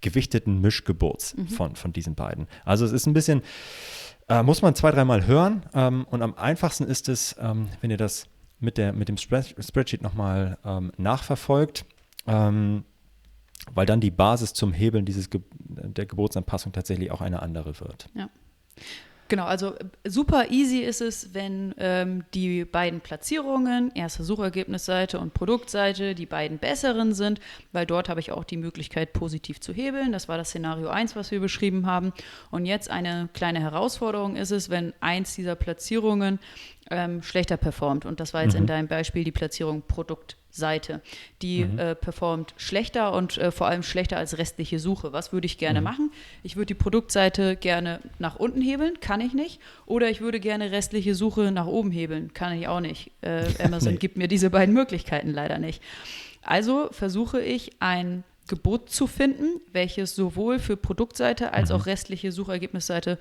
gewichteten 0.00 0.60
Mischgebots 0.60 1.36
mhm. 1.36 1.48
von, 1.48 1.76
von 1.76 1.92
diesen 1.92 2.16
beiden. 2.16 2.48
Also 2.64 2.84
es 2.84 2.90
ist 2.90 3.06
ein 3.06 3.14
bisschen 3.14 3.42
äh, 4.28 4.42
muss 4.42 4.62
man 4.62 4.74
zwei, 4.74 4.90
dreimal 4.90 5.26
hören. 5.26 5.62
Ähm, 5.74 6.06
und 6.10 6.22
am 6.22 6.34
einfachsten 6.34 6.84
ist 6.84 7.08
es, 7.08 7.36
ähm, 7.40 7.68
wenn 7.80 7.90
ihr 7.90 7.96
das 7.96 8.28
mit, 8.60 8.76
der, 8.76 8.92
mit 8.92 9.08
dem 9.08 9.16
Spreadsheet 9.16 10.02
nochmal 10.02 10.58
ähm, 10.64 10.92
nachverfolgt, 10.96 11.84
ähm, 12.26 12.84
weil 13.74 13.86
dann 13.86 14.00
die 14.00 14.10
Basis 14.10 14.52
zum 14.52 14.72
Hebeln 14.72 15.04
dieses 15.04 15.30
Ge 15.30 15.40
der 15.58 16.06
Geburtsanpassung 16.06 16.72
tatsächlich 16.72 17.10
auch 17.10 17.20
eine 17.20 17.42
andere 17.42 17.78
wird. 17.80 18.08
Ja. 18.14 18.28
Genau, 19.28 19.44
also 19.44 19.74
äh, 19.74 19.84
super 20.08 20.50
easy 20.50 20.78
ist 20.78 21.02
es, 21.02 21.34
wenn 21.34 21.74
ähm, 21.76 22.24
die 22.32 22.64
beiden 22.64 23.00
Platzierungen, 23.00 23.92
erste 23.94 24.24
Suchergebnisseite 24.24 25.18
und 25.18 25.34
Produktseite, 25.34 26.14
die 26.14 26.24
beiden 26.24 26.58
besseren 26.58 27.12
sind, 27.12 27.38
weil 27.72 27.84
dort 27.84 28.08
habe 28.08 28.20
ich 28.20 28.32
auch 28.32 28.44
die 28.44 28.56
Möglichkeit, 28.56 29.12
positiv 29.12 29.60
zu 29.60 29.74
hebeln. 29.74 30.12
Das 30.12 30.28
war 30.28 30.38
das 30.38 30.48
Szenario 30.48 30.88
1, 30.88 31.14
was 31.14 31.30
wir 31.30 31.40
beschrieben 31.40 31.86
haben. 31.86 32.14
Und 32.50 32.64
jetzt 32.64 32.90
eine 32.90 33.28
kleine 33.34 33.60
Herausforderung 33.60 34.36
ist 34.36 34.50
es, 34.50 34.70
wenn 34.70 34.94
eins 35.00 35.34
dieser 35.34 35.56
Platzierungen 35.56 36.38
ähm, 36.90 37.22
schlechter 37.22 37.58
performt. 37.58 38.06
Und 38.06 38.20
das 38.20 38.32
war 38.32 38.44
jetzt 38.44 38.54
mhm. 38.54 38.62
in 38.62 38.66
deinem 38.66 38.88
Beispiel 38.88 39.24
die 39.24 39.32
Platzierung 39.32 39.82
Produkt 39.82 40.37
Seite. 40.58 41.00
Die 41.40 41.64
mhm. 41.64 41.78
äh, 41.78 41.94
performt 41.94 42.54
schlechter 42.56 43.12
und 43.14 43.38
äh, 43.38 43.50
vor 43.50 43.66
allem 43.66 43.82
schlechter 43.82 44.18
als 44.18 44.36
restliche 44.36 44.78
Suche. 44.78 45.12
Was 45.12 45.32
würde 45.32 45.46
ich 45.46 45.56
gerne 45.56 45.80
mhm. 45.80 45.84
machen? 45.84 46.12
Ich 46.42 46.56
würde 46.56 46.66
die 46.66 46.74
Produktseite 46.74 47.56
gerne 47.56 48.00
nach 48.18 48.36
unten 48.36 48.60
hebeln, 48.60 49.00
kann 49.00 49.20
ich 49.20 49.32
nicht. 49.32 49.60
Oder 49.86 50.10
ich 50.10 50.20
würde 50.20 50.40
gerne 50.40 50.70
restliche 50.70 51.14
Suche 51.14 51.50
nach 51.50 51.66
oben 51.66 51.90
hebeln, 51.90 52.34
kann 52.34 52.52
ich 52.58 52.68
auch 52.68 52.80
nicht. 52.80 53.10
Äh, 53.22 53.46
Amazon 53.62 53.92
nee. 53.94 53.98
gibt 53.98 54.16
mir 54.16 54.28
diese 54.28 54.50
beiden 54.50 54.74
Möglichkeiten 54.74 55.30
leider 55.30 55.58
nicht. 55.58 55.82
Also 56.42 56.88
versuche 56.92 57.40
ich 57.40 57.70
ein 57.80 58.24
Gebot 58.48 58.90
zu 58.90 59.06
finden, 59.06 59.60
welches 59.72 60.16
sowohl 60.16 60.58
für 60.58 60.76
Produktseite 60.76 61.52
als 61.52 61.70
mhm. 61.70 61.76
auch 61.76 61.86
restliche 61.86 62.32
Suchergebnisseite 62.32 63.18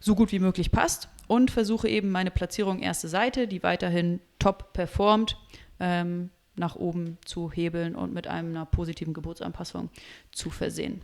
so 0.00 0.14
gut 0.14 0.32
wie 0.32 0.38
möglich 0.38 0.70
passt 0.70 1.08
und 1.26 1.50
versuche 1.50 1.88
eben 1.88 2.10
meine 2.10 2.30
Platzierung 2.30 2.80
erste 2.80 3.08
Seite, 3.08 3.48
die 3.48 3.62
weiterhin 3.62 4.20
top 4.38 4.72
performt, 4.72 5.36
ähm, 5.80 6.30
nach 6.56 6.76
oben 6.76 7.18
zu 7.24 7.50
hebeln 7.50 7.94
und 7.94 8.12
mit 8.12 8.26
einer 8.26 8.66
positiven 8.66 9.14
Gebotsanpassung 9.14 9.90
zu 10.32 10.50
versehen. 10.50 11.02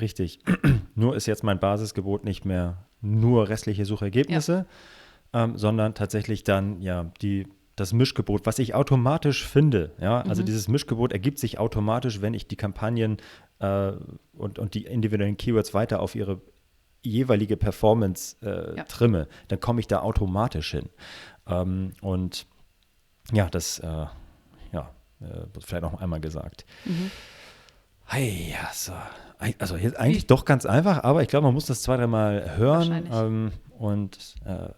Richtig. 0.00 0.40
nur 0.94 1.16
ist 1.16 1.26
jetzt 1.26 1.44
mein 1.44 1.58
Basisgebot 1.58 2.24
nicht 2.24 2.44
mehr 2.44 2.86
nur 3.00 3.48
restliche 3.48 3.84
Suchergebnisse, 3.84 4.66
ja. 5.34 5.44
ähm, 5.44 5.56
sondern 5.56 5.94
tatsächlich 5.94 6.44
dann 6.44 6.80
ja 6.80 7.10
die 7.20 7.46
das 7.76 7.92
Mischgebot, 7.92 8.44
was 8.44 8.58
ich 8.58 8.74
automatisch 8.74 9.46
finde. 9.46 9.92
Ja, 10.00 10.22
also 10.22 10.42
mhm. 10.42 10.46
dieses 10.46 10.66
Mischgebot 10.66 11.12
ergibt 11.12 11.38
sich 11.38 11.58
automatisch, 11.58 12.20
wenn 12.20 12.34
ich 12.34 12.48
die 12.48 12.56
Kampagnen 12.56 13.18
äh, 13.60 13.92
und, 14.36 14.58
und 14.58 14.74
die 14.74 14.84
individuellen 14.84 15.36
Keywords 15.36 15.74
weiter 15.74 16.00
auf 16.00 16.16
ihre 16.16 16.40
jeweilige 17.02 17.56
Performance 17.56 18.36
äh, 18.42 18.78
ja. 18.78 18.84
trimme, 18.84 19.28
dann 19.46 19.60
komme 19.60 19.80
ich 19.80 19.86
da 19.86 20.00
automatisch 20.00 20.72
hin. 20.72 20.88
Ähm, 21.46 21.92
und 22.00 22.46
ja, 23.32 23.48
das 23.48 23.78
äh, 23.78 24.06
äh, 25.20 25.46
vielleicht 25.64 25.82
noch 25.82 26.00
einmal 26.00 26.20
gesagt. 26.20 26.64
Mhm. 26.84 27.10
Hey, 28.06 28.52
ja, 28.52 28.70
so. 28.72 28.92
Also 29.58 29.76
jetzt 29.76 29.96
eigentlich 29.98 30.26
doch 30.26 30.44
ganz 30.44 30.66
einfach, 30.66 31.04
aber 31.04 31.22
ich 31.22 31.28
glaube, 31.28 31.44
man 31.44 31.54
muss 31.54 31.66
das 31.66 31.82
zwei, 31.82 31.96
dreimal 31.96 32.56
hören. 32.56 33.08
Ähm, 33.12 33.52
und 33.78 34.34
äh, 34.44 34.70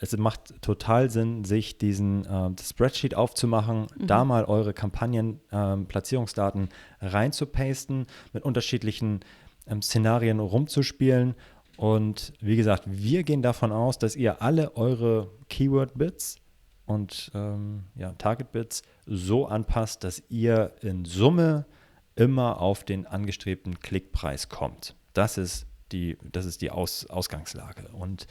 es 0.00 0.16
macht 0.16 0.60
total 0.62 1.10
Sinn, 1.10 1.44
sich 1.44 1.78
diesen 1.78 2.26
äh, 2.26 2.50
Spreadsheet 2.60 3.14
aufzumachen, 3.14 3.86
mhm. 3.96 4.06
da 4.06 4.24
mal 4.24 4.44
eure 4.44 4.74
Kampagnen-Platzierungsdaten 4.74 6.62
ähm, 6.62 7.08
reinzupasten, 7.08 8.06
mit 8.32 8.42
unterschiedlichen 8.42 9.20
ähm, 9.68 9.80
Szenarien 9.80 10.40
rumzuspielen. 10.40 11.34
Und 11.76 12.32
wie 12.40 12.56
gesagt, 12.56 12.82
wir 12.86 13.22
gehen 13.22 13.42
davon 13.42 13.70
aus, 13.70 13.96
dass 13.98 14.16
ihr 14.16 14.42
alle 14.42 14.76
eure 14.76 15.30
Keyword-Bits 15.48 16.41
und 16.86 17.30
ähm, 17.34 17.84
ja, 17.94 18.12
Target-Bits 18.12 18.82
so 19.06 19.46
anpasst, 19.46 20.04
dass 20.04 20.22
ihr 20.28 20.72
in 20.80 21.04
Summe 21.04 21.66
immer 22.14 22.60
auf 22.60 22.84
den 22.84 23.06
angestrebten 23.06 23.80
Klickpreis 23.80 24.48
kommt. 24.48 24.94
Das 25.12 25.38
ist 25.38 25.66
die, 25.92 26.16
das 26.30 26.46
ist 26.46 26.62
die 26.62 26.70
Aus, 26.70 27.06
Ausgangslage. 27.06 27.88
Und, 27.92 28.26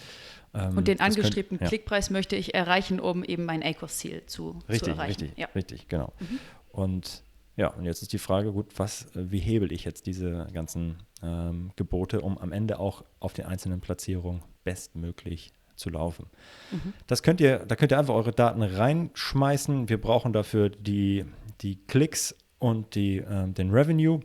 ähm, 0.54 0.78
und 0.78 0.88
den 0.88 1.00
angestrebten 1.00 1.58
könnt, 1.58 1.62
ja. 1.62 1.68
Klickpreis 1.68 2.10
möchte 2.10 2.36
ich 2.36 2.54
erreichen, 2.54 3.00
um 3.00 3.24
eben 3.24 3.46
mein 3.46 3.64
ACOS-Ziel 3.64 4.26
zu, 4.26 4.60
richtig, 4.68 4.84
zu 4.84 4.90
erreichen. 4.92 5.22
Richtig, 5.22 5.38
ja. 5.38 5.48
richtig, 5.56 5.88
genau. 5.88 6.14
Mhm. 6.20 6.40
Und 6.72 7.24
ja, 7.58 7.68
und 7.68 7.86
jetzt 7.86 8.02
ist 8.02 8.14
die 8.14 8.18
Frage, 8.18 8.54
gut, 8.54 8.68
was, 8.78 9.08
wie 9.14 9.40
hebel 9.40 9.72
ich 9.72 9.84
jetzt 9.84 10.06
diese 10.06 10.48
ganzen 10.54 11.04
ähm, 11.22 11.72
Gebote, 11.76 12.22
um 12.22 12.38
am 12.38 12.52
Ende 12.52 12.80
auch 12.80 13.04
auf 13.20 13.34
den 13.34 13.46
einzelnen 13.46 13.82
Platzierungen 13.82 14.42
bestmöglich 14.64 15.52
zu 15.76 15.90
laufen. 15.90 16.28
Mhm. 16.72 16.94
Das 17.08 17.24
könnt 17.24 17.42
ihr, 17.42 17.60
da 17.60 17.76
könnt 17.76 17.92
ihr 17.92 18.00
einfach 18.00 18.14
eure 18.14 18.32
Daten 18.32 18.62
reinschmeißen. 18.62 19.90
Wir 19.90 20.00
brauchen 20.00 20.34
dafür 20.34 20.70
die, 20.70 21.26
die 21.62 21.76
Klicks 21.88 22.36
und 22.60 22.96
die, 22.96 23.18
ähm, 23.18 23.54
den 23.54 23.72
Revenue. 23.72 24.22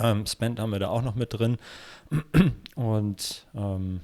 Ähm, 0.00 0.26
Spend 0.26 0.58
haben 0.60 0.70
wir 0.70 0.78
da 0.78 0.88
auch 0.88 1.02
noch 1.02 1.14
mit 1.14 1.32
drin. 1.32 1.58
Und 2.74 3.46
ähm, 3.54 4.00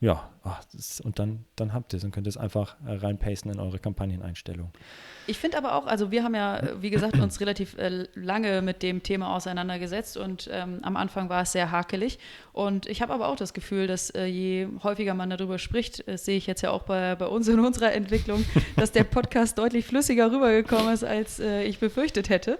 ja, 0.00 0.30
ach, 0.46 0.64
das, 0.72 1.00
und 1.00 1.18
dann, 1.18 1.44
dann 1.56 1.72
habt 1.72 1.92
ihr 1.92 1.98
es 1.98 2.04
und 2.04 2.12
könnt 2.12 2.26
es 2.26 2.36
einfach 2.36 2.76
äh, 2.86 2.92
reinpasten 2.92 3.52
in 3.52 3.60
eure 3.60 3.78
Kampagneneinstellung. 3.78 4.70
Ich 5.26 5.38
finde 5.38 5.58
aber 5.58 5.74
auch, 5.74 5.86
also 5.86 6.10
wir 6.10 6.22
haben 6.22 6.34
ja, 6.34 6.58
äh, 6.58 6.82
wie 6.82 6.90
gesagt, 6.90 7.18
uns 7.18 7.40
relativ 7.40 7.76
äh, 7.78 8.06
lange 8.14 8.62
mit 8.62 8.82
dem 8.82 9.02
Thema 9.02 9.34
auseinandergesetzt 9.34 10.16
und 10.16 10.48
ähm, 10.52 10.78
am 10.82 10.96
Anfang 10.96 11.28
war 11.28 11.42
es 11.42 11.52
sehr 11.52 11.70
hakelig. 11.70 12.18
Und 12.52 12.86
ich 12.86 13.02
habe 13.02 13.12
aber 13.12 13.28
auch 13.28 13.36
das 13.36 13.52
Gefühl, 13.52 13.86
dass 13.86 14.10
äh, 14.10 14.26
je 14.26 14.68
häufiger 14.82 15.14
man 15.14 15.30
darüber 15.30 15.58
spricht, 15.58 16.06
das 16.08 16.24
sehe 16.24 16.36
ich 16.36 16.46
jetzt 16.46 16.62
ja 16.62 16.70
auch 16.70 16.84
bei, 16.84 17.16
bei 17.16 17.26
uns 17.26 17.48
in 17.48 17.58
unserer 17.58 17.92
Entwicklung, 17.92 18.44
dass 18.76 18.92
der 18.92 19.04
Podcast 19.04 19.58
deutlich 19.58 19.86
flüssiger 19.86 20.30
rübergekommen 20.30 20.92
ist, 20.92 21.04
als 21.04 21.40
äh, 21.40 21.64
ich 21.64 21.78
befürchtet 21.80 22.28
hätte. 22.28 22.58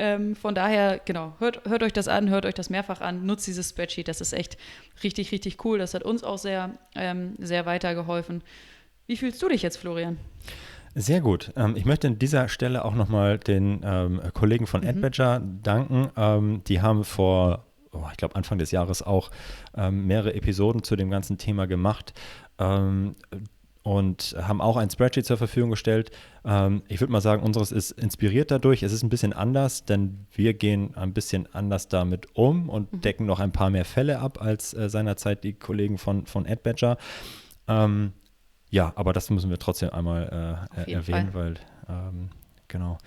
Ähm, 0.00 0.34
von 0.34 0.54
daher, 0.54 0.98
genau, 1.04 1.34
hört, 1.40 1.68
hört 1.68 1.82
euch 1.82 1.92
das 1.92 2.08
an, 2.08 2.30
hört 2.30 2.46
euch 2.46 2.54
das 2.54 2.70
mehrfach 2.70 3.02
an, 3.02 3.26
nutzt 3.26 3.46
dieses 3.46 3.68
Spreadsheet. 3.68 4.08
Das 4.08 4.22
ist 4.22 4.32
echt 4.32 4.56
richtig, 5.02 5.30
richtig 5.30 5.62
cool. 5.62 5.78
Das 5.78 5.92
hat 5.92 6.04
uns 6.04 6.24
auch 6.24 6.38
sehr, 6.38 6.70
ähm, 6.94 7.19
sehr 7.38 7.66
weitergeholfen. 7.66 8.42
Wie 9.06 9.16
fühlst 9.16 9.42
du 9.42 9.48
dich 9.48 9.62
jetzt, 9.62 9.76
Florian? 9.76 10.18
Sehr 10.94 11.20
gut. 11.20 11.52
Ähm, 11.56 11.76
ich 11.76 11.84
möchte 11.84 12.08
an 12.08 12.18
dieser 12.18 12.48
Stelle 12.48 12.84
auch 12.84 12.94
nochmal 12.94 13.38
den 13.38 13.80
ähm, 13.84 14.20
Kollegen 14.34 14.66
von 14.66 14.82
mhm. 14.82 14.88
AdBadger 14.88 15.40
danken. 15.62 16.10
Ähm, 16.16 16.62
die 16.66 16.80
haben 16.80 17.04
vor, 17.04 17.66
oh, 17.92 18.04
ich 18.10 18.16
glaube, 18.16 18.36
Anfang 18.36 18.58
des 18.58 18.70
Jahres 18.72 19.02
auch 19.02 19.30
ähm, 19.76 20.06
mehrere 20.06 20.34
Episoden 20.34 20.82
zu 20.82 20.96
dem 20.96 21.10
ganzen 21.10 21.38
Thema 21.38 21.66
gemacht. 21.66 22.12
Und 23.82 24.36
haben 24.38 24.60
auch 24.60 24.76
ein 24.76 24.90
Spreadsheet 24.90 25.24
zur 25.24 25.38
Verfügung 25.38 25.70
gestellt. 25.70 26.10
Ähm, 26.44 26.82
ich 26.88 27.00
würde 27.00 27.12
mal 27.12 27.22
sagen, 27.22 27.42
unseres 27.42 27.72
ist 27.72 27.92
inspiriert 27.92 28.50
dadurch. 28.50 28.82
Es 28.82 28.92
ist 28.92 29.02
ein 29.02 29.08
bisschen 29.08 29.32
anders, 29.32 29.84
denn 29.86 30.26
wir 30.32 30.52
gehen 30.52 30.94
ein 30.96 31.14
bisschen 31.14 31.48
anders 31.54 31.88
damit 31.88 32.28
um 32.34 32.68
und 32.68 32.92
mhm. 32.92 33.00
decken 33.00 33.26
noch 33.26 33.40
ein 33.40 33.52
paar 33.52 33.70
mehr 33.70 33.86
Fälle 33.86 34.18
ab 34.18 34.42
als 34.42 34.74
äh, 34.74 34.90
seinerzeit 34.90 35.44
die 35.44 35.54
Kollegen 35.54 35.96
von, 35.96 36.26
von 36.26 36.46
AdBadger. 36.46 36.98
Ähm, 37.68 38.12
ja, 38.68 38.92
aber 38.96 39.14
das 39.14 39.30
müssen 39.30 39.48
wir 39.48 39.58
trotzdem 39.58 39.90
einmal 39.90 40.68
äh, 40.76 40.92
erwähnen, 40.92 41.32
Fall. 41.32 41.44
weil 41.44 41.54
ähm, 41.88 42.28
genau. 42.68 42.98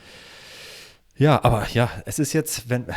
Ja, 1.16 1.44
aber 1.44 1.68
ja, 1.74 1.90
es 2.06 2.18
ist 2.18 2.34
jetzt, 2.34 2.70
wenn 2.70 2.88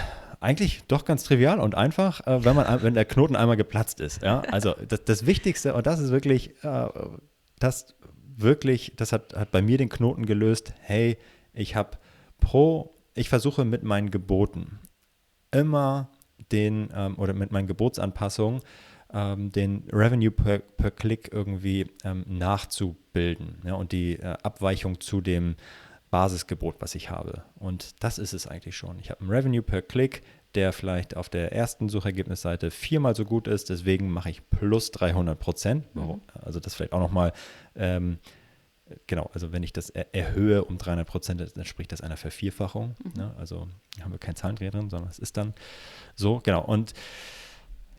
eigentlich 0.40 0.82
doch 0.88 1.04
ganz 1.04 1.24
trivial 1.24 1.60
und 1.60 1.74
einfach, 1.74 2.26
äh, 2.26 2.44
wenn 2.44 2.56
man, 2.56 2.82
wenn 2.82 2.94
der 2.94 3.04
Knoten 3.04 3.36
einmal 3.36 3.56
geplatzt 3.56 4.00
ist. 4.00 4.22
Ja, 4.22 4.40
also 4.50 4.74
das, 4.88 5.04
das 5.04 5.26
Wichtigste 5.26 5.74
und 5.74 5.86
das 5.86 6.00
ist 6.00 6.10
wirklich 6.10 6.54
äh, 6.64 6.88
das 7.58 7.94
wirklich, 8.36 8.92
das 8.96 9.12
hat, 9.12 9.34
hat 9.34 9.50
bei 9.50 9.62
mir 9.62 9.78
den 9.78 9.88
Knoten 9.88 10.26
gelöst, 10.26 10.74
hey, 10.80 11.16
ich 11.52 11.74
habe 11.74 11.98
pro, 12.38 12.94
ich 13.14 13.28
versuche 13.28 13.64
mit 13.64 13.82
meinen 13.82 14.10
Geboten 14.10 14.78
immer 15.50 16.10
den 16.52 16.90
ähm, 16.94 17.18
oder 17.18 17.32
mit 17.32 17.50
meinen 17.50 17.66
Gebotsanpassungen 17.66 18.60
ähm, 19.12 19.50
den 19.50 19.88
Revenue 19.92 20.30
per, 20.30 20.58
per 20.58 20.90
Click 20.90 21.30
irgendwie 21.32 21.86
ähm, 22.04 22.24
nachzubilden 22.28 23.62
ja, 23.64 23.74
und 23.74 23.92
die 23.92 24.18
äh, 24.18 24.36
Abweichung 24.42 25.00
zu 25.00 25.20
dem 25.20 25.56
Basisgebot, 26.10 26.76
was 26.80 26.94
ich 26.94 27.10
habe. 27.10 27.44
Und 27.56 28.02
das 28.02 28.18
ist 28.18 28.32
es 28.32 28.46
eigentlich 28.46 28.76
schon. 28.76 28.98
Ich 28.98 29.10
habe 29.10 29.24
ein 29.24 29.30
Revenue 29.30 29.62
per 29.62 29.82
Click, 29.82 30.22
der 30.56 30.72
vielleicht 30.72 31.16
auf 31.16 31.28
der 31.28 31.52
ersten 31.52 31.88
Suchergebnisseite 31.88 32.70
viermal 32.70 33.14
so 33.14 33.24
gut 33.24 33.46
ist. 33.46 33.70
Deswegen 33.70 34.10
mache 34.10 34.30
ich 34.30 34.48
plus 34.50 34.90
300 34.90 35.38
Prozent. 35.38 35.94
Mhm. 35.94 36.20
Also 36.32 36.58
das 36.58 36.74
vielleicht 36.74 36.92
auch 36.92 37.00
nochmal, 37.00 37.32
ähm, 37.74 38.18
genau, 39.06 39.30
also 39.34 39.52
wenn 39.52 39.62
ich 39.62 39.72
das 39.72 39.90
er 39.90 40.14
erhöhe 40.14 40.64
um 40.64 40.78
300 40.78 41.06
Prozent, 41.06 41.40
dann 41.40 41.48
entspricht 41.54 41.92
das 41.92 42.00
einer 42.00 42.16
Vervierfachung. 42.16 42.96
Mhm. 43.04 43.12
Ne? 43.16 43.34
Also 43.38 43.68
haben 44.00 44.12
wir 44.12 44.18
kein 44.18 44.34
Zahlendreher 44.34 44.70
drin, 44.70 44.90
sondern 44.90 45.10
es 45.10 45.18
ist 45.18 45.36
dann 45.36 45.54
so, 46.14 46.40
genau. 46.42 46.64
Und 46.64 46.94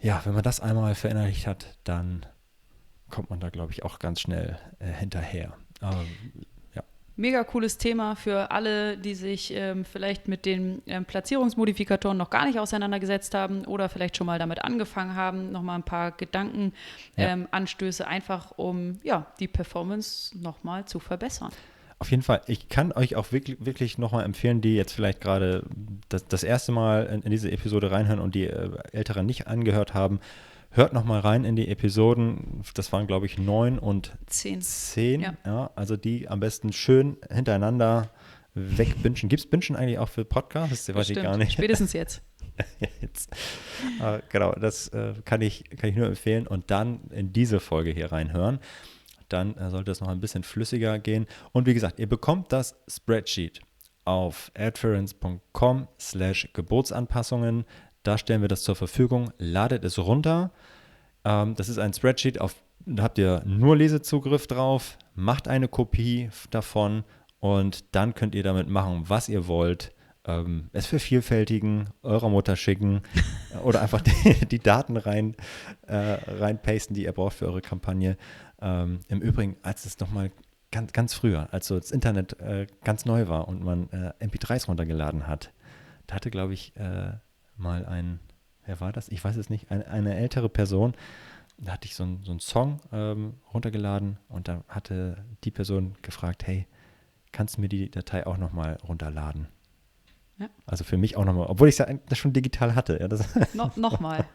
ja, 0.02 0.22
wenn 0.26 0.34
man 0.34 0.44
das 0.44 0.60
einmal 0.60 0.96
verinnerlicht 0.96 1.48
hat, 1.48 1.78
dann 1.84 2.26
kommt 3.10 3.30
man 3.30 3.40
da, 3.40 3.50
glaube 3.50 3.72
ich, 3.72 3.84
auch 3.84 4.00
ganz 4.00 4.20
schnell 4.20 4.60
äh, 4.80 4.92
hinterher. 4.92 5.54
Ähm, 5.82 6.08
Mega 7.20 7.44
cooles 7.44 7.80
Thema 7.80 8.16
für 8.16 8.52
alle, 8.52 8.96
die 8.98 9.16
sich 9.16 9.52
ähm, 9.52 9.86
vielleicht 9.86 10.28
mit 10.28 10.46
den 10.46 10.84
ähm, 10.86 11.04
Platzierungsmodifikatoren 11.04 12.16
noch 12.16 12.30
gar 12.30 12.46
nicht 12.46 12.60
auseinandergesetzt 12.60 13.34
haben 13.34 13.66
oder 13.66 13.90
vielleicht 13.90 14.16
schon 14.18 14.28
mal 14.28 14.38
damit 14.38 14.64
angefangen 14.64 15.16
haben. 15.16 15.52
Nochmal 15.52 15.80
ein 15.80 15.84
paar 15.84 16.12
Gedankenanstöße, 16.12 18.04
ja. 18.04 18.10
ähm, 18.10 18.16
einfach 18.16 18.52
um 18.58 19.00
ja, 19.04 19.26
die 19.40 19.48
Performance 19.48 20.38
nochmal 20.38 20.86
zu 20.86 21.00
verbessern. 21.00 21.52
Auf 22.00 22.12
jeden 22.12 22.22
Fall. 22.22 22.42
Ich 22.46 22.70
kann 22.70 22.92
euch 22.92 23.16
auch 23.16 23.32
wirklich, 23.32 23.58
wirklich 23.66 23.98
nochmal 23.98 24.24
empfehlen, 24.24 24.62
die 24.62 24.76
jetzt 24.76 24.94
vielleicht 24.94 25.20
gerade 25.20 25.64
das, 26.10 26.28
das 26.28 26.44
erste 26.44 26.72
Mal 26.72 27.08
in, 27.08 27.24
in, 27.24 27.32
diese 27.32 27.52
Episode 27.52 27.90
reinhören 27.90 28.20
und 28.20 28.36
die 28.36 28.46
äh, 28.46 28.70
Älteren 28.92 29.26
nicht 29.26 29.48
angehört 29.48 29.96
haben 29.96 30.20
Hört 30.78 30.94
noch 30.94 31.06
mal 31.06 31.20
rein 31.20 31.44
in 31.44 31.56
die 31.56 31.70
Episoden. 31.70 32.62
Das 32.76 32.94
waren, 32.94 33.08
glaube 33.08 33.26
ich, 33.26 33.40
neun 33.40 33.80
und 33.80 34.16
zehn. 34.28 34.62
zehn 34.62 35.22
ja. 35.22 35.34
ja. 35.44 35.72
also 35.76 35.98
die 35.98 36.28
am 36.28 36.40
besten 36.40 36.72
schön 36.72 37.18
hintereinander 37.32 38.12
wegbinschen. 38.54 39.28
Gibt 39.28 39.40
es 39.40 39.50
Binschen 39.50 39.76
eigentlich 39.76 39.98
auch 39.98 40.10
für 40.10 40.24
Podcasts? 40.24 40.86
Das 40.86 40.96
weiß 40.96 41.10
ich 41.10 41.20
gar 41.20 41.36
nicht. 41.36 41.54
Spätestens 41.54 41.94
jetzt. 41.94 42.22
jetzt. 43.02 43.32
Äh, 44.00 44.20
genau, 44.30 44.52
das 44.52 44.90
äh, 44.90 45.16
kann, 45.26 45.42
ich, 45.42 45.64
kann 45.78 45.90
ich 45.90 45.96
nur 45.96 46.06
empfehlen. 46.06 46.46
Und 46.46 46.70
dann 46.70 47.10
in 47.10 47.34
diese 47.34 47.60
Folge 47.60 47.90
hier 47.90 48.12
reinhören. 48.12 48.60
Dann 49.30 49.58
äh, 49.58 49.72
sollte 49.72 49.90
es 49.90 50.00
noch 50.00 50.10
ein 50.10 50.20
bisschen 50.20 50.44
flüssiger 50.44 51.00
gehen. 51.00 51.26
Und 51.54 51.66
wie 51.66 51.74
gesagt, 51.74 51.98
ihr 51.98 52.08
bekommt 52.08 52.54
das 52.54 52.76
Spreadsheet 52.88 53.62
auf 54.06 54.52
adference.com 54.56 55.88
slash 56.00 56.50
Geburtsanpassungen. 56.54 57.66
Da 58.08 58.18
stellen 58.18 58.40
wir 58.40 58.48
das 58.48 58.64
zur 58.64 58.78
Verfügung. 58.78 59.34
Ladet 59.38 59.84
es 59.84 60.00
runter. 60.00 60.52
Ähm, 61.26 61.56
das 61.56 61.68
ist 61.68 61.78
ein 61.78 61.92
Spreadsheet, 61.92 62.40
auf, 62.40 62.56
da 62.86 63.04
habt 63.04 63.18
ihr 63.18 63.44
nur 63.46 63.76
Lesezugriff 63.76 64.48
drauf. 64.48 64.98
Macht 65.14 65.50
eine 65.50 65.68
Kopie 65.68 66.30
davon 66.50 67.04
und 67.42 67.84
dann 67.94 68.16
könnt 68.16 68.34
ihr 68.34 68.44
damit 68.44 68.70
machen, 68.70 69.04
was 69.08 69.28
ihr 69.28 69.48
wollt. 69.48 69.94
Ähm, 70.24 70.70
es 70.72 70.86
vervielfältigen, 70.86 71.90
eurer 72.02 72.30
Mutter 72.30 72.56
schicken 72.56 73.02
oder 73.66 73.82
einfach 73.82 74.00
die, 74.00 74.46
die 74.46 74.60
Daten 74.60 74.96
rein, 74.96 75.36
äh, 75.86 75.98
reinpasten, 75.98 76.96
die 76.96 77.04
ihr 77.04 77.12
braucht 77.12 77.36
für 77.36 77.48
eure 77.48 77.62
Kampagne. 77.62 78.16
Ähm, 78.62 79.02
Im 79.10 79.20
Übrigen, 79.20 79.58
als 79.64 79.86
es 79.86 80.00
nochmal 80.00 80.32
ganz, 80.72 80.94
ganz 80.94 81.14
früher, 81.14 81.50
als 81.52 81.68
so 81.68 81.78
das 81.78 81.92
Internet 81.92 82.40
äh, 82.40 82.68
ganz 82.86 83.04
neu 83.04 83.28
war 83.28 83.50
und 83.50 83.62
man 83.66 83.90
äh, 83.90 84.14
MP3s 84.26 84.68
runtergeladen 84.68 85.28
hat, 85.28 85.52
da 86.06 86.16
hatte, 86.16 86.32
glaube 86.32 86.54
ich, 86.54 86.74
äh, 86.78 87.18
mal 87.58 87.86
ein, 87.86 88.20
wer 88.66 88.80
war 88.80 88.92
das? 88.92 89.10
Ich 89.10 89.24
weiß 89.24 89.36
es 89.38 89.50
nicht, 89.50 89.72
eine, 89.72 89.88
eine 89.88 90.16
ältere 90.16 90.50
Person. 90.50 90.94
Da 91.58 91.74
hatte 91.74 91.88
ich 91.88 91.96
so, 91.96 92.04
ein, 92.04 92.20
so 92.24 92.32
einen 92.32 92.40
Song 92.40 92.80
ähm, 92.92 93.34
runtergeladen 93.54 94.18
und 94.30 94.48
da 94.48 94.64
hatte 94.68 95.26
die 95.44 95.52
Person 95.52 95.96
gefragt, 96.04 96.46
hey, 96.46 96.68
kannst 97.32 97.58
du 97.58 97.62
mir 97.62 97.70
die 97.70 97.90
Datei 97.90 98.28
auch 98.28 98.38
nochmal 98.38 98.78
runterladen? 98.88 99.48
Ja. 100.40 100.50
Also 100.68 100.84
für 100.84 100.98
mich 100.98 101.18
auch 101.18 101.26
nochmal, 101.26 101.48
obwohl 101.48 101.68
ich 101.68 101.78
das 101.78 102.18
schon 102.18 102.32
digital 102.32 102.76
hatte. 102.76 103.00
Ja, 103.00 103.08
das 103.08 103.26
no, 103.56 103.72
nochmal. 103.76 104.26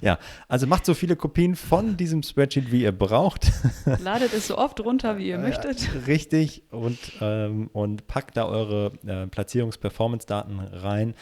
ja, 0.00 0.18
also 0.48 0.66
macht 0.66 0.86
so 0.86 0.94
viele 0.94 1.16
Kopien 1.16 1.54
von 1.54 1.98
diesem 1.98 2.22
Spreadsheet, 2.22 2.72
wie 2.72 2.82
ihr 2.82 2.92
braucht. 2.92 3.52
Ladet 4.02 4.32
es 4.32 4.46
so 4.46 4.56
oft 4.56 4.80
runter, 4.80 5.18
wie 5.18 5.28
ihr 5.28 5.38
möchtet. 5.38 5.82
Ja, 5.82 6.00
richtig 6.06 6.62
und, 6.70 6.98
ähm, 7.20 7.68
und 7.74 8.06
packt 8.06 8.38
da 8.38 8.46
eure 8.46 8.92
äh, 9.06 9.26
Platzierungs-Performance-Daten 9.26 10.60
rein. 10.60 11.14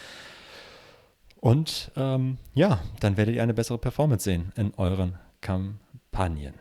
Und 1.41 1.93
ähm, 1.97 2.39
ja, 2.55 2.81
dann 3.01 3.17
werdet 3.17 3.37
ihr 3.37 3.43
eine 3.43 3.55
bessere 3.55 3.79
Performance 3.79 4.25
sehen 4.25 4.53
in 4.57 4.75
euren 4.77 5.19
Kampagnen. 5.41 6.55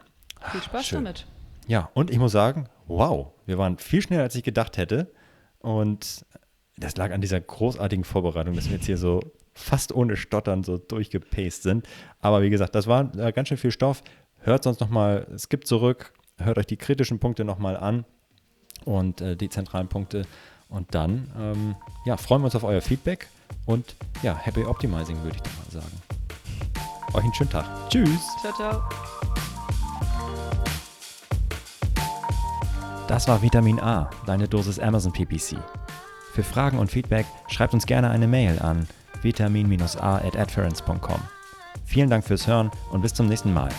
Viel 0.52 0.62
Spaß 0.62 0.86
Schön. 0.86 1.04
damit. 1.04 1.26
Ja, 1.68 1.90
und 1.94 2.12
ich 2.12 2.20
muss 2.20 2.32
sagen, 2.32 2.70
wow, 2.88 3.34
wir 3.46 3.58
waren 3.58 3.78
viel 3.78 4.02
schneller, 4.02 4.24
als 4.24 4.36
ich 4.36 4.44
gedacht 4.44 4.78
hätte. 4.78 5.12
Und 5.60 6.26
das 6.78 6.96
lag 6.96 7.12
an 7.12 7.22
dieser 7.22 7.42
großartigen 7.42 8.06
Vorbereitung, 8.06 8.56
dass 8.56 8.66
wir 8.66 8.76
jetzt 8.76 8.86
hier 8.86 8.98
so 8.98 9.20
fast 9.54 9.94
ohne 9.94 10.16
Stottern 10.16 10.64
so 10.64 10.78
durchgepaced 10.78 11.64
sind. 11.64 11.88
Aber 12.20 12.44
wie 12.44 12.52
gesagt, 12.52 12.76
das 12.76 12.86
war 12.86 13.14
äh, 13.18 13.32
ganz 13.32 13.48
schön 13.48 13.58
viel 13.58 13.72
Stoff. 13.72 14.04
Hört 14.38 14.64
sonst 14.64 14.80
nochmal, 14.80 15.28
skip 15.38 15.66
zurück, 15.66 16.14
hört 16.38 16.60
euch 16.60 16.68
die 16.68 16.78
kritischen 16.78 17.20
Punkte 17.20 17.44
nochmal 17.44 17.76
an 17.76 18.06
und 18.86 19.22
äh, 19.22 19.36
die 19.36 19.50
zentralen 19.50 19.88
Punkte. 19.88 20.26
Und 20.70 20.94
dann 20.94 21.32
ähm, 21.38 21.76
ja, 22.06 22.18
freuen 22.18 22.42
wir 22.42 22.46
uns 22.46 22.56
auf 22.56 22.64
euer 22.64 22.82
Feedback 22.82 23.28
und 23.66 23.96
ja, 24.22 24.36
happy 24.36 24.64
optimizing 24.64 25.22
würde 25.24 25.36
ich 25.36 25.42
doch 25.42 25.52
mal 25.58 25.82
sagen. 25.82 26.02
Euch 27.14 27.24
einen 27.24 27.34
schönen 27.34 27.50
Tag. 27.50 27.66
Tschüss. 27.90 28.22
Ciao, 28.42 28.54
ciao. 28.54 28.82
Das 33.08 33.28
war 33.28 33.42
Vitamin 33.42 33.80
A, 33.80 34.10
deine 34.26 34.48
Dosis 34.48 34.80
Amazon 34.80 35.14
PPC. 35.14 35.58
Für 36.34 36.44
Fragen 36.44 36.78
und 36.78 36.92
Feedback 36.92 37.26
schreibt 37.48 37.74
uns 37.74 37.86
gerne 37.86 38.10
eine 38.10 38.28
Mail 38.28 38.60
an 38.60 38.88
vitamin-a 39.22 40.18
at 40.18 40.52
Vielen 41.86 42.10
Dank 42.10 42.26
fürs 42.26 42.48
Hören 42.48 42.70
und 42.92 43.02
bis 43.02 43.14
zum 43.14 43.28
nächsten 43.28 43.54
Mal. 43.54 43.70